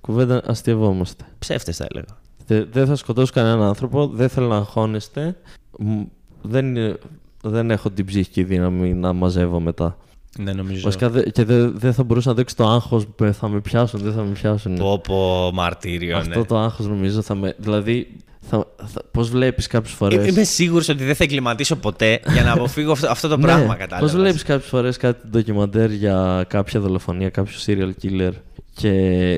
κουβέντα 0.00 0.42
αστειευόμαστε. 0.46 1.24
Ψεύτες 1.38 1.76
θα 1.76 1.86
έλεγα. 1.90 2.66
Δεν 2.72 2.86
θα 2.86 2.96
σκοτώσω 2.96 3.32
κανέναν 3.32 3.62
άνθρωπο, 3.62 4.06
δεν 4.06 4.28
θέλω 4.28 4.46
να 4.46 4.56
αγχώνεστε. 4.56 5.36
Δεν 6.42 6.96
δεν 7.50 7.70
έχω 7.70 7.90
την 7.90 8.04
ψυχική 8.04 8.42
δύναμη 8.42 8.94
να 8.94 9.12
μαζεύω 9.12 9.60
μετά. 9.60 9.96
Ναι, 10.38 10.52
νομίζω. 10.52 10.82
Βασικά, 10.82 11.10
δε, 11.10 11.22
και 11.22 11.44
δεν 11.44 11.78
δε 11.78 11.92
θα 11.92 12.02
μπορούσα 12.02 12.28
να 12.28 12.34
δείξω 12.34 12.56
το 12.56 12.68
άγχος 12.68 13.06
που 13.06 13.32
θα 13.32 13.48
με 13.48 13.60
πιάσουν, 13.60 14.00
δεν 14.00 14.12
θα 14.12 14.22
με 14.22 14.30
πιάσουν. 14.30 14.76
Πω, 14.76 14.98
πω, 14.98 15.50
μαρτύριο. 15.52 16.16
Αυτό 16.16 16.38
ναι. 16.38 16.44
το 16.44 16.58
άγχος 16.58 16.86
νομίζω 16.86 17.22
θα 17.22 17.34
με. 17.34 17.54
Δηλαδή, 17.58 18.16
θα, 18.48 18.66
θα, 18.84 19.02
πώς 19.10 19.30
βλέπεις 19.30 19.66
κάποιες 19.66 19.94
φορές; 19.94 20.28
Είμαι 20.28 20.44
σίγουρος 20.44 20.88
ότι 20.88 21.04
δεν 21.04 21.14
θα 21.14 21.24
εγκληματίσω 21.24 21.76
ποτέ 21.76 22.20
για 22.32 22.42
να 22.42 22.52
αποφύγω 22.52 22.92
αυτό, 22.92 23.10
αυτό 23.10 23.28
το 23.28 23.38
πράγμα, 23.38 23.66
ναι, 23.66 23.74
κατάλαβα. 23.74 24.06
Πώς 24.06 24.16
βλέπεις 24.20 24.42
κάποιες 24.42 24.68
φορές 24.68 24.96
κάτι 24.96 25.28
ντοκιμαντέρ 25.28 25.90
για 25.90 26.44
κάποια 26.48 26.80
δολοφονία, 26.80 27.30
κάποιο 27.30 27.54
serial 27.66 27.92
killer 28.02 28.32
και 28.74 28.90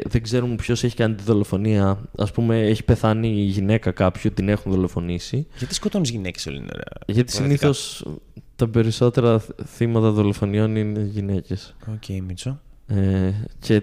δεν 0.09 0.23
ξέρουμε 0.23 0.55
ποιος 0.55 0.85
έχει 0.85 0.97
κάνει 0.97 1.14
τη 1.14 1.23
δολοφονία. 1.23 1.99
Α 2.16 2.25
πούμε, 2.25 2.61
έχει 2.61 2.85
πεθάνει 2.85 3.29
η 3.29 3.45
γυναίκα 3.45 3.90
κάποιου, 3.90 4.33
την 4.33 4.49
έχουν 4.49 4.73
δολοφονήσει. 4.73 5.47
Γιατί 5.59 5.75
σκοτώνεις 5.75 6.11
γυναίκες 6.11 6.47
όλη 6.47 6.59
την 6.59 6.69
ώρα. 6.75 6.85
Γιατί 7.07 7.33
συνήθως 7.33 8.05
τα 8.57 8.69
περισσότερα 8.69 9.42
θύματα 9.77 10.11
δολοφονιών 10.11 10.77
είναι 10.77 11.01
γυναίκες. 11.01 11.75
OK, 11.88 12.03
okay, 12.09 12.19
Μίτσο. 12.27 12.61
Ε, 12.88 13.33
και 13.59 13.83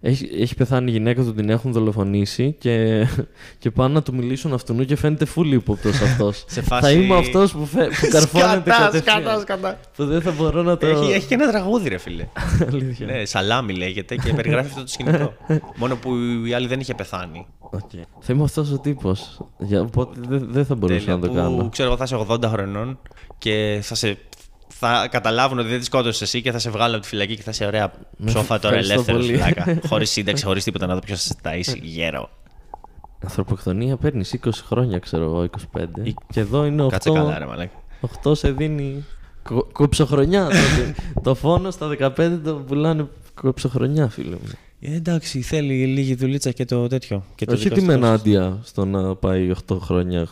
έχει, 0.00 0.28
έχει 0.40 0.54
πεθάνει 0.54 0.90
η 0.90 0.92
γυναίκα 0.92 1.22
του, 1.22 1.34
την 1.34 1.50
έχουν 1.50 1.72
δολοφονήσει 1.72 2.56
και, 2.58 3.06
και 3.58 3.70
πάνε 3.70 3.94
να 3.94 4.02
του 4.02 4.14
μιλήσουν 4.14 4.52
αυτού 4.52 4.84
και 4.84 4.96
φαίνεται 4.96 5.24
φουλ 5.24 5.54
ύποπτος 5.54 6.00
αυτός. 6.00 6.44
Θα 6.80 6.90
είμαι 6.90 7.16
αυτός 7.16 7.52
που, 7.52 7.66
φε, 7.66 7.84
που 7.84 8.08
καρφώνεται 8.16 8.70
κατευθείαν. 8.70 9.20
Σκατάς, 9.20 9.40
σκατάς. 9.40 9.76
Που 9.96 10.04
δεν 10.04 10.22
θα 10.22 10.30
μπορώ 10.30 10.62
να 10.62 10.76
το. 10.76 10.86
Έχει, 10.86 11.12
έχει 11.12 11.26
και 11.26 11.34
ένα 11.34 11.48
τραγούδι, 11.48 11.88
ρε 11.88 11.98
φίλε. 11.98 12.28
ναι, 13.06 13.24
σαλάμι 13.24 13.74
λέγεται 13.76 14.16
και 14.16 14.32
περιγράφει 14.34 14.68
αυτό 14.68 14.80
το 14.80 14.88
σκηνικό. 14.88 15.34
Μόνο 15.76 15.96
που 15.96 16.14
η 16.46 16.54
άλλη 16.54 16.66
δεν 16.66 16.80
είχε 16.80 16.94
πεθάνει. 16.94 17.46
Okay. 17.70 18.02
Θα 18.20 18.32
είμαι 18.32 18.42
αυτός 18.42 18.72
ο 18.72 18.78
τύπος. 18.78 19.40
Οπότε 19.80 20.20
δεν 20.28 20.46
δε 20.50 20.64
θα 20.64 20.74
μπορούσα 20.74 20.98
Τέλεια, 20.98 21.14
να 21.14 21.20
το 21.20 21.28
που, 21.28 21.34
κάνω. 21.34 21.68
Ξέρω 21.68 21.88
εγώ 21.88 21.96
θα 21.96 22.04
είσαι 22.04 22.26
80 22.28 22.44
χρονών 22.44 22.98
και 23.38 23.78
θα 23.82 23.94
σε 23.94 24.18
θα 24.84 25.08
καταλάβουν 25.08 25.58
ότι 25.58 25.68
δεν 25.68 25.78
τη 25.78 25.84
σκότωσε 25.84 26.24
εσύ 26.24 26.42
και 26.42 26.52
θα 26.52 26.58
σε 26.58 26.70
βγάλουν 26.70 26.94
από 26.94 27.02
τη 27.02 27.08
φυλακή 27.08 27.36
και 27.36 27.42
θα 27.42 27.50
είσαι 27.50 27.66
ωραία 27.66 27.92
ψόφα 28.24 28.58
τώρα 28.58 28.76
ελεύθερο 28.76 29.20
φυλάκα. 29.20 29.78
χωρίς 29.88 30.10
σύνταξη, 30.10 30.44
χωρίς 30.44 30.64
τίποτα 30.64 30.86
να 30.86 30.94
δω 30.94 31.00
ποιος 31.00 31.22
θα 31.22 31.34
σε 31.34 31.36
ταΐσει. 31.42 31.78
Γέρο. 31.82 32.30
Ανθρωποκτονία 33.22 33.96
παίρνεις 33.96 34.38
20 34.44 34.50
χρόνια, 34.66 34.98
ξέρω 34.98 35.24
εγώ, 35.24 35.48
25. 35.76 35.84
Και 36.32 36.40
εδώ 36.40 36.64
είναι 36.64 36.84
8. 36.84 36.88
Κάτσε 36.88 37.10
καλά, 37.10 37.38
ρε 37.38 37.46
μαλάκα. 37.46 37.72
8 38.24 38.36
σε 38.36 38.50
δίνει 38.50 39.04
κοψοχρονιά. 39.72 40.48
το 41.22 41.34
φόνο 41.34 41.70
στα 41.70 41.96
15 42.00 42.38
το 42.44 42.54
πουλάνε 42.54 43.08
κοψοχρονιά, 43.34 44.08
φίλε 44.08 44.30
μου. 44.30 44.50
Ε, 44.80 44.94
εντάξει, 44.94 45.40
θέλει 45.40 45.86
λίγη 45.86 46.14
δουλίτσα 46.14 46.50
και 46.50 46.64
το 46.64 46.86
τέτοιο. 46.86 47.24
Και 47.34 47.46
το 47.46 47.52
Όχι 47.52 47.70
της 47.70 47.82
μενάντια 47.82 48.58
στο 48.62 48.84
να 48.84 49.14
πάει 49.14 49.52
8 49.68 49.78
χρόνια. 49.80 50.26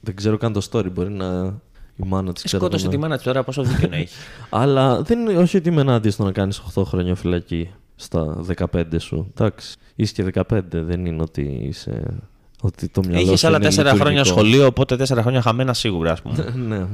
Δεν 0.00 0.16
ξέρω 0.16 0.36
καν 0.36 0.52
το 0.52 0.68
story. 0.70 0.92
Μπορεί 0.92 1.10
να 1.10 1.60
η 1.96 2.06
μάνα 2.06 2.32
της 2.32 2.50
Σκότωσε 2.50 2.88
τη 2.88 2.96
μάνα 2.98 3.14
της 3.14 3.24
τώρα, 3.24 3.42
πόσο 3.42 3.62
δίκιο 3.62 3.88
να 3.88 3.96
έχεις. 4.02 4.16
Αλλά 4.50 5.02
δεν 5.02 5.18
είναι 5.20 5.38
όχι 5.38 5.56
ότι 5.56 5.68
είμαι 5.68 5.80
ενάντια 5.80 6.10
στο 6.10 6.24
να 6.24 6.32
κάνεις 6.32 6.62
8 6.74 6.82
χρόνια 6.84 7.14
φυλακή 7.14 7.70
στα 7.96 8.44
15 8.72 8.82
σου. 8.98 9.32
Εντάξει. 9.34 9.76
Είσαι 9.94 10.12
και 10.12 10.40
15, 10.50 10.60
δεν 10.70 11.06
είναι 11.06 11.22
ότι 11.22 11.42
είσαι. 11.62 12.02
Ότι 12.60 12.88
το 12.88 13.02
μυαλό 13.08 13.32
Είχε 13.32 13.46
άλλα 13.46 13.58
4 13.62 13.94
χρόνια 13.98 14.24
σχολείο, 14.24 14.66
οπότε 14.66 14.96
4 15.08 15.18
χρόνια 15.20 15.42
χαμένα 15.42 15.74
σίγουρα, 15.74 16.12
ας 16.12 16.22
πούμε. 16.22 16.54
ναι. 16.68 16.86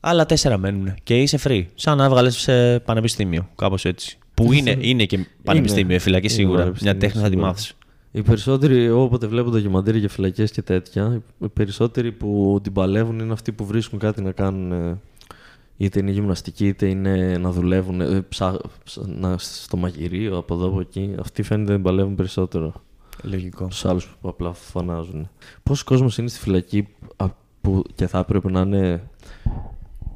Άλλα 0.00 0.26
4 0.42 0.56
μένουν 0.58 0.94
και 1.02 1.20
είσαι 1.20 1.38
free. 1.44 1.64
Σαν 1.74 1.96
να 1.96 2.04
έβγαλες 2.04 2.36
σε 2.36 2.78
πανεπιστήμιο, 2.78 3.48
κάπως 3.56 3.84
έτσι. 3.84 4.18
Που 4.34 4.52
είναι, 4.56 4.76
είναι 4.80 5.04
και 5.04 5.26
πανεπιστήμιο, 5.44 6.00
φυλακή 6.00 6.28
σίγουρα. 6.28 6.72
Μια 6.82 6.96
τέχνη 6.96 7.22
θα 7.22 7.28
τη 7.28 7.36
μάθεις. 7.36 7.74
Οι 8.16 8.22
περισσότεροι, 8.22 8.90
όποτε 8.90 9.26
βλέπω 9.26 9.50
ντοκιμαντέρ 9.50 9.96
για 9.96 10.08
φυλακές 10.08 10.50
και 10.50 10.62
τέτοια, 10.62 11.22
οι 11.38 11.48
περισσότεροι 11.48 12.12
που 12.12 12.58
την 12.62 12.72
παλεύουν 12.72 13.18
είναι 13.18 13.32
αυτοί 13.32 13.52
που 13.52 13.64
βρίσκουν 13.64 13.98
κάτι 13.98 14.22
να 14.22 14.32
κάνουν. 14.32 14.72
ε, 14.72 15.00
Είτε 15.76 15.98
είναι 15.98 16.10
γυμναστική, 16.10 16.66
είτε 16.66 16.88
είναι 16.88 17.38
να 17.38 17.50
δουλεύουν 17.50 18.00
ε, 18.00 18.20
ψά, 18.20 18.58
ψ- 18.84 19.06
να, 19.06 19.38
στο 19.38 19.76
μαγειρίο, 19.76 20.36
από 20.36 20.54
εδώ 20.54 20.66
από 20.66 20.80
εκεί. 20.80 21.14
Αυτοί 21.20 21.42
φαίνεται 21.42 21.68
να 21.70 21.74
την 21.74 21.84
παλεύουν 21.84 22.14
περισσότερο. 22.14 22.72
Λογικό. 23.22 23.66
Τους 23.66 23.84
άλλους 23.84 24.16
που 24.20 24.28
απλά 24.28 24.52
φωνάζουν. 24.52 25.28
Πόσος 25.62 25.82
κόσμος 25.84 26.18
είναι 26.18 26.28
στη 26.28 26.38
φυλακή 26.38 26.88
α, 27.16 27.26
που 27.60 27.82
και 27.94 28.06
θα 28.06 28.18
έπρεπε 28.18 28.50
να 28.50 28.60
είναι 28.60 29.02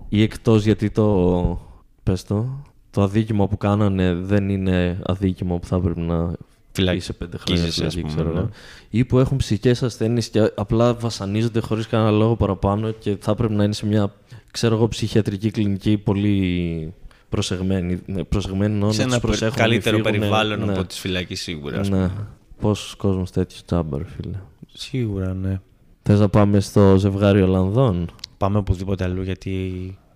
ή 0.08 0.22
εκτός 0.22 0.64
γιατί 0.64 0.90
το. 0.90 1.60
Πες 2.02 2.24
το. 2.24 2.46
Το 2.90 3.02
αδίκημα 3.02 3.48
που 3.48 3.56
κάνανε 3.56 4.14
δεν 4.14 4.48
είναι 4.48 4.98
αδίκημα 5.06 5.58
που 5.58 5.66
θα 5.66 5.76
έπρεπε 5.76 6.00
να 6.00 6.32
Φυλακή. 6.80 6.96
είσαι 6.96 7.12
πέντε 7.12 7.36
χρόνια 7.38 7.62
Κίζεσαι, 7.64 7.86
ας 7.86 7.94
φυλακή, 7.94 8.00
πούμε, 8.00 8.22
ξέρω 8.22 8.32
ναι. 8.34 8.38
εγώ. 8.38 8.48
Ή 8.90 9.04
που 9.04 9.18
έχουν 9.18 9.36
ψυχικές 9.36 9.82
ασθένειες 9.82 10.28
και 10.28 10.50
απλά 10.54 10.94
βασανίζονται 10.94 11.60
χωρίς 11.60 11.86
κανένα 11.86 12.10
λόγο 12.10 12.36
παραπάνω 12.36 12.90
και 12.90 13.16
θα 13.20 13.30
έπρεπε 13.30 13.54
να 13.54 13.64
είναι 13.64 13.72
σε 13.72 13.86
μια 13.86 14.12
ξέρω 14.50 14.74
εγώ, 14.74 14.88
ψυχιατρική 14.88 15.50
κλινική 15.50 15.98
πολύ 15.98 16.94
προσεγμένη. 17.28 18.00
Ναι, 18.06 18.24
προσεγμένη 18.24 18.72
εννοώ 18.74 18.92
Σε 18.92 18.98
να 18.98 19.02
ένα 19.02 19.12
τους 19.12 19.22
προσέχουν, 19.22 19.54
να 19.58 19.62
καλύτερο 19.62 19.96
μην 19.96 20.04
φύγουνε. 20.04 20.26
περιβάλλον 20.26 20.64
ναι. 20.66 20.72
από 20.72 20.84
τη 20.84 20.94
φυλακή 20.94 21.34
σίγουρα. 21.34 21.80
ας 21.80 21.88
Ναι. 21.88 21.96
πούμε. 21.96 22.26
Πόσος 22.60 22.94
κόσμος 22.94 23.30
τέτοιος 23.30 23.64
τσάμπαρ, 23.64 24.00
φίλε; 24.04 24.36
Σίγουρα, 24.72 25.34
ναι. 25.34 25.60
Θες 26.02 26.20
να 26.20 26.28
πάμε 26.28 26.60
στο 26.60 26.96
ζευγάρι 26.98 27.42
Ολλανδών. 27.42 28.10
Πάμε 28.36 28.58
οπουδήποτε 28.58 29.04
αλλού 29.04 29.22
γιατί 29.22 29.50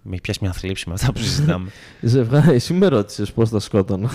με 0.03 0.13
έχει 0.13 0.21
πιάσει 0.21 0.39
μια 0.43 0.53
θλίψη 0.53 0.89
με 0.89 0.95
αυτά 0.95 1.13
που 1.13 1.19
συζητάμε. 1.21 1.71
Ζευγάρι, 2.01 2.55
εσύ 2.55 2.73
με 2.73 2.87
ρώτησες 2.87 3.33
πώς 3.33 3.49
θα 3.49 3.59
σκότωνα. 3.61 4.11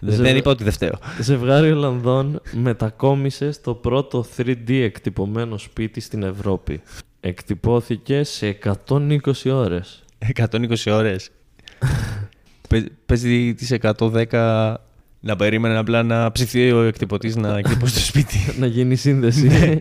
Δεν 0.00 0.36
είπα 0.36 0.50
ότι 0.50 0.62
δεν 0.64 0.72
φταίω. 0.72 0.98
Ζευγάρι 1.20 1.72
Ολλανδών 1.72 2.40
μετακόμισε 2.52 3.52
στο 3.52 3.74
πρώτο 3.74 4.24
3D 4.36 4.70
εκτυπωμένο 4.70 5.58
σπίτι 5.58 6.00
στην 6.00 6.22
Ευρώπη. 6.22 6.80
Εκτυπώθηκε 7.20 8.22
σε 8.24 8.58
120 8.88 9.18
ώρες. 9.52 10.04
120 10.34 10.74
ώρες. 10.86 11.30
Παίζει 13.06 13.54
τι 13.54 13.76
110 13.80 14.74
να 15.20 15.36
περίμενε 15.36 15.76
απλά 15.78 16.02
να 16.02 16.32
ψηθεί 16.32 16.72
ο 16.72 16.82
εκτυπωτής 16.82 17.36
να 17.36 17.58
εκτυπώσει 17.58 17.94
το 17.94 18.00
σπίτι. 18.00 18.38
να 18.60 18.66
γίνει 18.66 18.96
σύνδεση. 18.96 19.80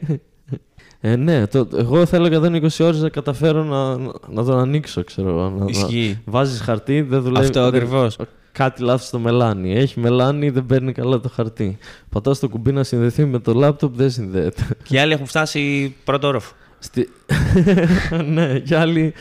ε, 1.01 1.15
ναι, 1.15 1.47
το, 1.47 1.67
εγώ 1.77 2.05
θέλω 2.05 2.41
120 2.43 2.67
ώρες 2.79 3.01
να 3.01 3.09
καταφέρω 3.09 3.63
να, 3.63 3.97
να 4.33 4.43
τον 4.43 4.59
ανοίξω, 4.59 5.03
ξέρω. 5.03 5.29
εγώ, 5.29 5.49
Να, 5.49 5.65
Ισχύει. 5.69 6.21
Να, 6.25 6.31
βάζεις 6.31 6.59
χαρτί, 6.61 7.01
δεν 7.01 7.21
δουλεύει. 7.21 7.45
Αυτό 7.45 7.59
δεν- 7.69 7.75
ακριβώς. 7.75 8.17
Κάτι 8.57 8.81
λάθος 8.83 9.07
στο 9.07 9.19
μελάνι. 9.19 9.73
Έχει 9.75 9.99
μελάνι, 9.99 10.49
δεν 10.49 10.65
παίρνει 10.65 10.91
καλά 10.91 11.19
το 11.19 11.29
χαρτί. 11.29 11.77
Πατάς 12.09 12.39
το 12.39 12.49
κουμπί 12.49 12.71
να 12.71 12.83
συνδεθεί 12.83 13.25
με 13.25 13.39
το 13.39 13.53
λάπτοπ, 13.53 13.95
δεν 13.95 14.09
συνδέεται. 14.11 14.63
Και 14.83 14.95
οι 14.95 14.99
άλλοι 14.99 15.13
έχουν 15.13 15.25
φτάσει 15.25 15.95
πρώτο 16.03 16.27
όροφο. 16.27 16.53
Στη... 16.79 17.09
ναι, 18.33 18.59
και 18.59 18.75
άλλοι, 18.75 19.13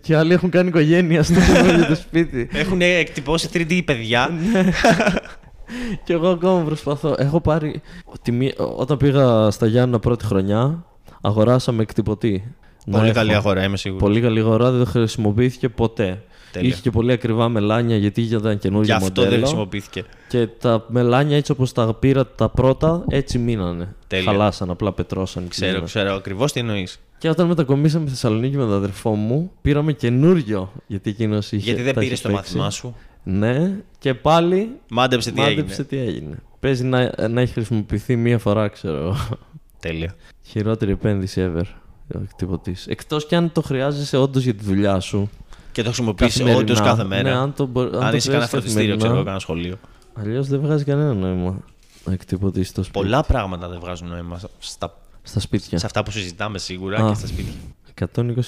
και 0.00 0.16
άλλοι 0.16 0.32
έχουν 0.32 0.50
κάνει 0.50 0.68
οικογένεια 0.68 1.22
στο 1.22 1.34
για 1.76 1.86
το 1.88 1.94
σπίτι. 1.94 2.48
Έχουν 2.52 2.80
εκτυπώσει 2.80 3.48
3D 3.52 3.80
παιδιά. 3.84 4.30
και 6.04 6.12
εγώ 6.12 6.28
ακόμα 6.28 6.62
προσπαθώ. 6.64 7.14
Έχω 7.18 7.40
πάρει. 7.40 7.80
τη 8.22 8.32
μία- 8.32 8.54
Όταν 8.76 8.96
πήγα 8.96 9.50
στα 9.50 9.66
Γιάννα 9.66 9.98
πρώτη 9.98 10.24
χρονιά, 10.24 10.84
αγοράσαμε 11.20 11.82
εκτυπωτή. 11.82 12.54
Να 12.86 12.92
Πολύ 12.98 13.08
έχω. 13.10 13.18
καλή 13.18 13.34
αγορά, 13.34 13.64
είμαι 13.64 13.76
σίγουρος. 13.76 14.02
Πολύ 14.08 14.20
καλή 14.20 14.38
αγορά, 14.40 14.70
δεν 14.70 14.84
το 14.84 14.90
χρησιμοποιήθηκε 14.90 15.68
ποτέ. 15.68 16.22
Τέλεια. 16.56 16.70
Είχε 16.70 16.80
και 16.82 16.90
πολύ 16.90 17.12
ακριβά 17.12 17.48
μελάνια 17.48 17.96
γιατί 17.96 18.22
ήταν 18.22 18.52
Γι' 18.52 18.58
καινούργιο 18.58 18.94
αυτό 18.94 19.06
μοντέλο. 19.06 19.30
δεν 19.30 19.38
χρησιμοποιήθηκε. 19.38 20.04
Και 20.28 20.46
τα 20.46 20.84
μελάνια 20.88 21.36
έτσι 21.36 21.52
όπως 21.52 21.72
τα 21.72 21.94
πήρα 21.94 22.26
τα 22.26 22.48
πρώτα, 22.48 23.04
έτσι 23.08 23.38
μείνανε. 23.38 23.94
Τέλεια. 24.06 24.30
Χαλάσαν, 24.30 24.70
απλά 24.70 24.92
πετρώσαν. 24.92 25.42
και 25.42 25.48
Ξέρω, 25.48 25.68
μείνανε. 25.70 25.86
ξέρω 25.86 26.14
ακριβώς 26.14 26.52
τι 26.52 26.60
εννοείς. 26.60 27.00
Και 27.18 27.28
όταν 27.28 27.46
μετακομίσαμε 27.46 28.04
στη 28.04 28.14
Θεσσαλονίκη 28.14 28.56
με 28.56 28.62
τον 28.62 28.72
αδερφό 28.72 29.10
μου, 29.14 29.50
πήραμε 29.62 29.92
καινούριο. 29.92 30.72
Γιατί 30.86 31.10
εκείνος 31.10 31.52
είχε. 31.52 31.64
Γιατί 31.64 31.82
δεν 31.82 31.94
τα 31.94 32.00
πήρες 32.00 32.18
είχε 32.18 32.28
το 32.28 32.34
παίξει. 32.34 32.56
μάθημά 32.56 32.70
σου. 32.70 32.94
Ναι, 33.22 33.76
και 33.98 34.14
πάλι 34.14 34.70
Μάντεψε 34.90 35.30
τι 35.32 35.40
έγινε. 35.42 35.56
μάντεψε 35.56 35.84
τι 35.84 35.98
έγινε. 35.98 36.36
Παίζει 36.60 36.84
να, 36.84 37.28
να 37.28 37.40
έχει 37.40 37.52
χρησιμοποιηθεί 37.52 38.16
μία 38.16 38.38
φορά, 38.38 38.68
ξέρω 38.68 38.96
εγώ. 38.96 39.16
Τέλεια. 39.80 40.14
Χειρότερη 40.42 40.90
επένδυση 40.92 41.50
ever. 41.54 41.62
Εκτυπωτή. 42.22 42.76
Εκτός 42.86 43.26
κι 43.26 43.34
αν 43.34 43.52
το 43.52 43.62
χρειάζεσαι 43.62 44.16
όντως 44.16 44.42
για 44.44 44.54
τη 44.54 44.64
δουλειά 44.64 45.00
σου. 45.00 45.30
Και 45.76 45.82
το 45.82 45.88
χρησιμοποιήσει 45.88 46.38
καθημερινά. 46.38 46.60
όντω 46.72 46.74
κάθε 46.84 47.02
Ναι, 47.02 47.08
μέρα. 47.08 47.40
αν 47.40 47.54
το, 47.54 47.66
μπο- 47.66 47.80
αν 47.80 47.94
αν 48.02 48.10
το 48.10 48.16
είσαι 48.16 48.30
κανένα 48.30 48.46
χρειάζεσαι 48.46 48.48
φροντιστήριο, 48.48 48.96
ξέρω 48.96 49.14
εγώ, 49.14 49.22
καθημερινά. 49.24 49.24
κανένα 49.24 49.38
σχολείο. 49.38 49.76
Αλλιώς 50.14 50.48
δεν 50.48 50.60
βγάζει 50.60 50.84
κανένα 50.84 51.14
νόημα 51.14 51.58
να 52.04 52.12
εκτυπωτή 52.12 52.64
στο 52.64 52.82
σπίτι. 52.82 52.98
Πολλά 52.98 53.22
πράγματα 53.22 53.68
δεν 53.68 53.78
βγάζουν 53.80 54.08
νόημα 54.08 54.40
στα, 54.58 54.94
Στα 55.22 55.40
σπίτια. 55.40 55.78
σε 55.78 55.86
αυτά 55.86 56.02
που 56.02 56.10
συζητάμε 56.10 56.58
σίγουρα 56.58 57.04
Α. 57.04 57.08
και 57.08 57.14
στα 57.14 57.26
σπίτια. 57.26 57.52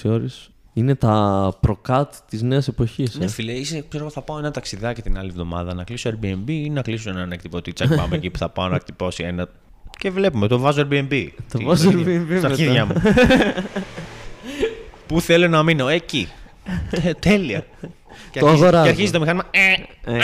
120 0.04 0.10
ώρες. 0.10 0.50
Είναι 0.72 0.94
τα 0.94 1.52
προκάτ 1.60 2.14
της 2.28 2.42
νέας 2.42 2.68
εποχής. 2.68 3.18
Ναι, 3.18 3.26
φίλε, 3.26 3.52
είσαι, 3.52 3.84
ξέρω, 3.88 4.02
εγώ, 4.04 4.12
θα 4.12 4.22
πάω 4.22 4.38
ένα 4.38 4.50
ταξιδάκι 4.50 5.02
την 5.02 5.18
άλλη 5.18 5.28
εβδομάδα 5.28 5.74
να 5.74 5.84
κλείσω 5.84 6.10
Airbnb 6.10 6.48
ή 6.48 6.70
να 6.70 6.82
κλείσω 6.82 7.10
έναν 7.10 7.32
εκτυπωτή. 7.32 7.72
Τσακ, 7.72 7.94
πάμε 7.94 8.16
εκεί 8.16 8.30
που 8.30 8.38
θα 8.38 8.48
πάω 8.48 8.68
να 8.68 8.74
εκτυπώσει 8.76 9.22
ένα. 9.24 9.48
Και 9.98 10.10
βλέπουμε, 10.10 10.46
το 10.46 10.58
βάζω 10.58 10.82
Airbnb. 10.90 11.26
Το 11.52 11.58
Τι- 11.58 11.64
βάζω 11.64 11.90
στα- 11.90 11.98
Airbnb 11.98 12.24
Στα 12.24 12.32
μετά. 12.34 12.46
αρχίδια 12.46 12.86
μου. 12.86 12.92
Πού 15.06 15.20
θέλω 15.20 15.48
να 15.48 15.62
μείνω, 15.62 15.88
εκεί. 15.88 16.28
Ε, 16.90 17.12
Τέλεια. 17.12 17.60
Και 18.30 18.40
Το 18.40 18.46
αρχίζει- 18.46 18.62
αγοράζω. 18.64 18.84
Και 18.84 18.90
αρχίζει 18.90 19.12
το 19.12 19.20
μηχάνημα. 19.20 19.44
ε, 19.50 19.72
Ε. 20.14 20.18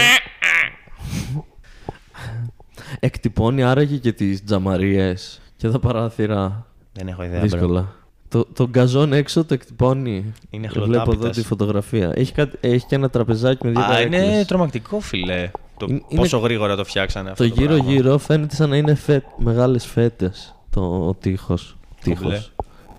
Εκτυπώνει 3.00 3.62
άραγε 3.62 3.96
και 3.96 4.12
τις 4.12 4.44
τζαμαρίε 4.44 5.14
και 5.57 5.68
τα 5.68 5.78
παράθυρα. 5.78 6.66
Δεν 6.92 7.09
έχω 7.09 7.22
ιδέα. 7.24 7.40
bro. 7.40 7.42
Δύσκολα. 7.42 7.92
Το, 8.28 8.44
το 8.44 8.68
γκαζόν 8.68 9.12
έξω 9.12 9.44
το 9.44 9.54
εκτυπώνει. 9.54 10.33
Είναι 10.50 10.68
Βλέπω 10.68 10.85
εδώ 10.92 11.00
χλωτάπιτας. 11.02 11.37
τη 11.37 11.42
φωτογραφία. 11.42 12.12
Έχει, 12.14 12.33
κάτι, 12.33 12.57
έχει 12.61 12.87
και 12.87 12.94
ένα 12.94 13.11
τραπεζάκι 13.11 13.66
με 13.66 13.70
δύο 13.72 13.80
Α, 13.80 13.87
καρέκλες. 13.88 14.22
είναι 14.24 14.44
τρομακτικό, 14.44 15.00
φίλε. 15.00 15.50
Το 15.76 15.87
Είναι- 15.88 16.02
πόσο 16.16 16.38
γρήγορα 16.38 16.76
το 16.76 16.85
φτιάξανε 16.85 17.30
αυτό. 17.30 17.48
Το 17.48 17.54
πράγμα. 17.54 17.74
γύρω-γύρω 17.76 18.18
φαίνεται 18.18 18.54
σαν 18.54 18.68
να 18.68 18.76
είναι 18.76 18.94
φε... 18.94 19.22
μεγάλες 19.37 19.87
φέτες 19.87 20.54
το 20.70 21.14
τείχος. 21.20 21.76
Βλέ. 22.02 22.14
Τείχος. 22.14 22.52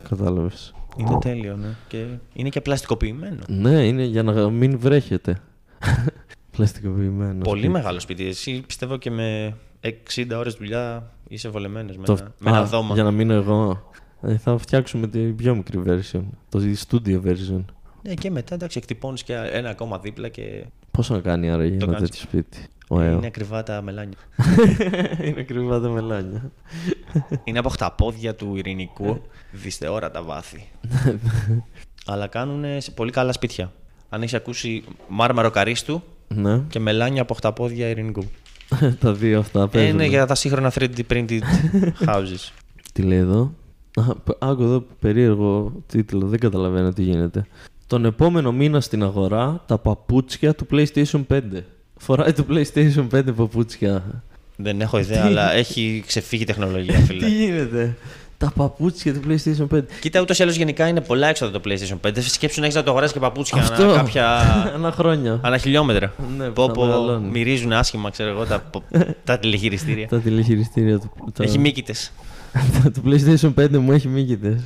Κατάλαβες. 0.10 0.74
Είναι 0.98 1.18
τέλειο, 1.22 1.56
ναι. 1.56 1.68
Και 1.88 2.06
είναι 2.34 2.50
και 2.50 2.62
πλαστικοποιημένο. 2.62 3.44
Ναι, 3.48 3.86
είναι 3.88 4.04
για 4.04 4.24
να 4.24 4.50
μην 4.50 4.80
βρέχεται. 4.80 5.38
Πλαστικοποιημένος. 6.52 7.44
Πολύ 7.44 7.60
σπίτι. 7.60 7.74
μεγάλο 7.74 8.00
σπίτι. 8.00 8.28
Εσύ 8.28 8.64
πιστεύω 8.68 8.98
και 8.98 9.12
με 9.12 9.56
60 10.16 10.26
ώρες 10.38 10.54
δουλειά 10.54 11.12
είσαι 11.28 11.50
βολεμένος 11.50 11.98
με, 11.98 12.04
Το- 12.06 12.18
ένα, 12.20 12.34
με 12.40 12.50
ένα 12.50 12.60
Α, 12.60 12.66
δώμα. 12.66 12.94
Για 12.94 13.04
να 13.04 13.12
μείνω 13.12 13.34
εγώ. 13.34 13.90
Ε, 14.22 14.38
θα 14.38 14.58
φτιάξουμε 14.58 15.08
την 15.08 15.36
πιο 15.36 15.56
μικρή 15.56 15.82
version. 15.86 16.24
Το 16.50 16.60
studio 16.88 17.22
version. 17.26 17.66
Ναι, 18.08 18.14
και 18.14 18.32
μετά 18.32 18.54
εντάξει, 18.56 18.78
εκτυπώνεις 18.78 19.24
και 19.24 19.34
ένα 19.52 19.70
ακόμα 19.70 20.00
δίπλα 20.00 20.28
και 20.30 20.66
Πόσο 20.92 21.14
να 21.14 21.20
κάνει 21.20 21.50
άραγε 21.52 21.78
Το 21.78 21.86
ένα 21.86 21.94
κάνεις. 21.94 22.10
τέτοιο 22.10 22.22
σπίτι; 22.28 22.66
Ο 22.88 22.98
ΑΕΟ. 23.00 23.18
είναι 23.18 23.28
ακριβά 23.28 23.64
τα 23.64 23.82
μελάνια. 23.82 24.18
είναι 25.28 25.44
κρυβά 25.44 25.80
τα 25.80 25.90
μελάνια. 25.90 26.52
είναι 27.44 27.60
από 27.60 27.78
τα 27.78 27.92
πόδια 27.92 28.36
του 28.36 28.56
ειρηνικού, 28.56 29.22
δυσθεώρατα 29.52 30.24
βάθη. 30.24 30.68
Αλλά 32.06 32.28
κάνουν 32.28 32.82
σε 32.82 32.92
πολύ 32.92 33.12
καλά 33.12 33.32
σπίτια. 33.34 33.72
Αν 34.10 34.22
έχεις 34.22 34.34
ακούσει 34.34 34.84
μάρμαρο 35.08 35.50
καρίστου 35.50 36.04
ναι, 36.28 36.60
και 36.68 36.80
μελάνια 36.80 37.22
από 37.22 37.34
χταπόδια 37.34 37.88
ειρηνικού. 37.88 38.24
τα 39.00 39.14
δύο 39.14 39.40
αυτά 39.40 39.62
Ε, 39.62 39.68
παίζουν. 39.72 39.94
είναι 39.94 40.06
για 40.06 40.26
τα 40.26 40.36
σύγχρονα 40.36 40.72
3D 40.76 41.00
printed 41.10 41.40
houses. 42.08 42.52
Τι 42.94 43.02
λέει 43.02 43.18
εδώ; 43.18 43.54
Α, 43.96 44.16
π- 44.16 44.44
Άκου 44.44 44.64
εδώ 44.64 44.86
περίεργο 45.00 45.74
τίτλο, 45.88 46.28
δεν 46.28 46.40
καταλαβαίνω 46.40 46.94
τι 46.94 47.04
γίνεται. 47.04 47.46
Τον 47.88 48.06
επόμενο 48.06 48.52
μήνα 48.52 48.82
στην 48.82 49.04
αγορά 49.04 49.64
τα 49.66 49.78
παπούτσια 49.78 50.56
του 50.56 50.68
PlayStation 50.72 51.24
5. 51.34 51.42
Φοράει 51.98 52.34
το 52.34 52.46
PlayStation 52.50 53.08
5 53.16 53.22
παπούτσια. 53.36 54.24
Δεν 54.56 54.82
έχω 54.82 54.98
ιδέα, 55.00 55.22
Τι; 55.22 55.28
αλλά 55.28 55.54
έχει 55.54 56.04
ξεφύγει 56.08 56.42
η 56.42 56.46
τεχνολογία, 56.46 56.96
Τι 57.00 57.02
φίλε. 57.06 57.28
γίνεται; 57.28 57.96
Τα 58.38 58.52
παπούτσια 58.56 59.14
του 59.14 59.20
PlayStation 59.28 59.68
5. 59.78 59.82
Κοίτα, 60.02 60.22
ούτως 60.22 60.40
ή 60.40 60.44
άλλως 60.44 60.56
γενικά 60.56 60.88
είναι 60.88 61.02
πολλά 61.02 61.28
έξοδα 61.28 61.52
το 61.52 61.62
PlayStation 61.66 62.08
5. 62.08 62.12
Σκέψου 62.20 62.60
να 62.60 62.66
έχεις 62.66 62.78
να 62.78 62.84
το 62.84 62.90
αγοράσεις 62.90 63.14
και 63.14 63.20
παπούτσια 63.20 63.62
Αυτό. 63.62 63.84
ανά 63.84 63.96
κάποια. 63.96 64.44
Ένα 64.76 64.92
χρόνια. 64.92 65.40
ανά 65.44 65.58
χιλιόμετρα. 65.58 66.14
Ναι, 66.38 66.48
πω, 66.50 66.66
θα 66.66 66.72
πω, 66.72 66.86
μεγαλώνεις. 66.86 67.32
μυρίζουν 67.32 67.74
άσχημα, 67.74 68.10
ξέρω 68.10 68.30
εγώ, 68.30 68.46
τα, 68.46 68.70
τα 69.24 69.40
τηλεχειριστήρια. 69.40 70.08
Τα 70.08 70.20
τηλεχειριστήρια 70.20 71.00
του. 71.00 71.12
τα- 71.34 71.44
Έχει 71.44 71.60
μύκητες. 71.60 72.12
το 72.84 73.02
PlayStation 73.06 73.54
5 73.54 73.78
μου 73.78 73.92
έχει 73.92 74.08
μύκητες. 74.08 74.62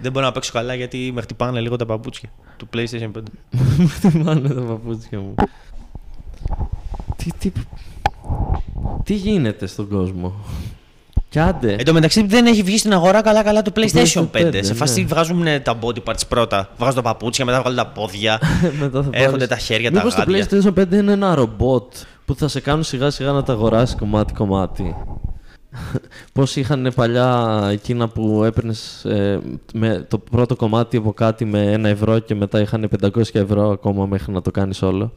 Δεν 0.00 0.12
μπορώ 0.12 0.26
να 0.26 0.32
παίξω 0.32 0.52
καλά 0.52 0.74
γιατί 0.74 1.10
με 1.14 1.20
χτυπάνε 1.20 1.60
λίγο 1.60 1.76
τα 1.76 1.86
παπούτσια 1.86 2.28
του 2.56 2.68
PlayStation 2.74 3.10
5. 3.18 3.20
Μου 3.78 3.88
θυμάνε 3.88 4.48
τα 4.48 4.60
παπούτσια 4.60 5.18
μου. 5.20 5.34
Τι, 7.16 7.30
τι, 7.38 7.52
τι 9.04 9.14
γίνεται 9.14 9.66
στον 9.66 9.88
κόσμο; 9.88 10.32
Κι 11.28 11.38
άντε. 11.38 11.72
Εν 11.72 11.84
τω 11.84 11.92
μεταξύ 11.92 12.26
δεν 12.26 12.46
έχει 12.46 12.62
βγει 12.62 12.78
στην 12.78 12.92
αγορά 12.92 13.22
καλά-καλά 13.22 13.62
το 13.62 13.72
PlayStation 13.76 14.26
5. 14.32 14.36
PlayStation 14.36 14.54
5, 14.54 14.58
Σε 14.60 14.74
φάση 14.74 15.00
ναι. 15.00 15.06
βγάζουν 15.06 15.44
τα 15.62 15.78
body 15.80 16.02
parts 16.04 16.22
πρώτα. 16.28 16.68
Βγάζουν 16.78 16.94
τα 16.96 17.02
παπούτσια, 17.02 17.44
μετά 17.44 17.60
βγάλουν 17.60 17.78
τα 17.78 17.86
πόδια. 17.86 18.40
Μετά 18.80 19.02
θα 19.02 19.08
Έρχονται 19.12 19.30
πάρεις- 19.30 19.48
τα 19.48 19.56
χέρια, 19.56 19.90
τα 19.90 19.96
Μήπως 19.98 20.14
γάντια. 20.14 20.46
το 20.46 20.56
PlayStation 20.74 20.82
5 20.82 20.92
είναι 20.92 21.12
ένα 21.12 21.34
ρομπότ 21.34 21.92
που 22.24 22.34
θα 22.34 22.48
σε 22.48 22.60
κάνουν 22.60 22.82
σιγά 22.82 23.10
σιγά 23.10 23.30
να 23.32 23.42
τα 23.42 23.52
αγοράσεις 23.52 23.96
κομμάτι-κομμάτι; 23.96 24.96
Πώς 26.32 26.56
είχαν 26.56 26.92
παλιά 26.94 27.60
εκείνα 27.70 28.08
που 28.08 28.44
έπαιρνες 28.44 29.06
με 29.74 30.06
το 30.08 30.18
πρώτο 30.18 30.56
κομμάτι 30.56 30.96
από 30.96 31.12
κάτι 31.12 31.44
με 31.44 31.72
ένα 31.72 31.88
ευρώ 31.88 32.18
και 32.18 32.34
μετά 32.34 32.60
είχαν 32.60 32.88
500 33.00 33.22
ευρώ 33.32 33.70
ακόμα 33.70 34.06
μέχρι 34.06 34.32
να 34.32 34.40
το 34.40 34.50
κάνεις 34.50 34.82
όλο. 34.82 35.12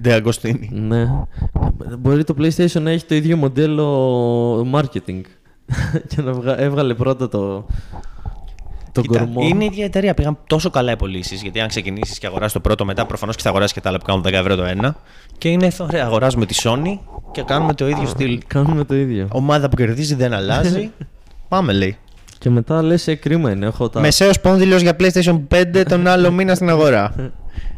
Ντε 0.00 0.12
Αγκοστίνη. 0.12 0.70
Ναι. 0.72 1.26
Μπορεί 1.98 2.24
το 2.24 2.34
PlayStation 2.38 2.80
να 2.80 2.90
έχει 2.90 3.04
το 3.04 3.14
ίδιο 3.14 3.36
μοντέλο 3.36 4.70
marketing. 4.72 5.20
και 6.08 6.22
να 6.22 6.32
βγα... 6.32 6.60
έβγαλε 6.60 6.94
πρώτα 6.94 7.28
το, 7.28 7.66
τον 8.92 9.02
Κοίτα, 9.02 9.18
κορμό. 9.18 9.40
είναι 9.48 9.64
η 9.64 9.66
ίδια 9.66 9.84
εταιρεία. 9.84 10.14
Πήγαν 10.14 10.38
τόσο 10.46 10.70
καλά 10.70 10.92
οι 10.92 10.96
πωλήσεις. 10.96 11.42
Γιατί 11.42 11.60
αν 11.60 11.68
ξεκινήσεις 11.68 12.18
και 12.18 12.26
αγοράσει 12.26 12.54
το 12.54 12.60
πρώτο, 12.60 12.84
μετά 12.84 13.06
προφανώς 13.06 13.36
και 13.36 13.42
θα 13.42 13.48
αγοράσεις 13.48 13.72
και 13.72 13.80
τα 13.80 13.88
άλλα 13.88 13.98
που 13.98 14.04
κάνουν 14.04 14.22
10 14.26 14.32
ευρώ 14.32 14.56
το 14.56 14.64
ένα. 14.64 14.96
Και 15.38 15.48
είναι 15.48 15.68
ωραία, 15.80 16.04
αγοράζουμε 16.04 16.46
τη 16.46 16.54
Sony 16.62 16.98
και 17.32 17.42
κάνουμε 17.42 17.74
το 17.74 17.88
ίδιο 17.88 18.06
στυλ. 18.06 18.40
Κάνουμε 18.46 18.84
το 18.84 18.94
ίδιο. 18.94 19.28
Ομάδα 19.32 19.68
που 19.68 19.76
κερδίζει 19.76 20.14
δεν 20.14 20.32
αλλάζει. 20.32 20.90
Πάμε, 21.48 21.72
λέει. 21.72 21.96
Και 22.38 22.50
μετά 22.50 22.82
λες, 22.82 23.06
ε, 23.08 23.14
κρίμα 23.14 23.50
είναι. 23.50 23.66
Έχω 23.66 23.88
τα, 23.88 24.00
Μεσαίος 24.00 24.40
πόνδυλος 24.40 24.80
για 24.82 24.96
PlayStation 25.00 25.40
5 25.54 25.82
τον 25.88 26.06
άλλο 26.12 26.30
μήνα 26.30 26.54
στην 26.54 26.68
αγορά. 26.68 27.14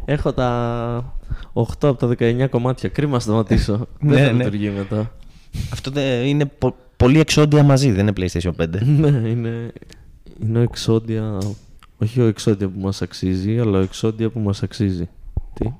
έχω 0.04 0.32
τα 0.32 1.14
8 1.52 1.62
από 1.80 1.94
τα 1.94 2.08
19 2.18 2.46
κομμάτια. 2.50 2.88
Κρίμα 2.88 3.12
να 3.12 3.18
σταματήσω. 3.18 3.86
Ναι, 4.00 4.14
δεν 4.14 4.24
θα 4.26 4.32
ναι. 4.32 4.36
λειτουργεί 4.44 4.70
μετά. 4.70 5.10
Αυτό 5.72 5.90
δεν- 5.90 6.26
είναι 6.26 6.44
πο- 6.44 6.74
πολύ 6.96 7.20
εξόντια 7.20 7.62
μαζί, 7.62 7.90
δεν 7.90 8.06
είναι 8.06 8.12
PlayStation 8.16 8.50
5. 8.62 8.66
ναι, 8.82 9.28
είναι, 9.28 9.72
είναι 10.42 10.58
ο 10.58 10.62
εξόντια... 10.62 11.38
Όχι 12.02 12.20
ο 12.20 12.24
εξόντια 12.26 12.68
που 12.68 12.80
μας 12.80 13.02
αξίζει, 13.02 13.58
αλλά 13.58 13.78
ο 13.78 13.82
εξόντια 13.82 14.30
που 14.30 14.40
μας 14.40 14.62
αξίζει. 14.62 15.08
Τι; 15.54 15.72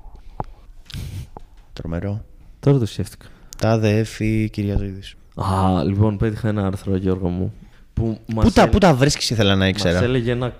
Τρομερό. 1.73 2.23
Τώρα 2.59 2.77
το 2.77 2.85
σκέφτηκα. 2.85 3.25
Τάδε 3.57 3.97
έφη 3.99 4.49
Κυριαζοίδη. 4.51 5.01
Α, 5.35 5.83
λοιπόν, 5.83 6.17
πέτυχα 6.17 6.47
ένα 6.47 6.65
άρθρο, 6.65 6.95
Γιώργο 6.95 7.27
μου. 7.29 7.53
Που 7.93 8.17
μας 8.33 8.45
Πού 8.45 8.51
τα, 8.51 8.61
έλε- 8.61 8.71
πού 8.73 8.77
τα 8.77 8.93
βρίσκεις, 8.93 9.29
ήθελα 9.29 9.51
να 9.51 9.57
Μας 9.59 9.69
ήξερα. 9.69 10.03
έλεγε, 10.03 10.31
ένα, 10.31 10.53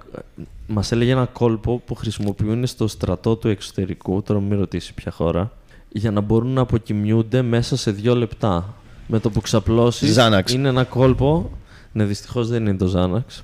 μας 0.67 0.91
έλεγε 0.91 1.11
ένα 1.11 1.25
κόλπο 1.25 1.81
που 1.85 1.95
χρησιμοποιούν 1.95 2.65
στο 2.67 2.87
στρατό 2.87 3.35
του 3.35 3.47
εξωτερικού, 3.47 4.21
τώρα 4.21 4.39
μην 4.39 4.57
ρωτήσει 4.59 4.93
ποια 4.93 5.11
χώρα, 5.11 5.51
για 5.91 6.11
να 6.11 6.21
μπορούν 6.21 6.49
να 6.51 6.61
αποκοιμιούνται 6.61 7.41
μέσα 7.41 7.77
σε 7.77 7.91
δύο 7.91 8.15
λεπτά. 8.15 8.73
Με 9.07 9.19
το 9.19 9.29
που 9.29 9.41
ξαπλώσεις 9.41 10.15
Xanax. 10.19 10.51
είναι 10.51 10.69
ένα 10.69 10.83
κόλπο, 10.83 11.49
ναι 11.91 12.03
δυστυχώς 12.05 12.47
δεν 12.47 12.65
είναι 12.65 12.77
το 12.77 12.85
Ζάναξ, 12.87 13.43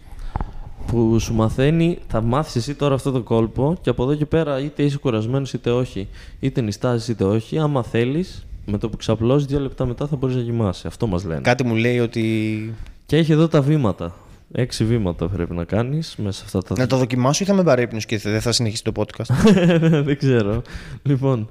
που 0.85 1.19
σου 1.19 1.33
μαθαίνει, 1.33 1.97
θα 2.07 2.21
μάθεις 2.21 2.55
εσύ 2.55 2.75
τώρα 2.75 2.95
αυτό 2.95 3.11
το 3.11 3.21
κόλπο 3.21 3.77
και 3.81 3.89
από 3.89 4.03
εδώ 4.03 4.15
και 4.15 4.25
πέρα 4.25 4.59
είτε 4.59 4.83
είσαι 4.83 4.97
κουρασμένος 4.97 5.53
είτε 5.53 5.71
όχι, 5.71 6.07
είτε 6.39 6.61
νιστάζεις 6.61 7.07
είτε 7.07 7.23
όχι, 7.23 7.59
άμα 7.59 7.83
θέλεις, 7.83 8.47
με 8.65 8.77
το 8.77 8.89
που 8.89 8.97
ξαπλώσεις 8.97 9.47
δύο 9.47 9.59
λεπτά 9.59 9.85
μετά 9.85 10.07
θα 10.07 10.15
μπορείς 10.15 10.35
να 10.35 10.41
κοιμάσαι. 10.41 10.87
Αυτό 10.87 11.07
μας 11.07 11.23
λένε. 11.23 11.41
Κάτι 11.41 11.63
μου 11.63 11.75
λέει 11.75 11.99
ότι. 11.99 12.73
Και 13.05 13.17
έχει 13.17 13.31
εδώ 13.31 13.47
τα 13.47 13.61
βήματα. 13.61 14.15
Έξι 14.51 14.85
βήματα 14.85 15.27
πρέπει 15.27 15.53
να 15.53 15.63
κάνεις 15.63 16.15
μέσα 16.17 16.47
σε 16.47 16.57
αυτά 16.57 16.73
τα 16.73 16.81
Να 16.81 16.87
το 16.87 16.97
δοκιμάσω 16.97 17.43
ή 17.43 17.47
θα 17.47 17.53
με 17.53 17.63
παρέπνου 17.63 17.99
και 17.99 18.17
δεν 18.17 18.41
θα 18.41 18.51
συνεχίσει 18.51 18.83
το 18.83 18.91
podcast; 18.95 19.33
Δεν 20.07 20.17
ξέρω. 20.17 20.61
Λοιπόν, 21.03 21.49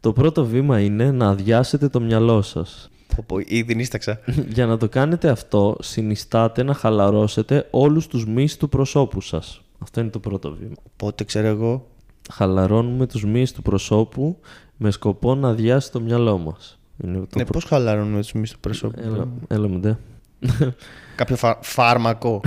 το 0.00 0.12
πρώτο 0.12 0.44
βήμα 0.44 0.80
είναι 0.80 1.10
να 1.10 1.28
αδειάσετε 1.28 1.88
το 1.88 2.00
μυαλό 2.00 2.42
σας. 2.42 2.90
Πω, 3.16 3.24
πω, 3.26 3.36
Ήδη 3.46 3.74
νίσταξα. 3.74 4.20
Για 4.54 4.66
να 4.66 4.76
το 4.76 4.88
κάνετε 4.88 5.28
αυτό, 5.28 5.76
συνιστάτε 5.80 6.62
να 6.62 6.74
χαλαρώσετε 6.74 7.66
όλους 7.70 8.06
τους 8.06 8.26
μυς 8.26 8.56
του 8.56 8.68
προσώπου 8.68 9.20
σας. 9.20 9.60
Αυτό 9.78 10.00
είναι 10.00 10.10
το 10.10 10.18
πρώτο 10.18 10.56
βήμα. 10.60 10.74
Πότε 10.96 11.24
ξέρω 11.24 11.46
εγώ. 11.46 11.86
Χαλαρώνουμε 12.32 13.06
τους 13.06 13.24
μυς 13.24 13.52
του 13.52 13.62
προσώπου 13.62 14.38
με 14.76 14.90
σκοπό 14.90 15.34
να 15.34 15.48
αδειάσει 15.48 15.92
το 15.92 16.00
μυαλό 16.00 16.38
μας. 16.38 16.78
Είναι 17.04 17.16
το 17.16 17.26
Ναι, 17.36 17.42
πρω- 17.42 17.52
πώς 17.52 17.64
χαλαρώνουμε 17.64 18.20
τους 18.20 18.32
μυς 18.32 18.52
του 18.52 18.58
προσώπου; 18.60 19.00
Έλα, 19.04 19.28
έλα 19.48 19.68
μου 19.68 19.78
ντε. 19.78 19.96
Κάποιο 21.16 21.36
φα- 21.36 21.58
φάρμακο. 21.62 22.40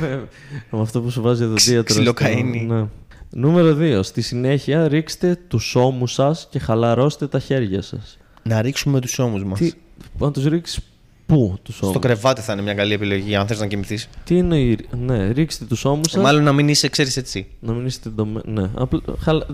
Με 0.70 0.80
αυτό 0.80 1.00
που 1.00 1.10
σου 1.10 1.22
βάζει 1.22 1.42
εδώ 1.42 1.54
δίατρο. 1.54 1.94
Ξυλοκαΐνη. 1.94 2.64
Ναι. 2.66 2.86
Νούμερο 3.30 3.76
2. 3.80 4.00
Στη 4.02 4.20
συνέχεια 4.22 4.88
ρίξτε 4.88 5.38
τους 5.48 5.74
ώμους 5.74 6.12
σας 6.12 6.46
και 6.50 6.58
χαλαρώστε 6.58 7.26
τα 7.26 7.38
χέρια 7.38 7.82
σας. 7.82 8.18
να 8.42 8.62
ρίξουμε 8.62 9.00
τους 9.00 9.18
ώμους 9.18 9.44
μας. 9.44 9.58
Τι, 9.58 9.72
να 10.18 10.30
τους 10.30 10.44
ρίξεις 10.44 10.80
πού 11.26 11.58
τους 11.62 11.80
ώμους. 11.82 11.90
Στο 11.94 11.98
κρεβάτι 11.98 12.40
θα 12.40 12.52
είναι 12.52 12.62
μια 12.62 12.74
καλή 12.74 12.92
επιλογή, 12.92 13.34
αν 13.36 13.46
θες 13.46 13.60
να 13.60 13.66
κοιμηθείς. 13.66 14.08
Τι 14.24 14.38
εννοεί, 14.38 14.78
ναι, 14.98 15.30
ρίξτε 15.30 15.64
τους 15.64 15.84
ώμους 15.84 16.10
σας. 16.10 16.22
Μάλλον 16.22 16.42
να 16.42 16.52
μην 16.52 16.68
είσαι, 16.68 16.88
ξέρεις 16.88 17.16
έτσι. 17.16 17.46
Να 17.60 17.72
μην 17.72 17.86
είστε 17.86 18.08
ντομε... 18.08 18.40
Ναι, 18.44 18.70
απλά, 18.74 19.00
χαλα... 19.18 19.46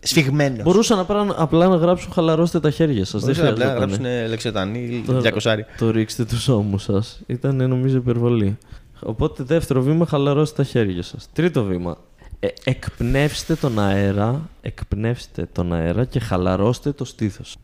Σφιγμένος. 0.00 0.62
Μπορούσα 0.62 0.96
να 0.96 1.04
πάρω, 1.04 1.34
απλά 1.36 1.68
να 1.68 1.76
γράψω 1.76 2.08
χαλαρώστε 2.12 2.60
τα 2.60 2.70
χέρια 2.70 3.04
σας. 3.04 3.24
Δεν 3.24 3.34
Δεν 3.34 3.46
απλά 3.46 3.64
να 3.64 3.70
χρειάζεται. 3.70 4.02
γράψουν 4.06 4.28
λεξιοτανή, 4.30 5.02
Το- 5.06 5.20
200. 5.42 5.56
Το 5.78 5.90
ρίξτε 5.90 6.24
τους 6.24 6.48
ώμους 6.48 6.82
σας. 6.82 7.20
Ήταν 7.26 7.68
νομίζω 7.68 7.96
υπερβολή. 7.96 8.58
Οπότε 9.00 9.42
δεύτερο 9.42 9.82
βήμα 9.82 10.06
χαλαρώστε 10.06 10.62
τα 10.62 10.68
χέρια 10.68 11.02
σας. 11.02 11.28
Τρίτο 11.32 11.64
βήμα. 11.64 11.96
Ε, 12.40 12.48
εκπνεύστε 12.64 13.54
τον 13.54 13.78
αέρα, 13.78 14.48
εκπνεύστε 14.62 15.48
τον 15.52 15.72
αέρα 15.72 16.04
και 16.04 16.18
χαλαρώστε 16.20 16.92
το 16.92 17.04
στήθος. 17.04 17.56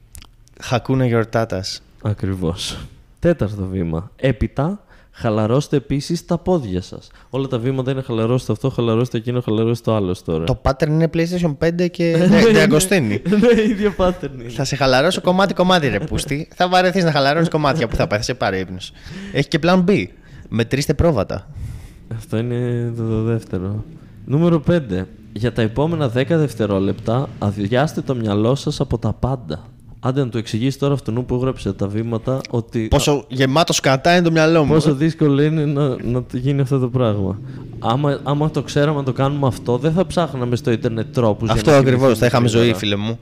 Χακούνα 0.61 1.07
γιορτάτας. 1.07 1.81
Ακριβώς. 2.03 2.79
Τέταρτο 3.19 3.65
βήμα. 3.67 4.11
Έπειτα, 4.17 4.81
χαλαρώστε 5.11 5.77
επίσης 5.77 6.25
τα 6.27 6.39
πόδια 6.39 6.83
σας. 6.83 7.11
Όλα 7.31 7.47
τα 7.47 7.59
βήματα 7.59 7.91
είναι 7.91 8.03
χαλαρώστε 8.03 8.53
αυτό, 8.53 8.71
χαλαρώστε 8.71 9.17
εκείνο, 9.17 9.41
χαλαρώστε 9.41 9.91
το 9.91 9.97
άλλος 9.97 10.23
τώρα. 10.23 10.45
Το 10.45 10.61
pattern 10.63 10.87
είναι 10.87 11.11
PlayStation 11.15 11.57
5 11.65 11.91
και 11.91 12.17
ναι, 12.31 12.47
διαγκοστίνη. 12.47 13.23
ναι, 13.29 13.63
ίδιο 13.63 13.95
pattern 13.97 14.41
είναι. 14.41 14.49
Θα 14.49 14.65
σε 14.65 14.77
χαλαρώσω 14.77 15.21
κομμάτι-κομμάτι, 15.21 15.89
ρε 15.89 16.01
Πούστη. 16.01 16.49
θα 16.55 16.69
βαρεθείς 16.69 17.05
να 17.05 17.13
χαλαρώνεις 17.13 17.49
κομμάτια 17.49 17.89
που 17.89 17.97
θα 17.97 18.07
πάει, 18.07 18.19
θα 18.19 18.25
σε 18.25 18.35
πάρει 18.35 18.59
ύπνος. 18.61 18.93
Έχει 19.33 19.49
και 19.49 19.59
plan 19.63 19.85
B. 19.89 20.05
Μετρήστε 20.49 20.95
πρόβατα. 20.95 21.49
Αυτό 22.17 22.37
είναι 22.37 22.93
το, 22.97 23.09
το 23.09 23.23
δεύτερο. 23.23 23.85
Νούμερο 24.25 24.63
5. 24.71 24.81
Για 25.33 25.53
τα 25.53 25.63
επόμενα 25.63 26.07
10 26.07 26.11
δευτερόλεπτα 26.29 27.29
αδειάστε 27.39 28.01
το 28.01 28.15
μυαλό 28.15 28.55
σας 28.55 28.81
από 28.81 28.99
τα 28.99 29.13
πάντα. 29.13 29.67
Άντε 30.01 30.25
να 30.25 30.29
του 30.29 30.39
εξηγήσει 30.39 30.79
τώρα 30.79 30.95
αυτού 30.95 31.25
που 31.25 31.35
έγραψε 31.35 31.73
τα 31.73 31.89
βήματα 31.89 32.41
ότι. 32.51 32.89
Πόσο 32.89 33.25
γεμάτος 33.29 33.77
σκατά 33.77 34.13
είναι 34.13 34.23
το 34.23 34.31
μυαλό 34.31 34.65
μου. 34.65 34.73
Πόσο 34.73 34.95
δύσκολο 34.95 35.43
είναι 35.43 35.65
να, 35.65 35.89
να 36.03 36.23
το 36.23 36.37
γίνει 36.37 36.61
αυτό 36.61 36.79
το 36.79 36.89
πράγμα. 36.89 37.39
Άμα, 37.79 38.21
άμα 38.23 38.51
το 38.51 38.63
ξέραμε 38.63 38.99
να 38.99 39.05
το 39.05 39.13
κάνουμε 39.13 39.47
αυτό, 39.47 39.79
δεν 39.79 39.93
θα 39.93 40.07
ψάχναμε 40.07 40.57
στο 40.57 40.71
Ιντερνετ 40.71 41.15
τρόπους. 41.15 41.51
Αυτό 41.51 41.71
ακριβώς. 41.71 42.19
Θα 42.19 42.27
είχαμε 42.27 42.49
ζωή, 42.49 42.75
φίλε 42.75 42.97
μου. 42.97 43.19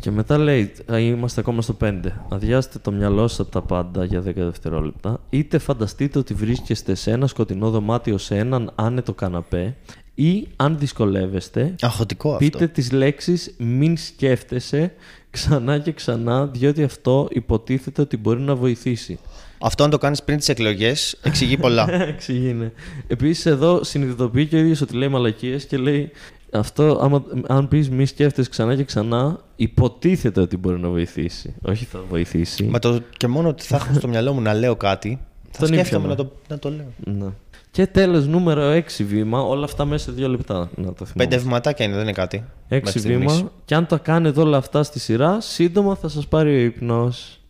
Και 0.00 0.10
μετά 0.10 0.38
λέει, 0.38 0.72
α, 0.92 0.98
είμαστε 0.98 1.40
ακόμα 1.40 1.62
στο 1.62 1.76
5. 1.80 1.92
Αδειάστε 2.28 2.78
το 2.78 2.92
μυαλό 2.92 3.28
σας 3.28 3.38
από 3.38 3.50
τα 3.50 3.62
πάντα 3.62 4.04
για 4.04 4.20
10 4.20 4.22
δευτερόλεπτα. 4.34 5.20
Είτε 5.30 5.58
φανταστείτε 5.58 6.18
ότι 6.18 6.34
βρίσκεστε 6.34 6.94
σε 6.94 7.10
ένα 7.10 7.26
σκοτεινό 7.26 7.70
δωμάτιο 7.70 8.18
σε 8.18 8.36
έναν 8.36 8.72
άνετο 8.74 9.14
καναπέ, 9.14 9.76
ή 10.14 10.46
αν 10.56 10.78
δυσκολεύεστε, 10.78 11.74
Αγχωτικό 11.80 12.32
αυτό. 12.32 12.44
πείτε 12.44 12.66
τις 12.66 12.92
λέξεις 12.92 13.54
μην 13.58 13.96
σκέφτεσαι 13.96 14.92
ξανά 15.30 15.78
και 15.78 15.92
ξανά, 15.92 16.46
διότι 16.46 16.82
αυτό 16.82 17.28
υποτίθεται 17.30 18.00
ότι 18.00 18.16
μπορεί 18.16 18.40
να 18.40 18.54
βοηθήσει. 18.54 19.18
Αυτό 19.58 19.84
αν 19.84 19.90
το 19.90 19.98
κάνεις 19.98 20.22
πριν 20.22 20.38
τις 20.38 20.48
εκλογές 20.48 21.18
εξηγεί 21.22 21.56
πολλά. 21.56 21.92
Εξηγήνε. 22.14 22.72
Επίσης, 23.06 23.46
εδώ 23.46 23.84
συνειδητοποιεί 23.84 24.46
και 24.46 24.56
ο 24.56 24.58
ίδιος 24.58 24.80
ότι 24.80 24.96
λέει 24.96 25.08
μαλακίες 25.08 25.64
και 25.64 25.76
λέει 25.76 26.10
αυτό, 26.52 26.98
άμα, 27.02 27.24
αν 27.46 27.68
πεις 27.68 27.90
μη 27.90 28.06
σκέφτεσαι 28.06 28.50
ξανά 28.50 28.76
και 28.76 28.84
ξανά, 28.84 29.40
υποτίθεται 29.56 30.40
ότι 30.40 30.56
μπορεί 30.56 30.80
να 30.80 30.88
βοηθήσει. 30.88 31.54
Όχι 31.62 31.84
θα 31.84 32.00
βοηθήσει. 32.08 32.64
Μα 32.64 32.78
το 32.78 33.00
και 33.16 33.26
μόνο 33.26 33.48
ότι 33.48 33.62
θα 33.62 33.76
έχω 33.76 33.94
στο 33.94 34.08
μυαλό 34.08 34.32
μου 34.32 34.40
να 34.40 34.54
λέω 34.54 34.76
κάτι, 34.76 35.20
θα 35.50 35.58
Τον 35.58 35.68
σκέφτομαι 35.68 36.12
ήπιανα. 36.12 36.22
να 36.22 36.28
το, 36.28 36.36
να 36.48 36.58
το 36.58 36.70
λέω. 36.70 37.16
Ναι. 37.24 37.32
Και 37.70 37.86
τέλος, 37.86 38.26
νούμερο 38.26 38.62
6 38.72 39.04
βήμα, 39.04 39.40
όλα 39.40 39.64
αυτά 39.64 39.84
μέσα 39.84 40.04
σε 40.04 40.12
δύο 40.12 40.28
λεπτά. 40.28 40.70
Να 40.76 40.92
το 40.92 41.04
Πέντε 41.04 41.04
θυμάμαι. 41.28 41.36
βηματάκια 41.42 41.84
είναι, 41.84 41.94
δεν 41.94 42.02
είναι 42.02 42.12
κάτι. 42.12 42.36
6 42.38 42.44
μέχρι 42.68 42.98
στιγμής. 43.00 43.32
βήμα. 43.36 43.50
Και 43.64 43.74
αν 43.74 43.86
τα 43.86 43.98
κάνετε 43.98 44.40
όλα 44.40 44.56
αυτά 44.56 44.82
στη 44.82 44.98
σειρά, 44.98 45.40
σύντομα 45.40 45.94
θα 45.94 46.08
σας 46.08 46.26
πάρει 46.26 46.50
ο 46.56 46.58
ύπνος. 46.64 47.40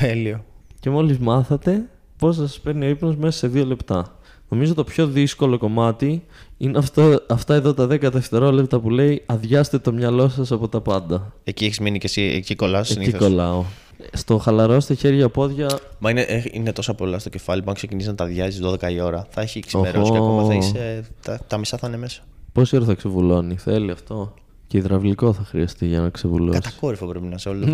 Τέλειο. 0.00 0.44
Και 0.80 0.90
μόλις 0.90 1.18
μάθατε 1.18 1.82
πώς 2.18 2.36
θα 2.36 2.46
σας 2.46 2.60
παίρνει 2.60 2.86
ο 2.86 2.88
ύπνος 2.88 3.16
μέσα 3.16 3.38
σε 3.38 3.46
δύο 3.48 3.64
λεπτά. 3.64 4.18
Νομίζω 4.52 4.74
το 4.74 4.84
πιο 4.84 5.06
δύσκολο 5.06 5.58
κομμάτι 5.58 6.22
είναι 6.56 6.78
αυτό, 6.78 7.22
αυτά 7.28 7.54
εδώ 7.54 7.74
τα 7.74 7.84
10 7.84 8.00
δευτερόλεπτα 8.12 8.80
που 8.80 8.90
λέει 8.90 9.22
αδειάστε 9.26 9.78
το 9.78 9.92
μυαλό 9.92 10.28
σας 10.28 10.52
από 10.52 10.68
τα 10.68 10.80
πάντα. 10.80 11.32
Εκεί 11.44 11.64
έχεις 11.64 11.78
μείνει 11.80 11.98
και 11.98 12.06
εσύ, 12.06 12.22
εκεί 12.22 12.54
κολλάς 12.54 12.90
Εκεί 12.90 13.00
συνήθως; 13.00 13.20
κολλάω. 13.28 13.64
Στο 14.12 14.38
χαλαρώστε 14.38 14.94
χέρια 14.94 15.28
πόδια. 15.28 15.78
Μα 15.98 16.10
είναι, 16.10 16.20
ε, 16.20 16.42
είναι 16.50 16.72
τόσα 16.72 16.94
πολλά 16.94 17.18
στο 17.18 17.28
κεφάλι 17.28 17.62
που 17.62 17.68
αν 17.68 17.74
ξεκινήσεις 17.74 18.08
να 18.08 18.14
τα 18.14 18.24
διάζει 18.24 18.60
12 18.62 18.90
η 18.92 19.00
ώρα, 19.00 19.26
θα 19.30 19.40
έχει 19.40 19.60
ξημερώσει 19.60 19.98
Οχο. 19.98 20.10
και 20.10 20.16
ακόμα 20.16 20.44
θα 20.44 20.54
είσαι. 20.54 21.04
Τα, 21.22 21.40
τα 21.46 21.58
μισά 21.58 21.76
θα 21.76 21.88
είναι 21.88 21.96
μέσα. 21.96 22.20
Πόση 22.52 22.76
ώρα 22.76 22.84
θα 22.84 22.94
ξεβουλώνει, 22.94 23.56
θέλει 23.56 23.90
αυτό; 23.90 24.34
Και 24.66 24.78
υδραυλικό 24.78 25.32
θα 25.32 25.44
χρειαστεί 25.44 25.86
για 25.86 26.00
να 26.00 26.08
ξεβουλώσεις. 26.08 26.60
Κατακόρυφο 26.60 27.06
πρέπει 27.06 27.26
να 27.26 27.34
είσαι 27.34 27.48
όλο. 27.48 27.66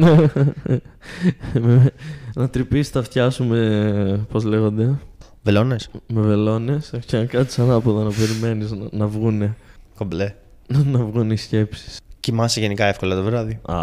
Με- 1.53 1.93
να 2.35 2.49
τρυπήσεις 2.49 2.93
τα 2.93 2.99
αυτιά 3.01 3.31
σου 3.31 3.45
με. 3.45 4.27
Πώς 4.33 4.45
λέγονται. 4.45 4.99
Βελόνε. 5.47 5.76
Με 6.07 6.20
βελόνε. 6.20 6.78
Και 7.07 7.16
να 7.16 7.24
κάτσεις 7.24 7.59
ανάποδα 7.59 8.03
να 8.05 8.11
περιμένεις 8.11 8.70
να, 8.70 8.86
να 8.90 9.07
βγούνε. 9.07 9.57
Κομπλέ. 9.99 10.34
να 10.84 10.99
βγουν 11.05 11.30
οι 11.30 11.36
σκέψεις. 11.36 12.01
Κοιμάσαι 12.20 12.61
γενικά 12.61 12.84
εύκολα 12.84 13.14
το 13.14 13.22
βράδυ; 13.22 13.61
Α, 13.62 13.74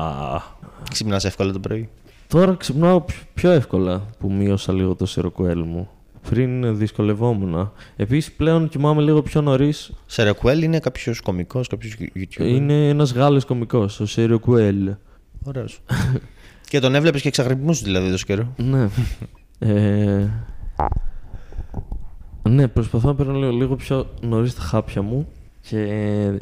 Ξυπνάς 0.92 1.26
εύκολα 1.26 1.52
το 1.52 1.60
πρωί; 1.60 1.90
τώρα 2.28 2.54
ξυπνάω 2.56 3.02
πιο- 3.02 3.22
πιο 3.34 3.52
εύκολα 3.52 4.06
που 4.20 4.32
μείωσα 4.32 4.74
λίγο 4.74 4.96
το 4.96 5.06
σιροκουέλ 5.06 5.60
μου. 5.64 5.90
Πριν 6.30 6.78
δυσκολευόμουν. 6.78 7.72
Επίσης 7.96 8.32
πλέον 8.32 8.70
κοιμάμαι 8.70 9.02
λίγο 9.02 9.22
πιο 9.22 9.42
νωρίς. 9.42 9.92
Σε 10.06 10.24
Ρεκουέλ 10.24 10.62
είναι 10.64 10.80
κάποιος 10.80 11.20
κωμικός, 11.22 11.68
κάποιος 11.68 11.96
YouTube. 12.16 12.40
Είναι 12.40 12.88
ένας 12.90 13.12
Γάλλος 13.14 13.46
κωμικός, 13.46 14.00
ο 14.00 14.06
Σέριο 14.06 14.40
Κουέλ. 14.40 14.96
Ωραίος. 15.44 15.82
και 16.70 16.80
τον 16.80 16.96
έβλεπες 16.96 17.22
και 17.22 17.28
εξαγρυπνούσες 17.28 17.84
δηλαδή 17.84 18.10
τόσο 18.12 18.26
καιρό. 18.26 18.54
Ναι. 18.58 18.88
ε, 19.60 20.30
ναι, 22.50 22.68
προσπαθώ 22.68 23.08
να 23.08 23.16
παίρνω 23.16 23.34
λίγο, 23.34 23.52
λίγο 23.52 23.76
πιο 23.76 24.08
νωρίς 24.22 24.56
τα 24.56 24.62
χάπια 24.62 25.02
μου. 25.02 25.28
Και 25.70 25.78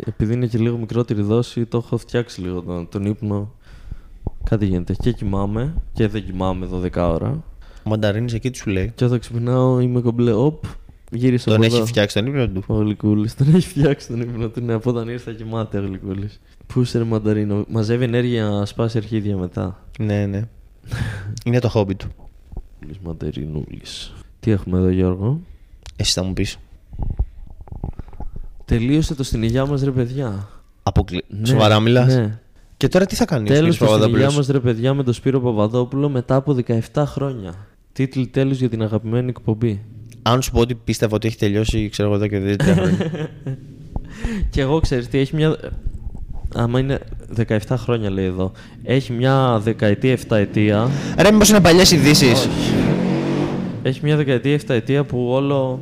επειδή 0.06 0.34
είναι 0.34 0.46
και 0.48 0.58
λίγο 0.58 0.78
μικρότερη 0.78 1.22
δόση, 1.22 1.66
το 1.66 1.78
έχω 1.78 1.98
φτιάξει 1.98 2.42
λίγο 2.42 2.62
τον, 2.62 2.88
τον 2.90 3.06
ύπνο. 3.06 3.52
Κάτι 4.44 4.66
γίνεται. 4.66 4.94
Και 4.94 5.12
κοιμάμαι 5.12 5.74
και 5.94 6.08
δεν 6.08 6.26
κοιμάμαι 6.26 6.68
12 6.74 6.96
ώρα. 6.96 7.44
Ο 7.84 7.90
Μανταρίνη 7.90 8.34
εκεί 8.34 8.50
τι 8.52 8.58
σου 8.58 8.70
λέει; 8.70 8.92
Και 8.96 9.06
όταν 9.06 9.20
ξυπνάω 9.20 9.80
είμαι 9.80 10.02
κομπλέ. 10.02 10.32
Οπ, 10.34 10.64
γύρισα 11.12 11.46
Τον 11.46 11.56
από 11.56 11.64
έχει 11.64 11.76
εδώ. 11.76 11.86
φτιάξει 11.86 12.16
τον 12.16 12.26
ύπνο 12.26 12.48
του; 12.48 12.64
Ο 12.68 12.74
Γλυκούλης. 12.74 13.36
Τον 13.36 13.56
έχει 13.56 13.68
φτιάξει 13.68 14.08
τον 14.08 14.22
ύπνο 14.22 14.48
του. 14.48 14.62
Ναι, 14.62 14.74
από 14.74 14.90
όταν 14.90 15.08
ήρθα 15.08 15.32
κοιμάται 15.34 15.78
ο 15.80 15.82
Γλυκούλης. 15.82 16.40
Πού 16.68 16.82
είσαι, 16.82 16.98
ρε 16.98 17.04
Μανταρίνο; 17.04 17.66
Μαζεύει 17.70 18.04
ενέργεια, 18.04 18.66
σπάσει 18.66 18.98
αρχίδια 18.98 19.38
μετά. 19.38 19.86
Ναι, 20.00 20.26
ναι. 20.26 20.48
είναι 21.46 21.60
το 21.60 21.70
χόμπι 21.70 21.96
του. 21.96 22.08
Γλυκούλης 22.80 22.98
Μανταρινούλης. 23.04 24.14
Τι 24.40 24.52
έχουμε 24.52 24.78
εδώ, 24.78 24.90
Γιώργο; 24.90 25.40
Εσύ 26.02 26.12
θα 26.14 26.24
μου 26.24 26.34
πεις. 26.34 26.58
Τελείωσε 28.66 29.16
το 29.16 29.24
στην 29.24 29.44
υγειά 29.44 29.66
μας, 29.66 29.82
ρε 29.84 29.92
παιδιά. 29.92 30.48
Αποκλει... 30.84 31.24
Ναι, 31.28 31.46
Σοβαρά 31.48 31.80
μιλάς; 31.80 32.16
Ναι. 32.16 32.40
Και 32.78 32.88
τώρα 32.88 33.06
τι 33.06 33.16
θα 33.16 33.26
κάνεις 33.26 33.52
ο 33.52 33.54
Τέλος 33.54 33.76
Σπύρος 33.76 33.92
το 33.92 33.98
στην 33.98 34.14
υγειά 34.14 34.28
Παπαδόπουλος; 34.28 34.48
μας, 34.48 34.48
ρε 34.48 34.72
παιδιά, 34.72 34.94
με 34.94 35.04
τον 35.04 35.14
Σπύρο 35.14 35.40
Παπαδόπουλο 35.40 36.10
μετά 36.10 36.36
από 36.36 36.58
17 36.94 37.04
χρόνια. 37.06 37.54
Τίτλοι 37.94 38.28
τέλου 38.28 38.54
για 38.54 38.70
την 38.70 38.82
αγαπημένη 38.82 39.30
εκπομπή. 39.30 39.82
Αν 40.22 40.42
σου 40.42 40.52
πω 40.52 40.60
ότι 40.60 40.76
πίστευα 40.76 41.16
ότι 41.16 41.28
έχει 41.28 41.38
τελειώσει, 41.38 41.90
ξέρω 41.90 42.08
εγώ 42.08 42.18
εδώ 42.18 42.28
και 42.28 42.40
δύο 42.40 42.56
χρόνια. 42.62 42.98
Και 44.52 44.62
εγώ 44.62 44.80
ξέρεις 44.80 45.08
τι, 45.08 45.18
έχει 45.18 45.36
μια. 45.36 45.58
Άμα 46.56 46.80
είναι 46.80 47.00
17 47.38 47.58
χρόνια 47.70 48.10
λέει 48.10 48.26
εδώ. 48.26 48.52
Έχει 48.84 49.14
μια 49.14 49.60
δεκαετία, 49.64 50.12
εφταετία. 50.12 50.90
Ρε, 51.18 51.32
μήπως 51.32 51.50
είναι 51.50 51.62
παλιές 51.62 51.92
ειδήσεις; 51.92 52.50
Έχει 53.84 54.00
μια 54.04 54.16
δεκαετία, 54.16 54.54
εφταετία 54.54 55.04
που 55.04 55.28
όλο. 55.30 55.82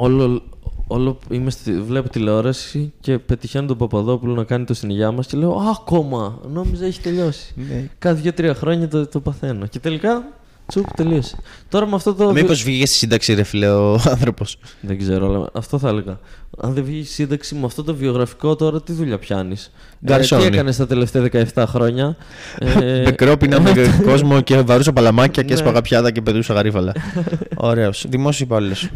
Όλο, 0.00 0.42
όλο 0.86 1.18
είμαι 1.30 1.50
στη, 1.50 1.80
βλέπω 1.80 2.08
τηλεόραση 2.08 2.92
και 3.00 3.18
πετυχαίνω 3.18 3.66
τον 3.66 3.76
Παπαδόπουλο 3.76 4.34
να 4.34 4.44
κάνει 4.44 4.64
το 4.64 4.74
στην 4.74 4.90
υγειά 4.90 5.10
μας 5.12 5.26
και 5.26 5.36
λέω 5.36 5.52
Α, 5.52 5.70
ακόμα! 5.70 6.40
Νόμιζα 6.52 6.86
έχει 6.86 7.00
τελειώσει. 7.00 7.54
Ναι. 7.68 7.90
Κάθε 7.98 8.20
δύο-τρία 8.20 8.54
χρόνια 8.54 8.88
το, 8.88 9.06
το 9.06 9.20
παθαίνω. 9.20 9.66
Και 9.66 9.78
τελικά, 9.78 10.28
τσουπ, 10.68 10.94
τελείωσε. 10.96 11.36
Τώρα 11.68 11.86
με 11.86 11.94
αυτό 11.94 12.14
το. 12.14 12.32
Μήπως 12.32 12.62
βγήκε 12.62 12.86
στη 12.86 12.96
σύνταξη, 12.96 13.34
ρε 13.34 13.42
φίλε, 13.42 13.68
ο 13.70 13.92
άνθρωπος. 14.04 14.56
Δεν 14.80 14.98
ξέρω, 14.98 15.26
αλλά 15.34 15.48
αυτό 15.52 15.78
θα 15.78 15.88
έλεγα. 15.88 16.18
Αν 16.62 16.72
δεν 16.74 16.84
βγει 16.84 17.04
σύνταξη 17.04 17.54
με 17.54 17.64
αυτό 17.66 17.84
το 17.84 17.94
βιογραφικό, 17.94 18.56
τώρα 18.56 18.82
τι 18.82 18.92
δουλειά 18.92 19.18
πιάνεις; 19.18 19.70
Γκαρσόνι. 20.06 20.42
τι 20.42 20.46
έκανες 20.48 20.76
τα 20.76 20.86
τελευταία 20.86 21.22
17 21.54 21.64
χρόνια; 21.66 22.16
ε, 22.58 23.02
Μικρόπινα 23.04 23.60
με 23.60 23.72
κόσμο 24.04 24.40
και 24.40 24.60
βαρούσα 24.60 24.92
παλαμάκια 24.92 25.42
και 25.42 25.48
Ναι. 25.48 25.54
έσπαγα 25.60 25.80
πιάτα 25.82 26.10
και 26.10 26.20
πετούσα 26.20 26.54
γαρίφαλα. 26.54 26.92
Ωραίος. 27.56 28.06
Δημόσιο 28.08 28.44
υπάλληλος. 28.46 28.88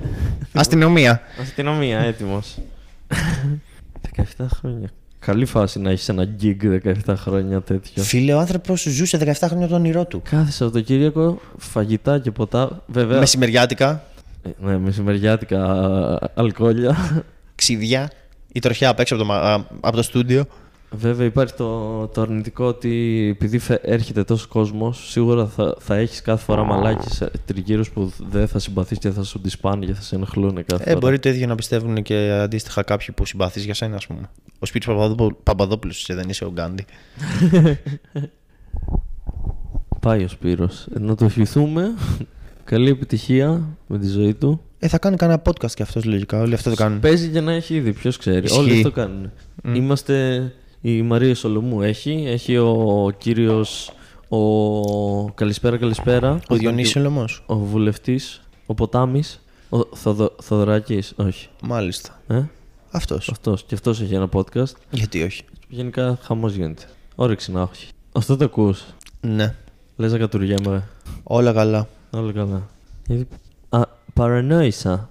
Αστυνομία. 0.53 1.21
Αστυνομία, 1.41 1.99
έτοιμος. 1.99 2.59
17 4.39 4.47
χρόνια. 4.59 4.89
Καλή 5.27 5.45
φάση 5.45 5.79
να 5.81 5.91
έχεις 5.91 6.09
ένα 6.09 6.29
gig 6.43 6.81
17 7.07 7.15
χρόνια 7.17 7.61
τέτοιο. 7.61 8.03
Φίλε, 8.03 8.33
ο 8.35 8.39
άνθρωπος 8.39 8.83
ζούσε 8.83 9.19
17 9.41 9.47
χρόνια 9.49 9.69
το 9.69 9.75
όνειρό 9.75 10.05
του. 10.05 10.23
Κάθε 10.31 10.51
Σαββατοκύριακο 10.51 11.41
φαγητά 11.59 12.19
και 12.19 12.31
ποτά. 12.31 12.83
Βέβαια. 12.87 13.19
Μεσημεριάτικα, 13.19 14.05
Ε, 14.43 14.49
Ναι, 14.67 14.79
μεσημεριάτικα 14.79 15.65
α, 15.65 16.19
αλκοόλια. 16.35 17.25
ξυδιά, 17.55 18.11
η 18.53 18.61
τροχιά 18.61 18.89
απ' 18.89 19.01
έξω 19.01 19.15
από 19.15 19.23
το, 19.23 19.29
μα- 19.29 19.39
α, 19.41 19.55
από 19.81 19.97
το 19.97 20.03
στούντιο. 20.03 20.45
Βέβαια 20.95 21.27
υπάρχει 21.27 21.55
το, 21.55 22.07
το 22.07 22.21
αρνητικό 22.21 22.65
ότι 22.65 23.27
επειδή 23.37 23.59
φε- 23.59 23.81
έρχεται 23.89 24.25
τόσο 24.25 24.47
κόσμος, 24.49 25.11
σίγουρα 25.11 25.47
θα, 25.47 25.75
θα 25.79 25.95
έχεις 25.97 26.23
κάθε 26.23 26.45
φορά 26.45 26.65
μαλάκι 26.65 27.07
τριγύρους 27.47 27.91
που 27.91 28.13
δεν 28.31 28.49
θα 28.49 28.59
συμπαθείς 28.59 28.99
και 28.99 29.11
θα 29.11 29.23
σου 29.23 29.41
τις 29.41 29.59
πάνε 29.59 29.87
και 29.87 29.95
θα 29.95 30.03
σε 30.03 30.15
ενοχλούν 30.15 30.55
κάθε 30.55 30.83
Ε, 30.83 30.87
φορά. 30.87 30.99
μπορεί 30.99 31.19
το 31.19 31.29
ίδιο 31.29 31.47
να 31.47 31.55
πιστεύουν 31.55 32.03
και 32.03 32.31
αντίστοιχα 32.43 32.83
κάποιοι 32.83 33.07
που 33.15 33.25
συμπαθείς 33.27 33.65
για 33.65 33.75
σένα, 33.75 33.97
ας 33.97 34.07
πούμε. 34.07 34.31
Ο 34.59 34.67
Σπίτι 34.67 34.87
Παπαδόπουλος, 35.43 36.01
είσαι, 36.01 36.15
δεν 36.15 36.29
είσαι 36.29 36.45
ο 36.45 36.51
Γκάντι. 36.53 36.85
Πάει 40.01 40.25
ο 40.25 40.29
Σπύρος. 40.29 40.87
Ε, 40.97 40.99
Να 40.99 41.15
το 41.15 41.25
ευχηθούμε. 41.25 41.95
Καλή 42.65 42.91
επιτυχία 42.91 43.69
με 43.87 43.99
τη 43.99 44.07
ζωή 44.07 44.35
του. 44.35 44.61
Ε, 44.79 44.89
θα 44.89 44.99
κάνει 44.99 45.17
κανένα 45.17 45.43
podcast 45.45 45.71
και 45.75 45.83
αυτός 45.83 46.05
λογικά. 46.05 46.41
Όλοι 46.41 46.55
αυτό 46.55 46.71
το 46.71 46.77
κάνουν. 46.77 47.01
Παίζει 47.01 47.29
και 47.29 47.41
να 47.41 47.53
έχει 47.53 47.75
ήδη, 47.75 47.93
ποιος 47.93 48.17
ξέρει. 48.17 48.45
Ισχύει. 48.45 48.59
Όλοι 48.59 48.73
αυτό 48.77 48.91
κάνουν. 48.91 49.31
Είμαστε. 49.75 50.53
Η 50.85 51.03
Μαρία 51.03 51.35
Σολομού 51.35 51.83
έχει. 51.83 52.25
Έχει 52.27 52.57
ο 52.57 53.11
κύριος. 53.19 53.93
Ο... 54.29 55.31
Καλησπέρα, 55.31 55.77
καλησπέρα. 55.77 56.41
Ο 56.49 56.57
Διονύσης 56.57 56.97
Ολωμό. 56.97 57.25
Ο 57.47 57.57
βουλευτής. 57.57 58.43
Ο 58.67 58.75
Ποτάμι. 58.75 59.23
Ο 59.69 59.97
Θοδο... 59.97 60.35
Θοδωράκης. 60.43 61.13
Όχι. 61.17 61.49
Μάλιστα. 61.63 62.21
Ε; 62.27 62.43
Αυτός. 62.91 63.29
Αυτός. 63.29 63.65
Και 63.65 63.75
αυτός 63.75 64.01
έχει 64.01 64.15
ένα 64.15 64.29
podcast. 64.33 64.73
Γιατί 64.91 65.23
όχι; 65.23 65.45
Γενικά 65.69 66.19
χαμός 66.23 66.55
γίνεται. 66.55 66.83
Όρεξη 67.15 67.53
να 67.53 67.69
έχει. 67.73 67.89
Αυτό 68.13 68.37
το 68.37 68.45
ακούς. 68.45 68.85
Ναι. 69.21 69.55
Λες 69.97 70.13
να 70.13 70.19
κατουργέμαι. 70.19 70.89
Όλα 71.23 71.53
καλά. 71.53 71.89
Όλα 72.11 72.33
καλά. 72.33 72.69
Γιατί... 73.07 73.27
Α, 73.69 73.83
παρανόησα. 74.15 75.11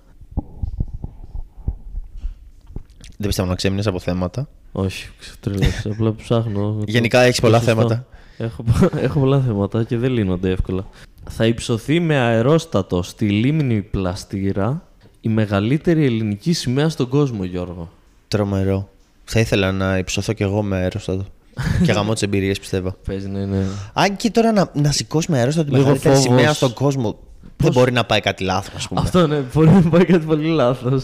Δεν 3.18 3.28
πιστεύω 3.28 3.50
να 3.50 3.56
ξέμεινες 3.56 3.88
από 3.88 4.00
θέματα. 4.00 4.48
Όχι, 4.72 5.10
τρελός. 5.40 5.86
Απλά 5.92 6.16
ψάχνω. 6.16 6.60
το- 6.80 6.84
Γενικά 6.88 7.22
έχεις 7.22 7.36
το 7.36 7.42
πολλά 7.42 7.58
σωστό. 7.58 7.72
θέματα. 7.74 8.06
Έχω, 8.38 8.64
έχω 9.06 9.20
πολλά 9.20 9.40
θέματα 9.40 9.84
και 9.84 9.98
δεν 9.98 10.12
λύνονται 10.12 10.50
εύκολα. 10.50 10.88
Θα 11.30 11.46
υψωθεί 11.46 12.00
με 12.00 12.16
αερόστατο 12.18 13.04
στη 13.04 13.30
λίμνη 13.30 13.82
Πλαστήρα 13.82 14.84
η 15.22 15.30
μεγαλύτερη 15.30 16.06
ελληνική 16.06 16.54
σημαία 16.54 16.90
στον 16.90 17.08
κόσμο, 17.08 17.44
Γιώργο. 17.44 17.90
Τρομερό. 18.28 18.90
Θα 19.24 19.40
ήθελα 19.40 19.72
να 19.72 19.98
υψωθώ 19.98 20.34
κι 20.34 20.44
εγώ 20.44 20.62
με 20.62 20.76
αερόστατο. 20.78 21.26
και 21.86 21.92
γαμώ 21.92 22.14
τις 22.14 22.22
εμπειρίες 22.22 22.60
πιστεύω. 22.60 22.96
Παίζει 23.06 23.28
να 23.28 23.40
είναι. 23.40 23.66
Αν 23.94 24.16
και 24.16 24.30
τώρα 24.32 24.52
να, 24.52 24.72
να 24.74 24.92
σηκώσει 24.92 25.32
με 25.32 25.38
αερόστατο 25.38 25.66
τη 25.66 25.72
Λίγο 25.72 25.84
μεγαλύτερη 25.84 26.16
φόβος. 26.16 26.30
σημαία 26.30 26.54
στον 26.54 26.74
κόσμο. 26.74 27.18
Δεν 27.58 27.72
μπορεί 27.72 27.92
να 27.92 28.04
πάει 28.04 28.20
κάτι 28.20 28.44
λάθος, 28.44 28.74
ας 28.76 28.88
πούμε. 28.88 29.02
Αυτό 29.02 29.28
ναι, 29.28 29.38
μπορεί 29.54 29.70
να 29.70 29.82
πάει 29.90 30.06
κάτι 30.06 30.26
πολύ 30.26 30.48
λάθος. 30.48 31.04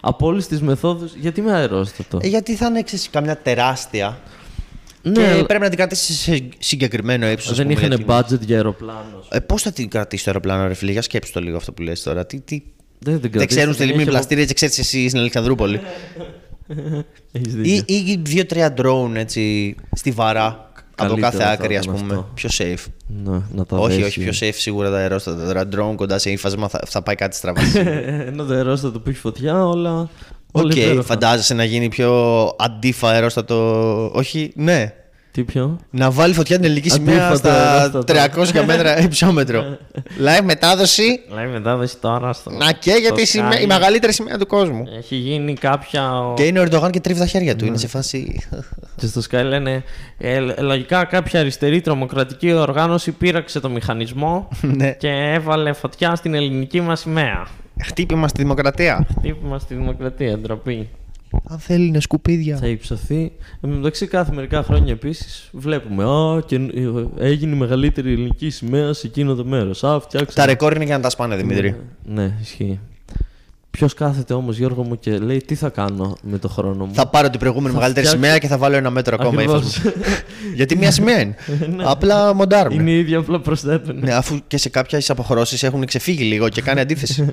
Από 0.00 0.26
όλες 0.26 0.46
τις 0.46 0.60
μεθόδους, 0.62 1.14
γιατί 1.14 1.42
με 1.42 1.52
αερόστατο. 1.52 2.18
Ε, 2.22 2.26
γιατί 2.28 2.54
θα 2.54 2.66
είναι 2.66 2.82
ξέρεις, 2.82 3.10
καμιά 3.10 3.36
τεράστια. 3.38 4.18
ναι, 5.02 5.12
και 5.12 5.26
αλλά 5.26 5.46
πρέπει 5.46 5.62
να 5.62 5.68
την 5.68 5.78
κρατήσεις 5.78 6.18
σε 6.20 6.48
συγκεκριμένο 6.58 7.30
ύψος. 7.30 7.56
δεν 7.56 7.70
είχαν 7.70 8.04
budget 8.08 8.40
για 8.40 8.56
αεροπλάνο. 8.56 9.24
Ε, 9.30 9.38
Πώς 9.40 9.62
θα 9.62 9.72
την 9.72 9.88
κρατήσει 9.88 10.24
το 10.24 10.30
αεροπλάνο, 10.30 10.66
ρε 10.66 10.74
φίλε, 10.74 10.92
για 10.92 11.02
σκέψου 11.02 11.32
το 11.32 11.40
λίγο 11.40 11.56
αυτό 11.56 11.72
που 11.72 11.82
λες 11.82 12.02
τώρα. 12.02 12.26
Τι, 12.26 12.40
τι... 12.40 12.62
Δεν, 12.98 13.20
την 13.20 13.30
Δεν 13.34 13.46
ξέρουν 13.46 13.72
στη 13.74 13.78
την 13.82 13.86
λίμνη 13.90 14.02
έχει 14.02 14.10
πλαστήρια, 14.10 14.42
έτσι 14.42 14.54
ξέρεις 14.54 14.78
εσύ 14.78 15.08
στην 15.08 15.20
Αλεξανδρούπολη. 15.20 15.76
από- 15.76 17.04
Έχεις 17.32 17.54
δίκιο. 17.54 17.84
ή, 17.86 17.94
ή 18.10 18.20
δύο-τρία 18.22 18.74
drone 18.82 19.14
έτσι 19.14 19.74
στη 19.96 20.10
βαρά 20.10 20.71
από 21.02 21.14
Καλύτερο 21.14 21.30
κάθε 21.38 21.42
θα 21.44 21.50
άκρη, 21.50 21.76
ας 21.76 21.84
ήταν 21.84 21.96
πούμε. 21.96 22.14
αυτό. 22.14 22.28
Πιο 22.34 22.50
safe. 22.52 22.84
Ναι, 23.24 23.40
να 23.54 23.64
τα 23.66 23.76
όχι, 23.76 24.02
δέσει. 24.02 24.20
όχι, 24.20 24.30
πιο 24.30 24.48
safe 24.48 24.54
σίγουρα 24.54 24.90
τα 24.90 24.96
αερόστατα. 24.96 25.46
Τώρα 25.46 25.62
drone 25.62 25.94
κοντά 25.96 26.18
σε 26.18 26.30
ύφασμα 26.30 26.68
θα, 26.68 26.80
θα 26.86 27.02
πάει 27.02 27.14
κάτι 27.14 27.36
στραβά. 27.36 27.60
Ενώ 28.26 28.44
το 28.44 28.54
αερόστατο 28.54 29.00
που 29.00 29.08
έχει 29.08 29.18
φωτιά, 29.18 29.66
όλα. 29.66 30.08
Οκ, 30.52 30.64
όλα 30.64 30.72
υπέροχα. 30.76 31.02
φαντάζεσαι 31.02 31.54
να 31.54 31.64
γίνει 31.64 31.88
πιο 31.88 32.10
αντίφα 32.58 33.08
αερόστατο. 33.08 34.10
Όχι, 34.14 34.52
ναι. 34.54 34.94
Τι 35.32 35.44
πιο. 35.44 35.78
Να 35.90 36.10
βάλει 36.10 36.34
φωτιά 36.34 36.56
την 36.56 36.64
ελληνική 36.64 36.90
σημαία 36.90 37.14
Αντίφατο 37.14 37.36
στα 37.36 37.80
αερόστατο. 37.80 38.60
300 38.60 38.64
μέτρα 38.66 38.98
υψόμετρο. 39.06 39.78
Live 39.94 40.44
μετάδοση 40.44 41.20
Λέει 41.34 41.46
μετάδοση 41.46 41.96
τώρα 42.00 42.32
στο. 42.32 42.50
να 42.50 42.72
καίγεται 42.72 43.06
στο 43.06 43.20
η, 43.20 43.24
σημαία- 43.24 43.58
Sky. 43.58 43.62
η 43.62 43.66
μεγαλύτερη 43.66 44.12
σημαία 44.12 44.38
του 44.38 44.46
κόσμου. 44.46 44.84
Έχει 44.98 45.14
γίνει 45.16 45.54
κάποια. 45.54 46.10
Και 46.36 46.42
είναι 46.42 46.58
ο 46.58 46.62
Ερντογάν 46.62 46.90
και 46.90 47.00
τρίβει 47.00 47.18
τα 47.18 47.26
χέρια 47.26 47.56
του. 47.56 47.64
Είναι 47.64 47.76
σε 47.78 47.88
φάση. 47.88 48.40
Και 48.96 49.06
στο 49.06 49.20
Sky 49.30 49.42
λένε 49.44 49.82
ε, 50.18 50.38
λογικά 50.60 51.04
κάποια 51.04 51.40
αριστερή 51.40 51.80
τρομοκρατική 51.80 52.52
οργάνωση 52.52 53.12
πείραξε 53.12 53.60
το 53.60 53.68
μηχανισμό 53.68 54.48
ναι. 54.76 54.90
και 54.92 55.08
έβαλε 55.08 55.72
φωτιά 55.72 56.14
στην 56.14 56.34
ελληνική 56.34 56.80
μας 56.80 57.00
σημαία. 57.00 57.46
Χτύπημα 57.84 58.28
στη 58.28 58.42
δημοκρατία. 58.42 59.06
Χτύπημα 59.18 59.58
στη 59.58 59.74
δημοκρατία, 59.74 60.38
ντροπή. 60.38 60.88
Αν 61.48 61.58
θέλει 61.58 61.86
είναι 61.86 62.00
σκουπίδια. 62.00 62.56
Θα 62.56 62.66
υψωθεί. 62.66 63.20
Εν 63.60 63.70
τω 63.70 63.76
μεταξύ, 63.76 64.06
κάθε 64.06 64.32
μερικά 64.34 64.62
χρόνια 64.62 64.92
επίσης 64.92 65.48
βλέπουμε. 65.52 66.04
Α, 66.04 66.40
και 66.46 66.60
έγινε 67.18 67.54
η 67.54 67.58
μεγαλύτερη 67.58 68.12
ελληνική 68.12 68.50
σημαία 68.50 68.92
σε 68.92 69.06
εκείνο 69.06 69.34
το 69.34 69.44
μέρος. 69.44 69.84
Α, 69.84 70.00
φτιάξαμε. 70.00 70.32
Τα 70.34 70.46
ρεκόρ 70.46 70.74
είναι 70.74 70.84
για 70.84 70.96
να 70.96 71.02
τα 71.02 71.10
σπάνε, 71.10 71.36
Δημήτρη. 71.36 71.76
Ναι, 72.04 72.34
ισχύει. 72.40 72.80
Ποιος 73.70 73.94
κάθεται 73.94 74.34
όμως, 74.34 74.56
Γιώργο 74.56 74.82
μου, 74.82 74.98
και 74.98 75.18
λέει 75.18 75.42
τι 75.46 75.54
θα 75.54 75.68
κάνω 75.68 76.16
με 76.22 76.38
το 76.38 76.48
χρόνο 76.48 76.84
μου; 76.84 76.94
Θα 76.94 77.06
πάρω 77.08 77.30
την 77.30 77.40
προηγούμενη 77.40 77.68
Θα 77.68 77.74
μεγαλύτερη 77.78 78.06
φτιάξω- 78.06 78.26
σημαία 78.28 78.38
και 78.40 78.46
θα 78.48 78.58
βάλω 78.58 78.76
ένα 78.76 78.90
μέτρο 78.90 79.16
ακόμα 79.20 79.40
Ακριβώς. 79.42 79.76
ύφος. 79.76 79.92
Γιατί 80.56 80.76
μία 80.76 80.90
σημαία 80.90 81.20
είναι. 81.20 81.36
Απλά 81.92 82.34
μοντάρουμε. 82.34 82.82
Είναι 82.82 82.90
οι 82.90 82.98
ίδιοι, 82.98 83.14
απλά 83.14 83.40
προσθέτουν. 83.40 83.98
Ναι, 83.98 84.12
αφού 84.14 84.38
και 84.46 84.56
σε 84.56 84.68
κάποιε 84.68 84.98
αποχρώσει 85.08 85.66
έχουν 85.66 85.84
ξεφύγει 85.84 86.22
λίγο 86.24 86.48
και 86.48 86.62
κάνει 86.62 86.80
αντίθεση. 86.80 87.26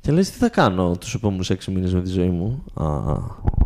Και 0.00 0.12
λες 0.12 0.30
τι 0.30 0.38
θα 0.38 0.48
κάνω 0.48 0.96
τους 1.00 1.14
επόμενους 1.14 1.50
6 1.50 1.56
μήνες 1.72 1.94
με 1.94 2.02
τη 2.02 2.10
ζωή 2.10 2.28
μου; 2.28 2.64
Α, 2.74 2.86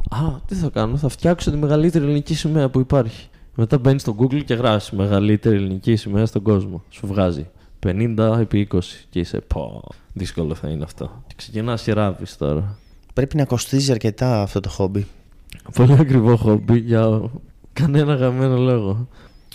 α, 0.09 0.41
τι 0.47 0.55
θα 0.55 0.69
κάνω, 0.69 0.97
θα 0.97 1.09
φτιάξω 1.09 1.51
τη 1.51 1.57
μεγαλύτερη 1.57 2.05
ελληνική 2.05 2.35
σημαία 2.35 2.69
που 2.69 2.81
υπάρχει. 2.81 3.29
Μετά 3.55 3.79
μπαίνεις 3.79 4.01
στο 4.03 4.17
Google 4.19 4.45
και 4.45 4.55
γράφεις 4.55 4.91
μεγαλύτερη 4.91 5.57
ελληνική 5.57 5.97
σημαία 5.97 6.27
στον 6.27 6.43
κόσμο. 6.43 6.83
Σου 6.91 7.07
βγάζει 7.07 7.47
50 7.87 8.37
επί 8.41 8.69
20 8.73 8.79
και 9.11 9.19
είσαι 9.19 9.41
πω. 9.41 9.83
Δύσκολο 10.13 10.55
θα 10.55 10.69
είναι 10.69 10.85
αυτό. 10.85 11.23
Και 11.27 11.35
ξεκινάς 11.37 11.83
και 11.83 11.93
ράβει 11.93 12.25
τώρα. 12.39 12.79
Πρέπει 13.15 13.37
να 13.37 13.45
κοστίζει 13.45 13.91
αρκετά 13.91 14.43
αυτό 14.43 14.61
το 14.61 14.69
χόμπι. 14.69 15.07
Πολύ 15.75 15.93
ακριβό 15.93 16.37
χόμπι 16.37 16.79
για 16.79 17.31
κανένα 17.73 18.15
γαμμένο 18.15 18.57
λόγο. 18.57 19.09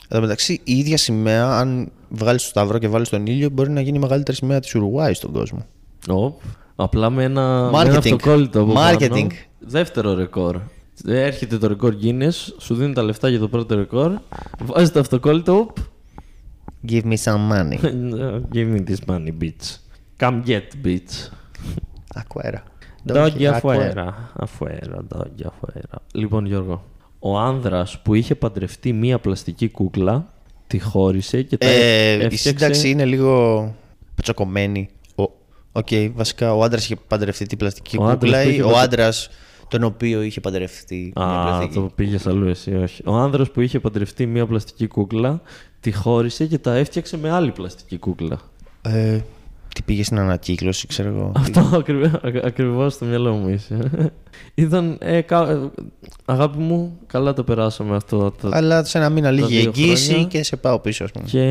Εν 0.08 0.18
τω 0.18 0.22
μεταξύ, 0.22 0.62
η 0.64 0.78
ίδια 0.78 0.98
σημαία, 0.98 1.58
αν 1.58 1.92
βγάλεις 2.10 2.44
το 2.44 2.50
σταυρό 2.50 2.78
και 2.78 2.88
βάλεις 2.88 3.10
τον 3.10 3.26
ήλιο, 3.28 3.50
μπορεί 3.50 3.70
να 3.70 3.82
γίνει 3.82 3.98
η 3.98 4.02
μεγαλύτερη 4.02 4.38
σημαία 4.38 4.60
της 4.60 4.76
Ουρουάη 4.76 5.14
στον 5.14 5.32
κόσμο. 5.32 5.66
Οπ. 6.08 6.42
Απλά 6.82 7.10
με 7.10 7.24
ένα, 7.24 7.70
με 7.72 7.78
Marketing. 7.78 7.86
ένα 7.86 7.98
αυτοκόλλητο 7.98 8.62
από 8.62 8.74
πάνω. 8.74 8.98
Marketing. 9.00 9.28
Δεύτερο 9.60 10.14
ρεκόρ. 10.14 10.60
Έρχεται 11.06 11.58
το 11.58 11.68
ρεκόρ 11.68 11.96
Guinness, 12.04 12.54
σου 12.58 12.76
δίνει 12.76 12.94
τα 12.94 13.04
λεφτά 13.04 13.30
για 13.30 13.40
το 13.40 13.48
πρώτο 13.48 13.76
ρεκόρ, 13.76 14.12
βάζει 14.64 14.92
το 14.92 15.00
αυτοκόλλητο, 15.00 15.58
οπ, 15.58 15.78
Give 16.88 17.04
me 17.04 17.18
some 17.24 17.48
money. 17.52 17.78
give 18.54 18.68
me 18.74 18.80
this 18.90 19.00
money, 19.08 19.32
bitch. 19.42 19.78
Come 20.20 20.42
get, 20.46 20.86
bitch. 20.86 21.30
Ακουέρα. 22.14 22.64
Doggy 23.08 23.46
afuera, 23.54 24.08
afuera, 24.44 24.98
doggy 25.14 25.46
afuera. 25.46 25.98
Λοιπόν, 26.12 26.46
Γιώργο, 26.46 26.84
ο 27.20 27.38
άνδρας 27.38 28.00
που 28.02 28.14
είχε 28.14 28.36
παντρευτεί 28.36 28.94
μία 28.94 29.20
πλαστική 29.20 29.70
κούκλα, 29.70 30.34
τη 30.68 30.80
χώρισε 30.80 31.42
και 31.42 31.58
τα 31.58 31.68
Ε, 31.68 32.12
η 32.12 32.14
έφτιαξε... 32.14 32.38
σύνταξη 32.38 32.90
είναι 32.90 33.06
λίγο 33.06 33.76
πετσοκομμένη. 34.16 34.90
Ο- 35.72 35.80
Οκ, 35.80 35.88
βασικά 36.16 36.54
ο 36.56 36.64
άντρας 36.64 36.84
είχε 36.84 36.96
παντρευτεί 37.08 37.46
την 37.46 37.58
πλαστική 37.58 37.98
Ο 37.98 38.04
άντρας 38.04 38.18
κούκλα 38.20 38.42
που 38.44 38.50
ή 38.50 38.52
είχε 38.54 38.64
ο 38.64 38.66
παντε- 38.70 38.84
άντρας 38.84 39.30
τον 39.68 39.84
οποίο 39.84 40.22
είχε 40.22 40.40
παντρευτεί 40.42 41.12
μια 41.16 41.26
Α, 41.26 41.44
πλαστική. 41.44 41.74
το 41.74 41.92
πήγες 41.96 42.28
αλλού 42.28 42.48
εσύ, 42.48 42.76
όχι. 42.76 43.02
Ο 43.06 43.14
άνδρας 43.16 43.52
που 43.52 43.62
είχε 43.62 43.80
παντρευτεί 43.80 44.26
μία 44.26 44.46
πλαστική 44.46 44.88
κούκλα, 44.88 45.42
τη 45.80 45.92
χώρισε 45.92 46.46
και 46.46 46.58
τα 46.58 46.76
έφτιαξε 46.76 47.18
με 47.18 47.30
άλλη 47.32 47.52
πλαστική 47.52 47.98
κούκλα. 47.98 48.40
Ε, 48.82 49.20
τι 49.76 49.82
πήγες 49.82 50.06
στην 50.06 50.20
ανακύκλωση, 50.20 50.88
ξέρω 50.88 51.10
εγώ. 51.10 51.32
Αυτό 51.36 51.70
ακριβώς, 51.74 52.12
ακριβώς 52.44 52.94
στο 52.94 53.06
μυαλό 53.06 53.34
μου 53.34 53.50
είσαι. 53.50 53.90
Ήταν, 54.56 54.98
ε, 55.00 55.22
κα- 55.22 55.50
ε, 55.50 55.70
αγάπη 56.26 56.58
μου, 56.58 56.98
καλά 57.08 57.34
το 57.34 57.44
περάσαμε 57.44 57.96
αυτό. 57.96 58.32
το- 58.42 58.50
Αλλά 58.52 58.84
σε 58.84 58.98
ένα 58.98 59.10
μήνα 59.10 59.32
λίγη 59.32 59.48
δύο 59.60 59.60
εγγύηση 59.76 60.10
χρόνια. 60.10 60.28
και 60.28 60.44
σε 60.44 60.56
πάω 60.56 60.80
πίσω, 60.80 61.04
ας 61.04 61.12
πούμε. 61.12 61.26
Και 61.28 61.44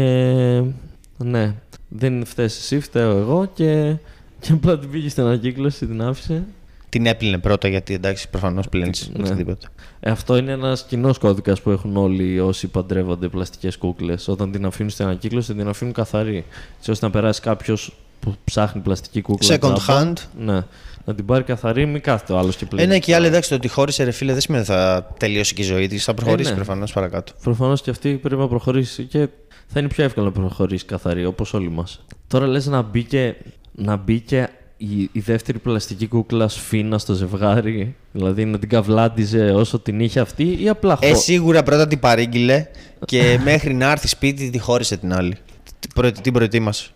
ναι, 1.25 1.55
δεν 1.89 2.25
φταίς 2.25 2.59
εσύ, 2.59 2.81
φταίω 2.81 3.17
εγώ 3.17 3.51
και, 3.55 3.97
και 4.41 4.53
απλά 4.53 4.79
την 4.79 4.91
πήγε 4.91 5.09
στην 5.09 5.23
ανακύκλωση, 5.23 5.87
την 5.87 6.03
άφησε. 6.03 6.45
Την 6.89 7.07
έπλυνε 7.07 7.39
πρώτα 7.39 7.69
γιατί 7.69 7.95
εντάξει, 7.95 8.31
προφανώς 8.31 8.69
πλένεις 8.69 9.11
Ναι. 9.17 9.23
οτιδήποτε. 9.23 9.67
Ε, 10.01 10.11
αυτό 10.11 10.37
είναι 10.37 10.53
ένας 10.53 10.85
κοινός 10.85 11.19
κώδικας 11.19 11.61
που 11.61 11.71
έχουν 11.71 11.97
όλοι 11.97 12.41
όσοι 12.41 12.67
παντρεύονται 12.67 13.29
πλαστικές 13.29 13.77
κούκλες. 13.77 14.29
Όταν 14.29 14.53
την 14.53 14.67
αφήνουν 14.67 14.91
στην 14.91 15.05
ανακύκλωση, 15.05 15.55
την 15.55 15.69
αφήνουν 15.69 15.93
καθαρή. 15.93 16.45
Έτσι 16.79 16.91
ώστε 16.91 17.07
να 17.07 17.13
περάσει 17.13 17.41
κάποιος 17.41 17.97
που 18.21 18.35
ψάχνει 18.45 18.81
πλαστική 18.81 19.21
κούκλα. 19.21 19.55
Second 19.55 19.75
τζάμπα, 19.75 20.13
hand. 20.13 20.17
Ναι. 20.39 20.65
Να 21.09 21.15
την 21.15 21.25
πάρει 21.25 21.45
καθαρή, 21.45 21.87
μην 21.87 22.01
κάθεται 22.01 22.33
ο 22.33 22.39
άλλος 22.39 22.57
και 22.57 22.67
πλέον. 22.67 22.87
Ένα 22.87 22.95
Ε, 22.95 22.99
και 22.99 23.11
οι 23.11 23.15
άλλοι 23.15 23.27
εντάξει, 23.27 23.49
το 23.49 23.55
ότι 23.55 23.69
χώρισε 23.69 24.05
ρε 24.05 24.11
φίλε 24.11 24.33
δεν 24.33 24.41
σημαίνει 24.41 24.63
ότι 24.63 24.73
θα 24.73 25.09
τελειώσει 25.19 25.55
και 25.55 25.63
η 25.63 25.65
ζωή 25.65 25.87
της. 25.87 26.05
Θα 26.05 26.15
προχωρήσει 26.15 26.51
ναι. 26.51 26.57
προφανώς 26.57 26.93
παρακάτω. 26.93 27.33
Προφανώς 27.43 27.83
και 27.83 27.91
αυτή 27.91 28.15
πρέπει 28.15 28.41
να 28.41 28.49
προχωρήσει 28.49 29.05
και 29.05 29.29
θα 29.67 29.79
είναι 29.79 29.89
πιο 29.89 30.05
εύκολο 30.05 30.27
να 30.27 30.33
προχωρήσει 30.33 30.85
καθαρή, 30.85 31.25
όπως 31.25 31.55
όλοι 31.55 31.69
μας. 31.69 32.05
Τώρα 32.27 32.47
λες 32.47 32.67
να 32.67 32.83
μπήκε, 32.83 33.37
να 33.73 33.97
μπήκε 33.97 34.49
η, 34.77 35.09
η 35.13 35.21
δεύτερη 35.21 35.59
πλαστική 35.59 36.07
κούκλα 36.07 36.49
σφίνα 36.49 36.99
στο 36.99 37.15
ζευγάρι, 37.15 37.95
δηλαδή 38.13 38.45
να 38.45 38.59
την 38.59 38.69
καβλάντιζε 38.69 39.51
όσο 39.51 39.79
την 39.79 40.01
είχε 40.01 40.21
αυτή, 40.21 40.63
ή 40.63 40.69
απλά 40.69 40.97
χω... 40.97 41.07
Ε, 41.07 41.15
σίγουρα 41.15 41.63
πρώτα 41.63 41.87
την 41.87 41.99
παρήγγειλε 41.99 42.67
και 43.05 43.39
μέχρι 43.45 43.75
να 43.75 43.91
έρθει 43.91 44.09
σπίτι 44.09 44.51
τη 44.51 44.59
χώρισε 44.59 44.97
την 44.97 45.13
άλλη. 45.15 45.37
Την 45.81 45.91
προε- 45.95 46.21
Την 46.21 46.33
προετοίμασε. 46.33 46.91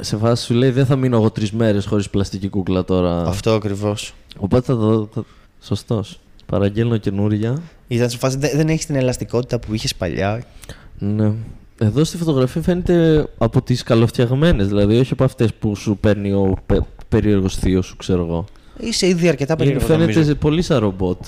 Σε 0.00 0.16
φάση 0.16 0.44
σου 0.44 0.54
λέει 0.54 0.70
δεν 0.70 0.86
θα 0.86 0.96
μείνω 0.96 1.16
εγώ 1.16 1.30
τρεις 1.30 1.52
μέρες 1.52 1.86
χωρίς 1.86 2.10
πλαστική 2.10 2.48
κούκλα 2.48 2.84
τώρα. 2.84 3.22
Αυτό 3.26 3.52
ακριβώς. 3.52 4.14
Οπότε 4.38 4.64
θα 4.64 4.76
το. 4.76 5.08
Θα... 5.12 5.24
Σωστός. 5.60 6.20
Παραγγέλνω 6.46 6.96
καινούρια. 6.96 7.62
Ήταν 7.88 8.10
σε 8.10 8.18
φάση 8.18 8.38
δεν, 8.38 8.50
δεν 8.54 8.68
έχεις 8.68 8.86
την 8.86 8.94
ελαστικότητα 8.94 9.58
που 9.58 9.74
είχες 9.74 9.94
παλιά. 9.94 10.44
Ναι. 10.98 11.32
Εδώ 11.78 12.04
στη 12.04 12.16
φωτογραφία 12.16 12.62
φαίνεται 12.62 13.26
από 13.38 13.62
τις 13.62 13.82
καλοφτιαγμένες, 13.82 14.68
δηλαδή 14.68 14.98
όχι 14.98 15.12
από 15.12 15.24
αυτές 15.24 15.54
που 15.54 15.76
σου 15.76 15.96
παίρνει 16.00 16.32
ο 16.32 16.56
πε... 16.66 16.78
περίεργος 17.08 17.56
θείος 17.56 17.86
σου, 17.86 17.96
ξέρω 17.96 18.24
εγώ. 18.24 18.44
Είσαι 18.78 19.06
ήδη 19.06 19.28
αρκετά 19.28 19.56
περίεργος. 19.56 19.84
φαίνεται 19.84 20.12
νομίζω. 20.12 20.34
πολύ 20.34 20.62
σαν 20.62 20.78
ρομπότ. 20.78 21.24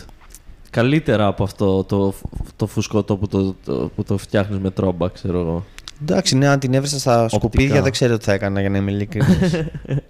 Καλύτερα 0.70 1.26
από 1.26 1.43
αυτό 1.43 1.84
το, 1.84 2.14
το 2.57 2.66
φουσκωτό 2.66 3.16
που 3.16 3.26
το, 3.26 3.55
το, 3.64 3.91
που 3.97 4.03
το 4.03 4.18
φτιάχνεις 4.18 4.59
με 4.59 4.70
τρόμπα, 4.70 5.09
ξέρω 5.09 5.41
εγώ. 5.41 5.64
Εντάξει, 6.03 6.37
ναι, 6.37 6.49
αν 6.49 6.59
την 6.59 6.75
έβρισκα 6.75 6.99
στα 6.99 7.29
σκουπίδια 7.29 7.83
δεν 7.83 7.93
ξέρω 7.93 8.17
τι 8.17 8.25
θα 8.25 8.33
έκανα 8.33 8.61
για 8.61 8.71
να 8.71 8.79
είμαι 8.79 8.91
ειλικρινής. 8.91 9.65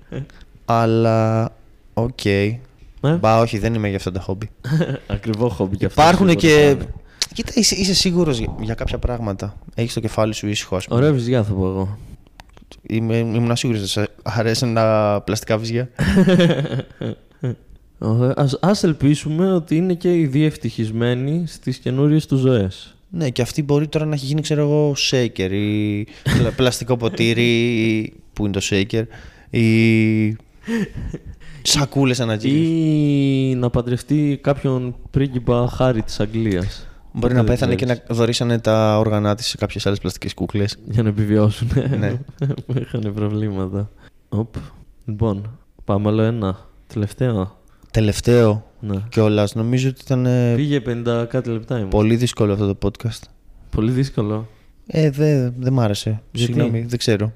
Αλλά. 0.64 1.53
Οκ. 1.95 2.24
Ναι. 3.01 3.14
Μπα, 3.14 3.38
όχι, 3.38 3.59
δεν 3.59 3.74
είμαι 3.74 3.88
για 3.88 3.97
αυτό 3.97 4.12
το 4.12 4.20
χόμπι. 4.20 4.51
Ακριβό 5.07 5.49
χόμπι 5.49 5.76
και 5.76 5.84
αυτό. 5.84 6.03
Υπάρχουν 6.03 6.28
σίγουρα 6.28 6.55
και. 6.55 6.64
θα 6.64 6.70
είναι. 6.70 6.86
Κοίτα, 7.34 7.53
είσαι, 7.55 7.74
είσαι 7.74 7.95
σίγουρος 7.95 8.38
για, 8.38 8.55
για 8.61 8.74
κάποια 8.74 8.99
πράγματα. 8.99 9.57
Έχεις 9.74 9.93
το 9.93 10.01
κεφάλι 10.01 10.34
σου 10.34 10.47
ήσυχο, 10.49 10.76
ας 10.76 10.84
πούμε. 10.84 11.01
Ωραία 11.01 11.12
βυζιά 11.12 11.43
θα 11.43 11.53
πω 11.53 11.66
εγώ. 11.66 11.99
Είμαι, 12.82 13.16
ήμουν 13.16 13.57
σίγουρος 13.57 13.80
ότι 13.80 13.91
σε 13.91 14.09
αρέσουν 14.22 14.74
τα 14.74 15.22
πλαστικά 15.24 15.59
βυζιά. 15.59 15.88
Ωραία. 17.99 18.32
Ας, 18.36 18.59
ας 18.61 18.82
ελπίσουμε 18.82 19.53
ότι 19.53 19.76
είναι 19.76 19.95
και 19.95 20.14
οι 20.14 20.26
δύο 20.26 20.47
ευτυχισμένοι 20.47 21.47
στις 21.47 21.78
καινούριες 21.78 22.26
του 22.26 22.36
ζωές. 22.36 22.97
Ναι, 23.11 23.30
και 23.30 23.42
αυτή 23.42 23.62
μπορεί 23.62 23.88
τώρα 23.88 24.04
να 24.04 24.14
έχει 24.14 24.26
γίνει, 24.26 24.40
ξέρω 24.40 24.61
εγώ, 24.62 24.94
shaker 25.11 25.50
ή 25.50 26.02
πλα- 26.38 26.52
πλαστικό 26.56 26.96
ποτήρι. 26.96 27.42
Ή, 27.98 28.12
που 28.32 28.44
είναι 28.44 28.52
το 28.52 28.61
shaker. 28.70 29.02
Ή. 29.50 30.36
Σακούλες 31.62 32.20
ανακύκλωση. 32.20 32.64
Ή 32.64 33.54
να 33.54 33.70
παντρευτεί 33.70 34.38
κάποιον 34.42 34.94
πρίγκιπα 35.11 35.68
χάρη 35.68 36.02
της 36.02 36.20
Αγγλίας. 36.20 36.86
Μπορεί 37.12 37.34
Δεν 37.34 37.42
να 37.42 37.48
πέθανε 37.50 37.74
και 37.74 37.84
ξέρεις. 37.84 38.02
να 38.08 38.14
δωρήσανε 38.14 38.58
τα 38.58 38.98
όργανα 38.98 39.34
της 39.34 39.46
σε 39.46 39.56
κάποιες 39.56 39.86
άλλες 39.86 39.98
πλαστικές 39.98 40.34
κούκλες. 40.34 40.78
Για 40.84 41.02
να 41.02 41.08
επιβιώσουν. 41.08 41.68
Ναι. 41.98 42.12
που 42.66 42.74
είχαν 42.80 43.12
προβλήματα. 43.14 43.90
Οπ. 44.28 44.54
Λοιπόν, 45.04 45.58
πάμε 45.84 46.08
άλλο 46.08 46.22
ένα. 46.22 46.58
Τελευταίο. 46.86 47.58
Τελευταίο 47.90 48.69
Ναι. 48.80 48.96
κιόλας, 49.08 49.54
νομίζω 49.54 49.88
ότι 49.88 50.00
ήταν 50.04 50.26
ε, 50.26 50.54
Πήγε 50.54 50.82
50 50.86 51.26
κάτι 51.28 51.50
λεπτά 51.50 51.76
ήμουν. 51.78 51.88
πολύ 51.88 52.16
δύσκολο 52.16 52.52
αυτό 52.52 52.74
το 52.74 52.88
podcast. 52.88 53.20
Πολύ 53.70 53.90
δύσκολο. 53.90 54.48
Ε, 54.86 55.10
δεν 55.10 55.54
δεν 55.58 55.72
μ' 55.72 55.80
άρεσε. 55.80 56.22
Γιατί; 56.32 56.52
Συγγνώμη, 56.52 56.80
δεν 56.88 56.98
ξέρω. 56.98 57.32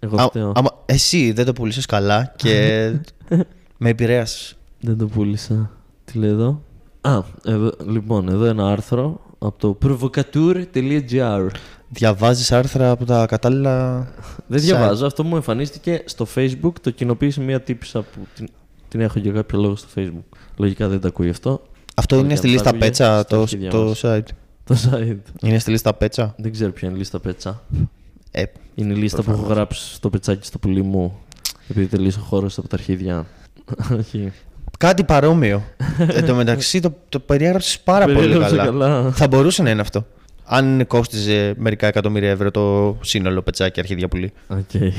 Εγώ 0.00 0.16
Α- 0.16 0.26
φταίω. 0.26 0.52
άμα- 0.54 0.82
εσύ 0.86 1.32
δεν 1.32 1.44
το 1.44 1.52
πούλησε 1.52 1.80
καλά 1.88 2.32
και 2.36 2.90
με 3.78 3.88
επηρέασες. 3.88 4.56
Δεν 4.80 4.98
το 4.98 5.06
πούλησα. 5.06 5.70
Τι 6.04 6.18
λέει 6.18 6.30
εδώ; 6.30 6.62
Α, 7.00 7.22
εδώ, 7.44 7.72
λοιπόν, 7.88 8.28
εδώ 8.28 8.44
ένα 8.44 8.70
άρθρο 8.72 9.20
από 9.38 9.58
το 9.58 9.78
provocateur.gr. 9.82 11.48
Διαβάζεις 11.88 12.52
άρθρα 12.52 12.90
από 12.90 13.04
τα 13.04 13.26
κατάλληλα. 13.26 14.06
Δεν 14.46 14.58
site. 14.58 14.62
διαβάζω. 14.62 15.06
Αυτό 15.06 15.24
μου 15.24 15.34
εμφανίστηκε 15.36 16.02
στο 16.04 16.26
Facebook. 16.34 16.72
Το 16.80 16.90
κοινοποίησε 16.90 17.40
μια 17.40 17.60
τύπησα 17.60 18.00
που 18.00 18.26
την, 18.34 18.48
την 18.96 19.04
έχω 19.04 19.18
για 19.18 19.32
κάποιο 19.32 19.58
λόγο 19.60 19.76
στο 19.76 19.88
Facebook. 19.96 20.36
Λογικά 20.56 20.88
δεν 20.88 21.00
τα 21.00 21.08
ακούει 21.08 21.28
αυτό. 21.28 21.62
Αυτό 21.94 22.14
Όχι, 22.16 22.24
είναι 22.24 22.32
αν 22.32 22.38
στη 22.38 22.46
τα 22.46 22.52
λίστα 22.52 22.68
άκουγε, 22.68 22.84
πέτσα 22.84 23.04
στα 23.04 23.24
το, 23.24 23.40
αρχίδια 23.42 23.70
το 23.70 23.84
μας. 23.84 24.00
site. 24.04 24.22
Το 24.64 24.74
site. 24.92 25.16
Είναι 25.42 25.58
στη 25.58 25.70
λίστα 25.70 25.94
πέτσα; 25.94 26.34
Δεν 26.38 26.52
ξέρω 26.52 26.70
ποια 26.72 26.88
είναι 26.88 26.96
η 26.96 27.00
λίστα 27.00 27.20
πέτσα. 27.20 27.62
Ε, 28.30 28.42
Είναι 28.74 28.92
η 28.92 28.96
λίστα 28.96 29.22
που 29.22 29.30
έχω 29.30 29.42
γράψει 29.46 29.94
στο 29.94 30.10
πετσάκι 30.10 30.46
στο 30.46 30.58
πουλί 30.58 30.82
μου. 30.82 31.18
Επειδή 31.68 31.86
τελείωσε 31.86 32.18
ο 32.18 32.22
χώρος 32.22 32.58
από 32.58 32.68
τα 32.68 32.76
αρχίδια. 32.76 33.26
Όχι. 33.98 34.32
κάτι 34.78 35.04
παρόμοιο. 35.04 35.62
Εν 35.98 36.26
τω 36.26 36.34
μεταξύ 36.34 36.80
το, 36.80 36.94
το 37.08 37.18
περιέγραψες 37.20 37.80
πάρα 37.80 38.04
πολύ 38.04 38.16
Περιέγραψα 38.18 38.56
καλά. 38.56 38.64
καλά. 38.88 39.12
Θα 39.12 39.28
μπορούσε 39.28 39.62
να 39.62 39.70
είναι 39.70 39.80
αυτό. 39.80 40.06
Αν 40.44 40.86
κόστιζε 40.86 41.54
μερικά 41.58 41.86
εκατομμύρια 41.86 42.30
ευρώ 42.30 42.50
το 42.50 42.96
σύνολο 43.00 43.42
πετσάκι 43.42 43.80
αρχίδια 43.80 44.08
πουλί. 44.08 44.32
Οκ. 44.48 44.92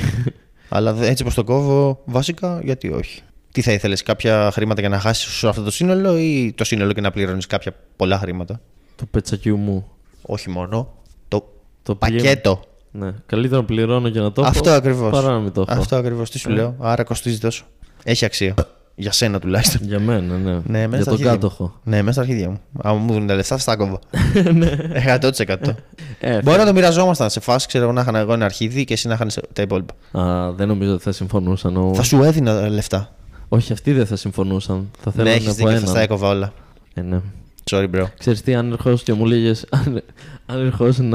Αλλά 0.69 0.93
δε- 0.93 1.07
έτσι 1.07 1.23
πως 1.23 1.33
το 1.33 1.43
κόβω, 1.43 2.01
βασικά 2.05 2.59
γιατί 2.63 2.89
όχι. 2.91 3.21
Τι 3.51 3.61
θα 3.61 3.71
ήθελες, 3.71 4.03
κάποια 4.03 4.49
χρήματα 4.53 4.79
για 4.79 4.89
να 4.89 4.99
χάσεις 4.99 5.43
αυτό 5.43 5.61
το 5.63 5.71
σύνολο 5.71 6.17
ή 6.17 6.53
το 6.57 6.63
σύνολο 6.63 6.93
και 6.93 7.01
να 7.01 7.11
πληρώνεις 7.11 7.47
κάποια 7.47 7.73
πολλά 7.95 8.17
χρήματα; 8.17 8.59
Το 8.95 9.05
πετσάκι 9.11 9.51
μου. 9.51 9.87
Όχι 10.21 10.49
μόνο. 10.49 10.93
Το, 11.27 11.49
Το 11.83 11.95
πήγε- 11.95 12.21
πακέτο. 12.21 12.59
Ναι. 12.91 13.13
Καλύτερα 13.25 13.61
να 13.61 13.65
πληρώνω 13.67 14.07
για 14.07 14.21
να 14.21 14.31
το 14.31 14.41
έχω. 14.41 14.49
Αυτό 14.49 14.69
ακριβώς. 14.69 15.11
Παρά 15.11 15.31
να 15.31 15.39
μην 15.39 15.51
το 15.51 15.65
έχω. 15.69 15.79
Αυτό 15.79 15.95
ακριβώς. 15.95 16.29
Τι 16.29 16.39
σου 16.39 16.49
Ε. 16.49 16.53
λέω. 16.53 16.75
Άρα 16.79 17.03
κοστίζει 17.03 17.39
τόσο. 17.39 17.65
Έχει 18.03 18.25
αξία. 18.25 18.53
Για 18.95 19.11
σένα 19.11 19.39
τουλάχιστον. 19.39 19.87
Για 19.87 19.99
μένα, 19.99 20.37
ναι. 20.37 20.51
Ναι, 20.65 20.87
μέσα 20.87 20.87
Για 20.87 21.01
στα 21.01 21.03
τον 21.03 21.11
αρχίδια 21.13 21.31
μου. 21.31 21.37
κάτοχο. 21.39 21.79
Ναι, 21.83 21.97
μέσα 22.01 22.11
στα 22.11 22.21
αρχίδια 22.21 22.49
μου. 22.49 22.59
Αν 22.83 22.95
μου 22.97 23.13
δίνουν 23.13 23.27
τα 23.27 23.35
λεφτά, 23.35 23.57
θα 23.57 23.65
τα 23.65 23.75
κόβω. 23.75 23.99
100%. 25.21 25.55
Ε, 26.19 26.41
Μπορεί 26.41 26.57
να 26.57 26.65
το 26.65 26.73
μοιραζόμασταν 26.73 27.29
σε 27.29 27.39
φάση, 27.39 27.67
ξέρω 27.67 27.83
εγώ 27.83 27.93
να 27.93 28.01
είχα 28.01 28.17
εγώ 28.19 28.33
ένα 28.33 28.45
αρχίδι 28.45 28.83
και 28.83 28.93
εσύ 28.93 29.07
να 29.07 29.13
είχαν 29.13 29.29
τα 29.53 29.61
υπόλοιπα. 29.61 29.93
Α, 30.21 30.51
δεν 30.51 30.67
νομίζω 30.67 30.93
ότι 30.93 31.03
θα 31.03 31.11
συμφωνούσαν. 31.11 31.77
Ο... 31.77 31.91
Θα 31.95 32.03
σου 32.03 32.23
έδινα 32.23 32.69
λεφτά. 32.69 33.15
Όχι, 33.49 33.71
αυτοί 33.73 33.91
δεν 33.93 34.05
θα 34.05 34.15
συμφωνούσαν. 34.15 34.89
Θα 34.99 35.11
Ναι, 35.15 35.23
θέλουν 35.23 35.31
έχεις 35.31 35.45
από 35.47 35.55
δίκιο, 35.55 35.69
θα 35.71 35.75
έναν. 35.77 35.87
στα 35.87 35.99
έκοβα 35.99 36.29
όλα. 36.29 36.53
Ε, 36.93 37.01
ναι. 37.01 37.19
Sorry, 37.71 37.89
bro. 37.95 38.03
Ξέρεις 38.17 38.41
τι, 38.41 38.55
αν 38.55 38.71
ερχόσουν 38.71 39.05
και 39.05 39.13
μου 39.13 39.25
λέγες, 39.25 39.65
αν, 39.69 40.03
αν 40.45 40.65
ερχόσουν 40.65 41.13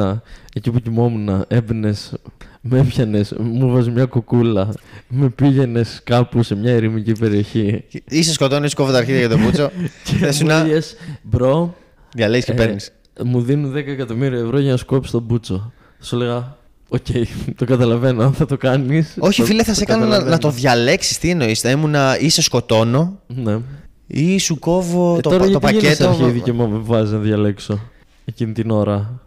εκεί 0.54 0.70
που 0.70 0.78
κοιμόμουν, 0.80 1.44
έμπαινες, 1.48 2.12
με 2.60 2.78
έπιανες, 2.78 3.34
μου 3.38 3.70
βάζεις 3.72 3.92
μια 3.92 4.04
κουκούλα, 4.04 4.68
με 5.08 5.28
πήγαινες 5.28 6.00
κάπου 6.04 6.42
σε 6.42 6.54
μια 6.54 6.72
ερημική 6.72 7.12
περιοχή. 7.12 7.84
Είσαι 8.08 8.32
σκοτώνεις, 8.32 8.74
κόβω 8.74 8.92
τα 8.92 8.98
αρχίδια 8.98 9.20
για 9.20 9.28
τον 9.28 9.40
Μπούτσο. 9.42 9.70
Και 10.04 10.12
Θες 10.14 10.40
μου 10.42 10.46
να 10.48 10.62
λέγες, 10.62 10.94
bro, 11.22 11.74
διαλέγεις 12.14 12.44
και 12.44 12.52
ε, 12.52 12.54
παίρνεις. 12.54 12.92
μου 13.24 13.40
δίνουν 13.42 13.72
10 13.72 13.74
εκατομμύρια 13.76 14.38
ευρώ 14.38 14.58
για 14.58 14.70
να 14.70 14.76
σκόψει 14.76 15.12
τον 15.12 15.22
μπούτσο. 15.22 15.72
Σου 16.00 16.16
λέγα, 16.16 16.56
οκ, 16.92 17.26
το 17.56 17.64
καταλαβαίνω, 17.64 18.22
αν 18.24 18.32
θα 18.32 18.46
το 18.46 18.56
κάνεις. 18.56 19.16
Όχι, 19.18 19.42
φίλε, 19.42 19.62
θα 19.62 19.74
σε 19.74 19.84
κάνω 19.84 20.06
να, 20.06 20.20
να 20.22 20.38
το 20.38 20.50
διαλέξεις. 20.50 21.18
Τι 21.18 21.30
εννοείς, 21.30 21.60
θα 21.60 21.70
ήμουν 21.70 21.94
ή 22.20 22.28
σε 22.28 22.42
σκοτώνω 22.42 23.18
Ναι. 23.26 23.58
ή 24.06 24.38
σου 24.38 24.58
κόβω 24.58 25.16
Ε, 25.16 25.20
το, 25.20 25.30
τώρα 25.30 25.44
το 25.44 25.50
γιατί 25.50 25.76
γίνεσαι 25.76 26.04
πακέτο. 26.04 26.24
αρχίδι 26.24 26.40
και 26.40 26.52
μου 26.52 26.80
βάζεις 26.84 27.12
να 27.12 27.18
διαλέξω 27.18 27.78
εκείνη 28.24 28.52
την 28.52 28.70
ώρα; 28.70 29.20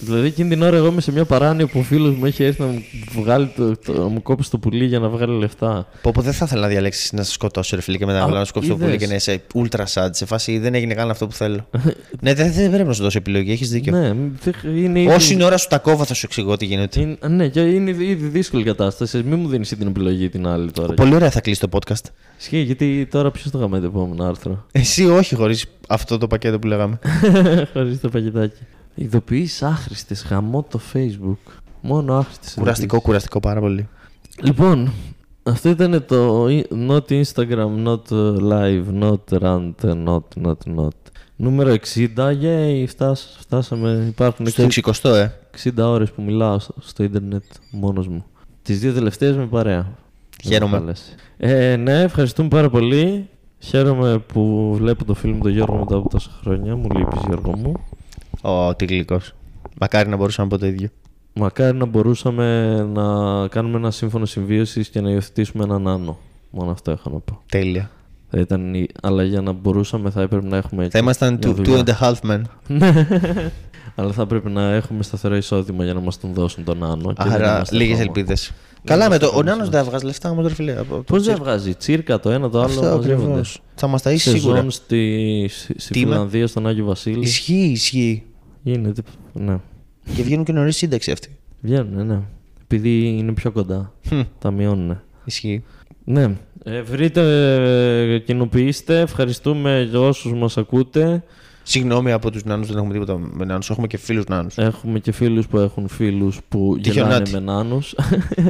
Δηλαδή 0.00 0.26
εκείνη 0.26 0.48
την 0.48 0.62
ώρα 0.62 0.76
εγώ 0.76 0.86
είμαι 0.86 1.00
σε 1.00 1.12
μια 1.12 1.24
παράνοια 1.24 1.66
που 1.66 1.78
ο 1.78 1.82
φίλος 1.82 2.14
μου 2.14 2.24
έχει 2.26 2.42
έρθει 2.44 2.60
να 2.60 2.66
μου, 2.66 2.82
βγάλει 3.14 3.52
το, 3.56 3.76
το- 3.76 3.92
να 3.92 4.04
μου 4.08 4.22
κόψει 4.22 4.50
το 4.50 4.58
πουλί 4.58 4.84
για 4.84 4.98
να 4.98 5.08
βγάλει 5.08 5.38
λεφτά. 5.38 5.86
Πω, 6.02 6.10
πω, 6.14 6.22
δεν 6.22 6.32
θα 6.32 6.44
ήθελα 6.44 6.60
να 6.60 6.66
διαλέξεις 6.68 7.12
να 7.12 7.22
σε 7.22 7.32
σκοτώσω, 7.32 7.76
ρε 7.76 7.82
φίλε, 7.82 7.96
και 7.96 8.06
μετά 8.06 8.22
Α, 8.22 8.28
να 8.28 8.44
σου 8.44 8.52
κόψω 8.52 8.68
το 8.68 8.74
είδες. 8.74 8.86
πουλί 8.86 8.98
και 8.98 9.06
να 9.06 9.14
είσαι 9.14 9.42
ultra 9.54 9.84
sad. 9.94 10.08
Σε 10.10 10.26
φάση 10.26 10.58
δεν 10.58 10.74
έγινε 10.74 10.94
καν 10.94 11.10
αυτό 11.10 11.26
που 11.26 11.32
θέλω. 11.32 11.66
ναι, 12.20 12.34
δεν, 12.34 12.52
δεν 12.52 12.70
πρέπει 12.70 12.88
να 12.88 12.92
σου 12.94 13.02
δώσω 13.02 13.18
επιλογή, 13.18 13.52
έχεις 13.52 13.70
δίκιο. 13.70 13.92
Ναι, 13.92 14.08
δεν- 14.42 14.76
είναι 14.76 15.00
ήδη, 15.00 15.12
Όση 15.14 15.42
ώρα 15.42 15.56
σου 15.56 15.68
τα 15.68 15.78
κόβω, 15.78 16.04
θα 16.04 16.14
σου 16.14 16.22
εξηγώ 16.26 16.56
τι 16.56 16.64
γίνεται. 16.64 17.00
είναι, 17.00 17.16
ναι, 17.28 17.48
και 17.48 17.60
είναι 17.60 17.90
ήδη 17.90 18.04
ήδη 18.04 18.26
δύσκολη 18.26 18.64
κατάσταση. 18.64 19.22
Μην 19.26 19.38
μου 19.38 19.48
δίνεις 19.48 19.68
την 19.68 19.86
επιλογή 19.86 20.28
την 20.28 20.46
άλλη 20.46 20.70
τώρα. 20.70 20.94
Πολύ 20.94 21.14
ωραία 21.14 21.30
θα 21.30 21.40
κλείσει 21.40 21.60
το 21.60 21.68
podcast. 21.72 22.04
Ισχύει, 22.40 22.58
γιατί 22.58 23.06
τώρα 23.10 23.30
ποιος 23.30 23.50
το 23.50 23.58
γαμάει 23.58 23.80
το 23.80 23.86
επόμενο 23.86 24.24
άρθρο; 24.24 24.66
Εσύ 24.72 25.06
όχι 25.06 25.34
χωρίς 25.34 25.64
αυτό 25.88 26.18
το 26.18 26.26
πακέτο 26.26 26.58
που 26.58 26.66
λέγαμε. 26.66 26.98
Χωρίς 27.72 28.00
το 28.00 28.08
πακετάκι. 28.08 28.60
Ειδοποιήσει 28.98 29.64
άχρηστες, 29.64 30.26
γαμώ 30.30 30.66
το 30.70 30.80
Facebook. 30.92 31.52
Μόνο 31.80 32.14
άχρηστες. 32.16 32.54
κουραστικό, 32.58 33.00
κουραστικό 33.00 33.40
πάρα 33.40 33.60
πολύ. 33.60 33.88
Λοιπόν, 34.42 34.92
αυτό 35.42 35.68
ήταν 35.68 36.04
το 36.06 36.46
not 36.88 37.08
Instagram, 37.08 37.84
not 37.84 38.02
live, 38.40 38.84
not 39.00 39.38
rant, 39.40 39.74
not, 40.06 40.20
not, 40.44 40.76
not. 40.76 40.88
Νούμερο 41.36 41.74
60, 41.94 42.08
yay, 42.16 42.84
φτάσ, 42.86 43.36
φτάσαμε, 43.38 44.04
υπάρχουν 44.08 44.46
Στο 44.46 44.62
60, 44.62 44.92
60, 45.02 45.14
ε. 45.14 45.30
60 45.64 45.70
ώρες 45.76 46.10
που 46.10 46.22
μιλάω 46.22 46.58
στο, 46.58 46.74
στο 46.80 47.02
ίντερνετ 47.02 47.44
μόνος 47.70 48.08
μου. 48.08 48.24
Τις 48.62 48.80
δύο 48.80 48.92
τελευταίες 48.92 49.36
με 49.36 49.46
παρέα. 49.46 49.86
Χαίρομαι. 50.44 50.70
Δεν 50.70 50.80
μου 50.80 50.86
αρέσει. 50.86 51.14
Ε, 51.36 51.76
ναι, 51.76 52.00
ευχαριστούμε 52.02 52.48
πάρα 52.48 52.70
πολύ. 52.70 53.28
Χαίρομαι 53.58 54.18
που 54.18 54.74
βλέπω 54.74 55.04
το 55.04 55.14
φίλο 55.14 55.34
μου 55.34 55.42
τον 55.42 55.52
Γιώργο 55.52 55.76
μετά 55.76 55.96
από 55.96 56.08
τόσα 56.08 56.30
χρόνια. 56.40 56.76
Μου 56.76 56.88
λείπεις 56.96 57.20
Γιώργο 57.26 57.56
μου. 57.56 57.72
Ω, 58.48 58.74
τι 58.74 58.84
γλυκός. 58.84 59.32
Μακάρι 59.80 60.08
να 60.08 60.16
μπορούσα 60.16 60.42
να 60.42 60.48
πω 60.48 60.58
το 60.58 60.66
ίδιο. 60.66 60.88
Μακάρι 61.32 61.76
να 61.76 61.84
μπορούσαμε 61.84 62.76
να 62.92 63.02
κάνουμε 63.48 63.76
ένα 63.76 63.90
σύμφωνο 63.90 64.24
συμβίωσης 64.24 64.88
και 64.88 65.00
να 65.00 65.10
υιοθετήσουμε 65.10 65.64
έναν 65.64 65.88
άνω. 65.88 66.18
Μόνο 66.50 66.70
αυτό 66.70 66.90
έχω 66.90 67.10
να 67.10 67.18
πω. 67.18 67.40
Τέλεια. 67.50 67.90
Θα 68.30 68.38
ήταν 68.40 68.74
η... 68.74 68.86
Αλλά 69.02 69.22
για 69.22 69.40
να 69.40 69.52
μπορούσαμε 69.52 70.10
θα 70.10 70.22
έπρεπε 70.22 70.46
να 70.48 70.56
έχουμε. 70.56 70.88
Θα 70.88 70.98
ήμασταν 70.98 71.38
μια 71.42 71.52
two, 71.52 71.58
two 71.58 71.64
δουλειά. 71.64 71.82
and 71.86 71.88
a 71.88 71.94
half 72.12 72.30
men. 72.30 72.40
Ναι. 72.66 73.06
Αλλά 73.94 74.12
θα 74.12 74.26
πρέπει 74.26 74.50
να 74.50 74.72
έχουμε 74.72 75.02
σταθερό 75.02 75.36
εισόδημα 75.36 75.84
για 75.84 75.94
να 75.94 76.00
μας 76.00 76.20
τον 76.20 76.32
δώσουν 76.32 76.64
τον 76.64 76.84
άνω. 76.84 77.12
και 77.12 77.22
δεν 77.22 77.32
Άρα 77.32 77.54
είμαστε 77.54 77.76
λίγες 77.76 77.98
ακόμα. 77.98 78.12
ελπίδες. 78.16 78.52
Καλά, 78.84 79.00
με 79.00 79.06
είμαστε 79.06 79.26
το. 79.26 79.32
Ο 79.36 79.38
ακόμα 79.38 79.50
Νάνος 79.50 79.66
σε 79.66 79.72
δεν 79.72 79.84
βγάζει 79.84 80.04
λεφτά 80.04 80.34
μου, 80.34 80.42
ρε 80.42 80.54
φίλε. 80.54 80.78
από 80.78 80.94
το 80.96 81.02
Πώς 81.02 81.16
δεν 81.18 81.20
τσίρκο. 81.20 81.44
βγάζει 81.44 81.74
τσίρκα 81.74 82.20
το 82.20 82.30
ένα 82.30 82.50
το 82.50 82.58
άλλο. 82.60 82.68
Αυτό 82.68 82.82
μαζεύονται. 82.82 83.12
ακριβώς. 83.24 83.60
Θα 83.74 83.86
μας 83.86 84.02
τα 84.02 84.12
είσαι 84.12 84.30
σίγουρα. 84.30 84.54
Σεζόν 84.54 84.70
στη, 84.70 85.46
στη, 85.50 85.80
στη 85.80 85.92
Τι 85.92 86.06
με- 86.06 86.12
Φιλανδία, 86.12 86.46
στον 86.46 86.66
Άγιο 86.66 86.84
Βασίλη. 86.84 87.22
Ισχύει, 87.24 87.54
ισχύει. 87.72 88.22
Γίνεται. 88.70 89.02
Ναι. 89.32 89.58
Και 90.14 90.22
βγαίνουν 90.22 90.44
και 90.44 90.52
νωρίς 90.52 90.76
σύνταξη 90.76 91.10
αυτοί. 91.10 91.28
Βγαίνουν, 91.60 92.06
ναι. 92.06 92.20
Επειδή 92.62 93.08
είναι 93.18 93.32
πιο 93.32 93.52
κοντά. 93.52 93.92
Hm, 94.10 94.24
Τα 94.38 94.50
μειώνουν. 94.50 95.00
Ισχύει. 95.24 95.64
Ναι. 96.04 96.36
Ε, 96.64 96.82
βρείτε, 96.82 97.20
ε, 98.14 98.18
κοινοποιήστε. 98.18 99.00
Ευχαριστούμε 99.00 99.86
για 99.90 100.00
όσους 100.00 100.32
μας 100.32 100.56
ακούτε. 100.58 101.22
Συγγνώμη 101.62 102.12
από 102.12 102.30
τους 102.30 102.44
νάνους, 102.44 102.66
δεν 102.68 102.76
έχουμε 102.76 102.92
τίποτα 102.92 103.18
με 103.18 103.44
νάνους. 103.44 103.70
Έχουμε 103.70 103.86
και 103.86 103.96
φίλους 103.96 104.24
νάνους. 104.24 104.58
Έχουμε 104.58 104.98
και 104.98 105.12
φίλους 105.12 105.46
που 105.46 105.58
έχουν 105.58 105.88
φίλους 105.88 106.40
που 106.48 106.78
Τι 106.82 106.90
γελάνε 106.90 107.12
χιονάτι. 107.12 107.32
με 107.32 107.40
νάνους. 107.40 107.94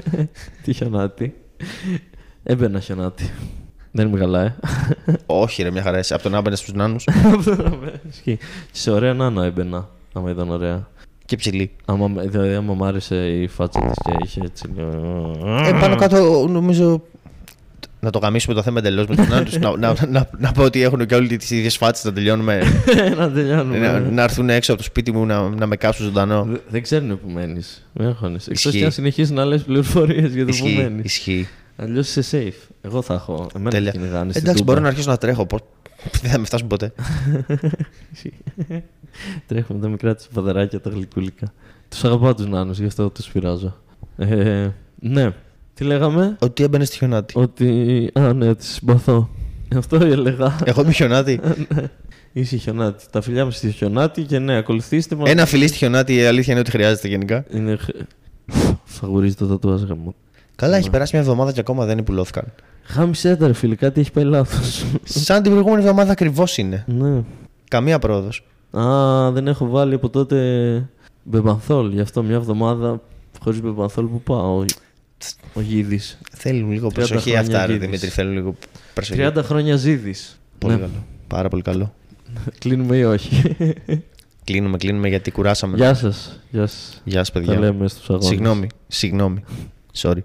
Τι 0.65 0.73
χιονάτι. 0.73 1.35
Έμπαινα 2.43 2.81
χιονάτι. 2.81 3.31
Δεν 3.91 4.09
είμαι 4.09 4.19
καλά, 4.19 4.43
ε. 4.43 4.55
Όχι, 5.27 5.63
ρε, 5.63 5.71
μια 5.71 5.83
χαρά. 5.83 5.99
εσύ. 5.99 6.15
Από 6.15 6.23
τον 6.23 6.35
άμπαινες 6.35 6.59
στους 6.59 6.73
νάνους 6.73 7.05
Ισχύει. 8.11 8.37
Και 8.37 8.39
σε 8.73 8.91
ωραία 8.91 9.15
νάνα 9.15 9.45
έμπαινα, 9.45 9.89
άμα 10.13 10.31
ήταν 10.31 10.51
ωραία. 10.51 10.89
και 11.25 11.37
ψηλή. 11.37 11.71
Άμα, 11.85 12.23
δηλαδή, 12.23 12.55
άμα 12.55 12.75
μ' 12.75 12.85
άρεσε 12.85 13.29
η 13.29 13.47
φάτσα 13.49 13.81
της 13.81 13.97
και 14.05 14.13
είχε 14.25 14.41
έτσι... 14.45 14.71
Ε, 15.67 15.71
πάνω 15.81 15.97
κάτω 15.97 16.47
νομίζω. 16.49 17.03
Να 18.01 18.11
το 18.11 18.19
γαμίσουμε 18.19 18.55
το 18.55 18.63
θέμα 18.63 18.79
εντελώς 18.79 19.07
με 19.07 19.17
του 19.17 19.27
νάνου. 19.29 19.47
να, 19.61 19.77
να, 19.77 20.07
να, 20.09 20.31
να 20.39 20.53
πω 20.53 20.63
ότι 20.63 20.83
έχουν 20.83 21.07
και 21.07 21.15
όλοι 21.15 21.37
τις 21.37 21.51
ίδιες 21.51 21.77
φάτσες 21.77 22.05
να 22.05 22.13
τελειώνουμε. 22.13 22.63
να 23.19 23.31
τελειώνουμε. 23.33 23.79
να, 23.79 24.01
να 24.01 24.23
έρθουν 24.23 24.51
έξω 24.51 24.73
από 24.73 24.81
το 24.81 24.87
σπίτι 24.87 25.13
μου 25.13 25.27
να, 25.27 25.49
να 25.49 25.67
με 25.67 25.77
κάψουν 25.77 26.05
ζωντανό. 26.05 26.45
Δε- 26.45 26.57
Δεν 26.69 26.83
ξέρουν 26.83 27.09
που 27.21 27.29
μένεις. 27.31 27.89
Με 27.93 28.07
έχωνε. 28.07 28.35
Εκτός 28.35 28.65
Ισχύει. 28.65 28.79
και 28.79 28.85
αν 28.85 28.91
συνεχίσει 28.93 29.33
να 29.33 29.45
λε 29.45 29.59
πληροφορίες 29.59 30.33
για 30.35 30.47
το 30.47 30.53
που 30.53 30.67
Ισχύει. 30.67 30.77
μένεις. 30.83 31.05
ισχύει. 31.05 31.49
Αλλιώς 31.77 32.17
είσαι 32.17 32.39
safe. 32.53 32.69
Εγώ 32.81 33.03
θα 33.03 33.15
έχω. 33.15 33.47
Εμένα 33.55 33.71
Τέλεια. 33.71 33.93
θα 33.93 33.99
κυνηγάνε. 33.99 34.31
στην 34.31 34.43
Εντάξει, 34.43 34.61
Τούμπα. 34.61 34.73
μπορώ 34.73 34.83
να 34.85 34.89
αρχίσω 34.91 35.11
να 35.11 35.17
τρέχω. 35.17 35.47
Πώς... 36.03 36.21
Δεν 36.21 36.31
θα 36.31 36.39
με 36.39 36.45
φτάσουν 36.45 36.67
ποτέ. 36.67 36.93
Τρέχουμε 39.47 39.81
τα 39.81 39.89
μικρά 39.89 40.15
τη 40.15 40.27
παδεράκια, 40.35 40.81
τα 40.81 40.91
γλυκούλικα. 40.91 41.53
Τους 41.89 42.05
αγαπάω 42.05 42.35
τους 42.35 42.47
νάνους, 42.47 42.79
γι' 42.79 42.87
αυτό 42.87 43.11
τους 43.11 43.29
πειράζω. 43.29 43.77
Ε, 44.17 44.69
ναι. 45.01 45.33
Τι 45.75 45.85
λέγαμε, 45.85 46.37
Ότι 46.41 46.63
έμπαινε 46.63 46.85
στη 46.85 46.97
χιονάτη. 46.97 47.35
Ότι. 47.39 48.11
Α, 48.15 48.33
ναι, 48.33 48.55
τη 48.55 48.65
συμπαθώ. 48.65 49.29
Αυτό 49.77 49.97
έλεγα. 49.97 50.59
Εγώ 50.65 50.83
είμαι 50.83 50.93
χιονάτη. 50.93 51.41
Είσαι 52.33 52.57
χιονάτη. 52.57 53.05
Τα 53.11 53.21
φιλιά 53.21 53.45
μου 53.45 53.51
στη 53.51 53.71
χιονάτη 53.71 54.23
και 54.23 54.39
ναι, 54.39 54.57
ακολουθήστε 54.57 55.15
μας. 55.17 55.31
Ένα 55.31 55.47
φιλί 55.47 55.67
στη 55.69 55.77
χιονάτη, 55.77 56.15
η 56.15 56.25
αλήθεια 56.25 56.53
είναι 56.53 56.61
ότι 56.61 56.71
χρειάζεται 56.71 57.09
γενικά. 57.09 57.45
Είναι. 57.51 57.77
χ- 57.77 57.89
Φαγουρίζει 58.85 59.35
το 59.35 59.47
τατουάζ 59.47 59.83
γαμό. 59.83 60.15
Καλά, 60.61 60.77
έχει 60.77 60.91
περάσει 60.91 61.11
μια 61.17 61.23
εβδομάδα 61.25 61.53
και 61.53 61.61
ακόμα 61.61 61.85
δεν 61.85 61.99
υπουλώθηκαν. 61.99 62.45
Χάμισε 62.83 63.37
τα 63.37 63.47
ρε 63.47 63.53
φίλε, 63.53 63.75
κάτι 63.75 64.01
έχει 64.01 64.13
πάει 64.13 64.25
λάθος. 64.25 64.85
Σαν 65.05 65.43
την 65.43 65.51
προηγούμενη 65.53 65.83
εβδομάδα 65.83 66.13
ακριβώς 66.13 66.59
είναι. 66.59 66.85
ναι. 66.87 67.23
Καμία 67.69 67.99
πρόοδος. 67.99 68.45
Α, 68.79 69.31
δεν 69.31 69.49
έχω 69.49 69.69
βάλει 69.69 69.95
από 69.95 70.09
τότε 70.11 70.37
μπεμπανθόλ. 71.23 71.93
Γι' 71.93 72.01
αυτό 72.01 72.23
μια 72.23 72.35
εβδομάδα 72.35 73.01
χωρίς 73.41 73.61
μπεμπανθόλ 73.61 74.05
που 74.07 74.21
πάω. 74.21 74.65
Ο 75.55 75.61
Γίδης. 75.61 76.19
Θέλουν 76.33 76.71
λίγο 76.71 76.87
30 76.89 76.93
προσοχή 76.95 77.31
χρόνια 77.31 77.41
αυτά, 77.41 77.67
ρε 77.67 77.73
γίδης. 77.73 77.87
Δημήτρη. 77.87 78.09
Θέλουν 78.09 78.33
λίγο 78.33 78.55
προσοχή. 78.95 79.21
30 79.37 79.43
χρόνια 79.43 79.77
Ζήδης. 79.77 80.41
Πολύ 80.59 80.75
καλό. 80.75 81.05
Πάρα 81.27 81.49
πολύ 81.49 81.63
καλό. 81.63 81.95
Κλείνουμε 82.61 82.97
ή 82.97 83.03
όχι; 83.05 83.57
Κλείνουμε, 84.45 84.77
κλείνουμε 84.77 85.09
γιατί 85.09 85.31
κουράσαμε. 85.31 85.77
Γεια 85.77 85.95
σας. 85.95 86.41
Γεια 86.51 86.67
σας. 86.67 87.01
Γεια 87.05 87.19
σας, 87.19 87.31
Τα 87.33 87.39
παιδιά. 87.41 87.59
λέμε 87.59 87.89
στους 87.89 88.09
αγώνες. 88.11 88.27
Συγγνώμη. 88.29 88.67
Συγγνώμη. 88.89 89.45
Sorry. 89.97 90.19